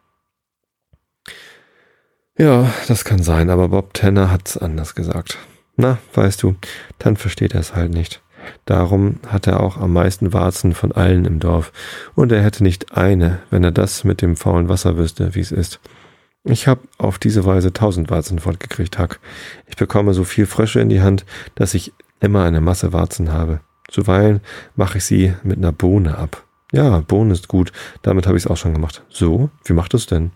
Ja, 2.38 2.72
das 2.88 3.04
kann 3.04 3.22
sein, 3.22 3.50
aber 3.50 3.68
Bob 3.68 3.92
Tanner 3.92 4.30
hat's 4.30 4.56
anders 4.56 4.94
gesagt. 4.94 5.36
Na, 5.76 5.98
weißt 6.14 6.42
du, 6.42 6.56
dann 6.98 7.16
versteht 7.16 7.54
er 7.54 7.60
es 7.60 7.74
halt 7.74 7.92
nicht. 7.92 8.22
Darum 8.64 9.20
hat 9.26 9.46
er 9.46 9.60
auch 9.60 9.76
am 9.76 9.92
meisten 9.92 10.32
Warzen 10.32 10.74
von 10.74 10.92
allen 10.92 11.24
im 11.24 11.40
Dorf, 11.40 11.72
und 12.14 12.32
er 12.32 12.42
hätte 12.42 12.62
nicht 12.62 12.96
eine, 12.96 13.40
wenn 13.50 13.64
er 13.64 13.72
das 13.72 14.04
mit 14.04 14.22
dem 14.22 14.36
faulen 14.36 14.68
Wasser 14.68 14.96
wüsste, 14.96 15.34
wie 15.34 15.40
es 15.40 15.52
ist. 15.52 15.80
Ich 16.44 16.66
hab 16.66 16.80
auf 16.98 17.18
diese 17.18 17.44
Weise 17.44 17.72
tausend 17.72 18.10
Warzen 18.10 18.40
fortgekriegt, 18.40 18.98
Hack. 18.98 19.20
Ich 19.66 19.76
bekomme 19.76 20.12
so 20.12 20.24
viel 20.24 20.46
Frösche 20.46 20.80
in 20.80 20.88
die 20.88 21.00
Hand, 21.00 21.24
dass 21.54 21.74
ich 21.74 21.92
immer 22.20 22.42
eine 22.42 22.60
Masse 22.60 22.92
Warzen 22.92 23.32
habe. 23.32 23.60
Zuweilen 23.88 24.40
mache 24.74 24.98
ich 24.98 25.04
sie 25.04 25.34
mit 25.42 25.58
einer 25.58 25.72
Bohne 25.72 26.18
ab. 26.18 26.44
Ja, 26.72 27.00
Bohne 27.00 27.32
ist 27.32 27.48
gut, 27.48 27.72
damit 28.00 28.26
habe 28.26 28.36
ich 28.38 28.44
es 28.44 28.50
auch 28.50 28.56
schon 28.56 28.72
gemacht. 28.72 29.04
So, 29.08 29.50
wie 29.64 29.74
macht 29.74 29.94
es 29.94 30.06
denn? 30.06 30.32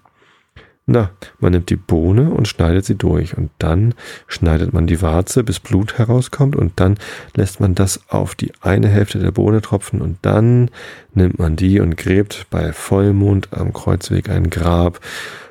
Na, 0.88 1.10
man 1.40 1.50
nimmt 1.50 1.68
die 1.70 1.76
Bohne 1.76 2.30
und 2.30 2.46
schneidet 2.46 2.84
sie 2.84 2.94
durch 2.94 3.36
und 3.36 3.50
dann 3.58 3.92
schneidet 4.28 4.72
man 4.72 4.86
die 4.86 5.02
Warze, 5.02 5.42
bis 5.42 5.58
Blut 5.58 5.98
herauskommt 5.98 6.54
und 6.54 6.74
dann 6.76 6.96
lässt 7.34 7.58
man 7.58 7.74
das 7.74 8.08
auf 8.08 8.36
die 8.36 8.52
eine 8.60 8.86
Hälfte 8.86 9.18
der 9.18 9.32
Bohne 9.32 9.60
tropfen 9.60 10.00
und 10.00 10.18
dann 10.22 10.70
nimmt 11.12 11.40
man 11.40 11.56
die 11.56 11.80
und 11.80 11.96
gräbt 11.96 12.46
bei 12.50 12.72
Vollmond 12.72 13.48
am 13.52 13.72
Kreuzweg 13.72 14.28
ein 14.28 14.48
Grab 14.48 15.00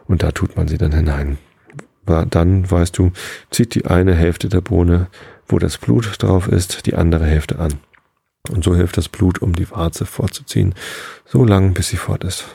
und 0.07 0.23
da 0.23 0.31
tut 0.31 0.55
man 0.55 0.69
sie 0.69 0.77
dann 0.77 0.93
hinein. 0.93 1.37
Dann, 2.05 2.71
weißt 2.71 2.97
du, 2.97 3.11
zieht 3.51 3.75
die 3.75 3.87
eine 3.87 4.13
Hälfte 4.13 4.47
der 4.47 4.61
Bohne, 4.61 5.07
wo 5.47 5.59
das 5.59 5.77
Blut 5.77 6.09
drauf 6.19 6.47
ist, 6.47 6.85
die 6.85 6.95
andere 6.95 7.25
Hälfte 7.25 7.59
an. 7.59 7.73
Und 8.51 8.63
so 8.63 8.73
hilft 8.73 8.95
das 8.95 9.09
Blut, 9.09 9.41
um 9.41 9.53
die 9.53 9.69
Warze 9.71 10.05
vorzuziehen, 10.05 10.75
so 11.25 11.43
lang, 11.43 11.73
bis 11.73 11.89
sie 11.89 11.97
fort 11.97 12.23
ist. 12.23 12.45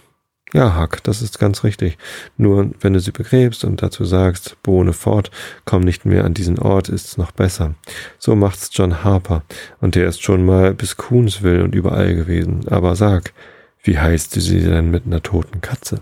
Ja, 0.52 0.74
Hack, 0.74 1.02
das 1.04 1.22
ist 1.22 1.38
ganz 1.38 1.62
richtig. 1.62 1.96
Nur 2.36 2.70
wenn 2.80 2.92
du 2.92 3.00
sie 3.00 3.12
begräbst 3.12 3.64
und 3.64 3.82
dazu 3.82 4.04
sagst, 4.04 4.56
Bohne 4.62 4.92
fort, 4.92 5.30
komm 5.64 5.82
nicht 5.82 6.04
mehr 6.04 6.24
an 6.24 6.34
diesen 6.34 6.58
Ort, 6.58 6.88
ist's 6.88 7.16
noch 7.16 7.30
besser. 7.30 7.74
So 8.18 8.34
macht's 8.34 8.70
John 8.72 9.04
Harper, 9.04 9.44
und 9.80 9.94
der 9.94 10.08
ist 10.08 10.22
schon 10.22 10.44
mal 10.44 10.74
bis 10.74 10.96
Coonsville 10.96 11.62
und 11.62 11.74
überall 11.74 12.14
gewesen. 12.14 12.66
Aber 12.68 12.96
sag, 12.96 13.32
wie 13.82 13.98
heißt 13.98 14.34
du 14.34 14.40
sie 14.40 14.60
denn 14.60 14.90
mit 14.90 15.06
einer 15.06 15.22
toten 15.22 15.60
Katze? 15.60 16.00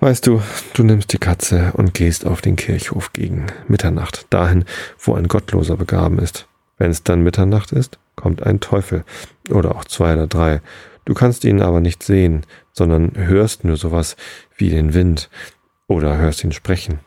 Weißt 0.00 0.26
du, 0.26 0.42
du 0.74 0.82
nimmst 0.82 1.12
die 1.12 1.18
Katze 1.18 1.72
und 1.74 1.94
gehst 1.94 2.26
auf 2.26 2.40
den 2.42 2.56
Kirchhof 2.56 3.12
gegen 3.12 3.46
Mitternacht, 3.66 4.26
dahin, 4.30 4.64
wo 4.98 5.14
ein 5.14 5.28
Gottloser 5.28 5.76
begraben 5.76 6.18
ist. 6.18 6.46
Wenn 6.76 6.90
es 6.90 7.02
dann 7.02 7.22
Mitternacht 7.22 7.72
ist, 7.72 7.98
kommt 8.14 8.42
ein 8.42 8.60
Teufel 8.60 9.04
oder 9.50 9.74
auch 9.74 9.84
zwei 9.84 10.12
oder 10.14 10.26
drei. 10.26 10.60
Du 11.06 11.14
kannst 11.14 11.44
ihn 11.44 11.62
aber 11.62 11.80
nicht 11.80 12.02
sehen, 12.02 12.44
sondern 12.72 13.12
hörst 13.14 13.64
nur 13.64 13.78
sowas 13.78 14.16
wie 14.56 14.68
den 14.68 14.92
Wind 14.92 15.30
oder 15.86 16.18
hörst 16.18 16.44
ihn 16.44 16.52
sprechen. 16.52 16.98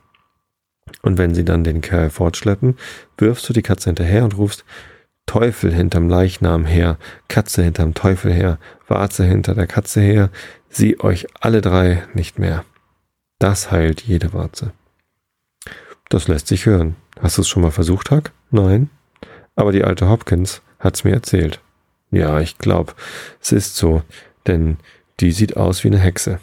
Und 1.02 1.18
wenn 1.18 1.36
sie 1.36 1.46
dann 1.46 1.64
den 1.64 1.82
Kerl 1.82 2.10
fortschleppen, 2.10 2.78
wirfst 3.18 3.48
du 3.48 3.54
die 3.54 3.62
Katze 3.62 3.90
hinterher 3.90 4.24
und 4.24 4.38
rufst 4.38 4.66
Teufel 5.26 5.72
hinterm 5.72 6.10
Leichnam 6.10 6.66
her, 6.66 6.98
Katze 7.28 7.62
hinterm 7.62 7.94
Teufel 7.94 8.34
her, 8.34 8.58
Warze 8.88 9.26
hinter 9.26 9.54
der 9.54 9.68
Katze 9.68 10.02
her, 10.02 10.32
sieh 10.70 11.00
euch 11.02 11.28
alle 11.40 11.62
drei 11.62 12.04
nicht 12.16 12.40
mehr. 12.40 12.66
Das 13.38 13.70
heilt 13.70 14.02
jede 14.02 14.34
Warze. 14.34 14.72
Das 16.10 16.28
lässt 16.28 16.48
sich 16.48 16.66
hören. 16.66 16.96
Hast 17.22 17.38
du 17.38 17.42
es 17.42 17.50
schon 17.50 17.62
mal 17.62 17.72
versucht, 17.72 18.10
Huck? 18.10 18.32
Nein. 18.50 18.90
Aber 19.56 19.72
die 19.72 19.84
alte 19.84 20.10
Hopkins 20.10 20.62
hat's 20.80 21.04
mir 21.04 21.14
erzählt. 21.14 21.62
Ja, 22.12 22.40
ich 22.40 22.58
glaub, 22.58 22.96
es 23.42 23.52
ist 23.52 23.76
so, 23.76 24.02
denn 24.48 24.78
die 25.20 25.32
sieht 25.32 25.58
aus 25.58 25.84
wie 25.84 25.90
eine 25.90 26.00
Hexe. 26.00 26.40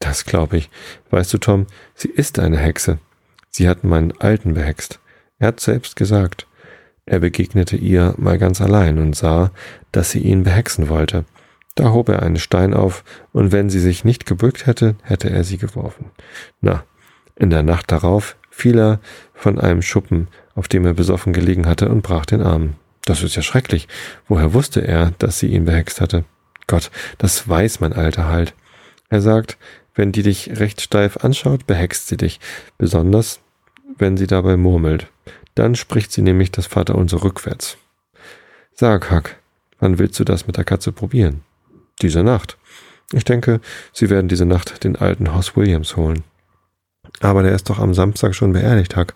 Das 0.00 0.24
glaube 0.24 0.56
ich. 0.56 0.70
Weißt 1.10 1.32
du, 1.32 1.38
Tom, 1.38 1.66
sie 1.94 2.08
ist 2.08 2.38
eine 2.38 2.58
Hexe. 2.58 2.98
Sie 3.50 3.68
hat 3.68 3.84
meinen 3.84 4.12
Alten 4.18 4.54
behext. 4.54 5.00
Er 5.38 5.48
hat 5.48 5.60
selbst 5.60 5.96
gesagt. 5.96 6.46
Er 7.06 7.20
begegnete 7.20 7.76
ihr 7.76 8.14
mal 8.18 8.38
ganz 8.38 8.60
allein 8.60 8.98
und 8.98 9.16
sah, 9.16 9.50
dass 9.92 10.10
sie 10.10 10.20
ihn 10.20 10.42
behexen 10.42 10.88
wollte. 10.88 11.24
Da 11.74 11.92
hob 11.92 12.08
er 12.08 12.22
einen 12.22 12.38
Stein 12.38 12.74
auf, 12.74 13.04
und 13.32 13.52
wenn 13.52 13.70
sie 13.70 13.78
sich 13.78 14.04
nicht 14.04 14.26
gebückt 14.26 14.66
hätte, 14.66 14.96
hätte 15.02 15.30
er 15.30 15.44
sie 15.44 15.58
geworfen. 15.58 16.10
Na, 16.60 16.84
in 17.36 17.50
der 17.50 17.62
Nacht 17.62 17.90
darauf 17.92 18.36
fiel 18.50 18.78
er 18.78 19.00
von 19.32 19.60
einem 19.60 19.80
Schuppen, 19.80 20.28
auf 20.54 20.68
dem 20.68 20.84
er 20.84 20.94
besoffen 20.94 21.32
gelegen 21.32 21.66
hatte, 21.66 21.88
und 21.88 22.02
brach 22.02 22.26
den 22.26 22.42
Arm. 22.42 22.74
Das 23.08 23.22
ist 23.22 23.36
ja 23.36 23.40
schrecklich. 23.40 23.88
Woher 24.28 24.52
wusste 24.52 24.86
er, 24.86 25.12
dass 25.16 25.38
sie 25.38 25.46
ihn 25.46 25.64
behext 25.64 26.02
hatte? 26.02 26.26
Gott, 26.66 26.90
das 27.16 27.48
weiß 27.48 27.80
mein 27.80 27.94
Alter 27.94 28.28
halt. 28.28 28.52
Er 29.08 29.22
sagt, 29.22 29.56
wenn 29.94 30.12
die 30.12 30.22
dich 30.22 30.60
recht 30.60 30.82
steif 30.82 31.16
anschaut, 31.16 31.66
behext 31.66 32.08
sie 32.08 32.18
dich, 32.18 32.38
besonders 32.76 33.40
wenn 33.96 34.18
sie 34.18 34.26
dabei 34.26 34.58
murmelt. 34.58 35.06
Dann 35.54 35.74
spricht 35.74 36.12
sie 36.12 36.20
nämlich 36.20 36.52
das 36.52 36.66
Vaterunser 36.66 37.24
rückwärts. 37.24 37.78
Sag, 38.74 39.10
Hack, 39.10 39.38
wann 39.78 39.98
willst 39.98 40.20
du 40.20 40.24
das 40.24 40.46
mit 40.46 40.58
der 40.58 40.64
Katze 40.64 40.92
probieren? 40.92 41.40
Diese 42.02 42.22
Nacht. 42.22 42.58
Ich 43.14 43.24
denke, 43.24 43.62
sie 43.94 44.10
werden 44.10 44.28
diese 44.28 44.44
Nacht 44.44 44.84
den 44.84 44.96
alten 44.96 45.34
Hoss 45.34 45.56
Williams 45.56 45.96
holen. 45.96 46.24
Aber 47.20 47.42
der 47.42 47.54
ist 47.54 47.68
doch 47.70 47.78
am 47.78 47.94
Samstag 47.94 48.34
schon 48.34 48.52
beerdigt, 48.52 48.96
Hack. 48.96 49.14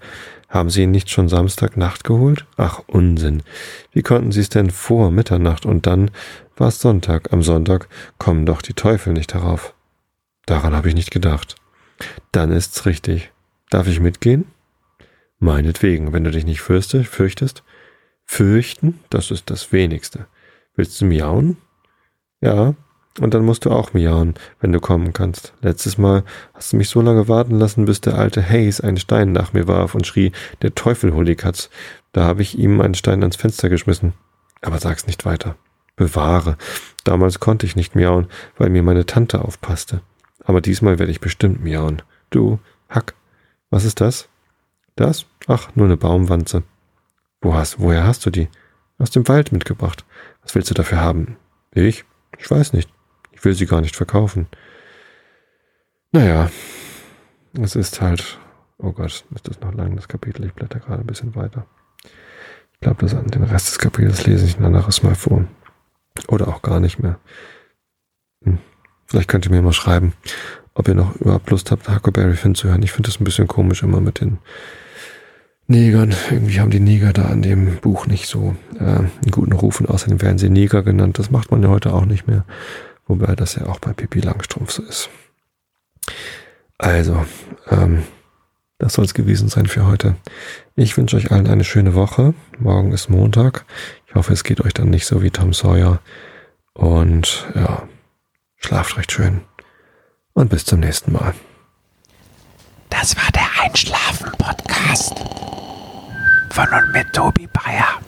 Haben 0.49 0.68
Sie 0.68 0.82
ihn 0.82 0.90
nicht 0.90 1.09
schon 1.09 1.28
Samstagnacht 1.28 2.05
geholt? 2.05 2.45
Ach, 2.57 2.80
Unsinn. 2.86 3.43
Wie 3.90 4.03
konnten 4.03 4.32
Sie 4.32 4.40
es 4.40 4.51
denn 4.51 4.70
vor 4.70 5.11
Mitternacht 5.11 5.64
und 5.64 5.86
dann 5.86 6.11
war 6.57 6.68
es 6.68 6.80
Sonntag. 6.80 7.32
Am 7.32 7.43
Sonntag 7.43 7.88
kommen 8.18 8.47
doch 8.47 8.62
die 8.62 8.74
Teufel 8.74 9.12
nicht 9.12 9.34
herauf. 9.34 9.74
Daran 10.47 10.74
habe 10.74 10.88
ich 10.88 10.95
nicht 10.95 11.11
gedacht. 11.11 11.57
Dann 12.30 12.53
ist's 12.53 12.86
richtig. 12.86 13.32
Darf 13.70 13.88
ich 13.88 14.01
mitgehen? 14.01 14.47
Meinetwegen, 15.38 16.12
wenn 16.12 16.24
du 16.24 16.30
dich 16.30 16.45
nicht 16.45 16.61
fürchte, 16.61 17.05
fürchtest. 17.05 17.62
Fürchten, 18.24 19.01
das 19.11 19.30
ist 19.30 19.51
das 19.51 19.72
wenigste. 19.72 20.26
Willst 20.74 21.01
du 21.01 21.05
miauen? 21.05 21.57
Ja, 22.40 22.74
und 23.21 23.35
dann 23.35 23.45
musst 23.45 23.65
du 23.65 23.71
auch 23.71 23.93
miauen, 23.93 24.35
wenn 24.61 24.73
du 24.73 24.81
kommen 24.81 25.13
kannst. 25.13 25.53
Letztes 25.61 25.99
Mal 25.99 26.25
hast 26.55 26.73
du 26.73 26.77
mich 26.77 26.89
so 26.89 27.01
lange 27.01 27.29
warten 27.29 27.59
lassen, 27.59 27.85
bis 27.85 28.01
der 28.01 28.19
alte 28.19 28.43
Hayes 28.43 28.81
einen 28.81 28.97
Stein 28.97 29.33
nach 29.33 29.53
mir 29.53 29.69
warf 29.69 29.95
und 29.95 30.07
schrie, 30.07 30.33
der 30.63 30.75
Teufel 30.75 31.13
hol 31.13 31.25
die 31.25 31.37
Katz. 31.37 31.69
Da 32.13 32.25
habe 32.25 32.43
ich 32.43 32.59
ihm 32.59 32.81
einen 32.81 32.95
Stein 32.95 33.23
ans 33.23 33.37
Fenster 33.37 33.69
geschmissen. 33.69 34.15
Aber 34.63 34.79
sag's 34.79 35.07
nicht 35.07 35.25
weiter. 35.25 35.57
Bewahre. 35.97 36.57
Damals 37.05 37.41
konnte 37.41 37.67
ich 37.67 37.77
nicht 37.77 37.95
miauen, 37.95 38.29
weil 38.57 38.71
mir 38.71 38.83
meine 38.83 39.05
Tante 39.05 39.43
aufpasste. 39.45 40.01
Aber 40.45 40.61
diesmal 40.61 40.99
werde 40.99 41.13
ich 41.13 41.21
bestimmt 41.21 41.63
miauen. 41.63 42.03
Du, 42.31 42.59
Hack, 42.89 43.15
was 43.71 43.85
ist 43.85 44.01
das? 44.01 44.29
Das? 44.97 45.27
Ach, 45.47 45.69
nur 45.75 45.87
eine 45.87 45.97
Baumwanze. 45.97 46.63
Wo 47.41 47.55
hast, 47.55 47.79
woher 47.81 48.05
hast 48.05 48.25
du 48.25 48.31
die? 48.31 48.49
Aus 48.99 49.11
dem 49.11 49.27
Wald 49.29 49.53
mitgebracht. 49.53 50.05
Was 50.43 50.55
willst 50.55 50.71
du 50.71 50.75
dafür 50.75 51.01
haben? 51.01 51.37
Ich? 51.73 52.05
Ich 52.39 52.51
weiß 52.51 52.73
nicht. 52.73 52.89
Ich 53.43 53.45
will 53.45 53.55
sie 53.55 53.66
gar 53.66 53.80
nicht 53.80 53.97
verkaufen. 53.97 54.47
Naja, 56.12 56.49
es 57.61 57.74
ist 57.74 58.01
halt, 58.01 58.38
oh 58.78 58.93
Gott, 58.93 59.24
ist 59.34 59.49
das 59.49 59.61
noch 59.61 59.74
lang, 59.74 59.97
das 59.97 60.07
Kapitel. 60.07 60.45
Ich 60.45 60.53
blätter 60.53 60.78
gerade 60.78 61.01
ein 61.01 61.09
bisschen 61.09 61.34
weiter. 61.34 61.66
Ich 62.05 62.78
glaube, 62.78 63.05
den 63.05 63.43
Rest 63.43 63.66
des 63.66 63.80
Kapitels 63.80 64.26
lese 64.26 64.47
ich 64.47 64.61
ein 64.61 64.64
anderes 64.64 65.03
Mal 65.03 65.16
vor. 65.16 65.45
Oder 66.28 66.47
auch 66.47 66.62
gar 66.62 66.78
nicht 66.78 67.01
mehr. 67.01 67.18
Hm. 68.45 68.59
Vielleicht 69.07 69.26
könnt 69.26 69.45
ihr 69.45 69.51
mir 69.51 69.61
mal 69.61 69.72
schreiben, 69.72 70.12
ob 70.74 70.86
ihr 70.86 70.95
noch 70.95 71.16
überhaupt 71.16 71.51
Lust 71.51 71.72
habt, 71.72 71.88
Huckleberry 71.88 72.36
Finn 72.36 72.55
zu 72.55 72.68
hören. 72.68 72.84
Ich 72.84 72.93
finde 72.93 73.09
das 73.09 73.20
ein 73.20 73.24
bisschen 73.24 73.49
komisch 73.49 73.82
immer 73.82 74.01
mit 74.01 74.20
den 74.20 74.38
Negern. 75.66 76.14
Irgendwie 76.30 76.61
haben 76.61 76.70
die 76.70 76.78
Neger 76.78 77.12
da 77.12 77.24
an 77.24 77.43
dem 77.43 77.78
Buch 77.78 78.07
nicht 78.07 78.28
so 78.28 78.55
äh, 78.78 78.84
einen 78.84 79.11
guten 79.32 79.53
Ruf 79.53 79.80
und 79.80 79.90
außerdem 79.90 80.22
werden 80.22 80.38
sie 80.38 80.49
Neger 80.49 80.84
genannt. 80.84 81.18
Das 81.18 81.32
macht 81.32 81.51
man 81.51 81.61
ja 81.64 81.70
heute 81.70 81.93
auch 81.93 82.05
nicht 82.05 82.28
mehr. 82.28 82.45
Wobei 83.13 83.37
das 83.37 83.57
ja 83.57 83.67
auch 83.67 83.79
bei 83.79 83.93
Pippi 83.93 84.21
Langstrumpf 84.21 84.71
so 84.71 84.83
ist. 84.85 85.11
Also, 86.79 87.27
ähm, 87.71 88.05
das 88.79 88.95
soll 88.95 89.05
es 89.05 89.13
gewesen 89.13 89.51
sein 89.51 89.67
für 89.67 89.87
heute. 89.87 90.17
Ich 90.77 90.97
wünsche 90.97 91.19
euch 91.19 91.31
allen 91.31 91.47
eine 91.47 91.65
schöne 91.65 91.95
Woche. 91.95 92.33
Morgen 92.59 92.91
ist 92.91 93.11
Montag. 93.11 93.67
Ich 94.07 94.15
hoffe, 94.15 94.33
es 94.33 94.45
geht 94.45 94.63
euch 94.63 94.73
dann 94.73 94.89
nicht 94.89 95.05
so 95.05 95.23
wie 95.23 95.31
Tom 95.31 95.53
Sawyer. 95.53 96.01
Und 96.73 97.47
ja, 97.55 97.87
schlaft 98.57 98.97
recht 98.97 99.13
schön. 99.13 99.43
Und 100.33 100.49
bis 100.49 100.65
zum 100.65 100.81
nächsten 100.81 101.13
Mal. 101.13 101.35
Das 102.89 103.15
war 103.15 103.31
der 103.35 103.47
Einschlafen-Podcast 103.63 105.17
von 106.49 106.67
und 106.67 106.93
mit 106.95 107.13
Tobi 107.13 107.47
Bayer. 107.53 108.01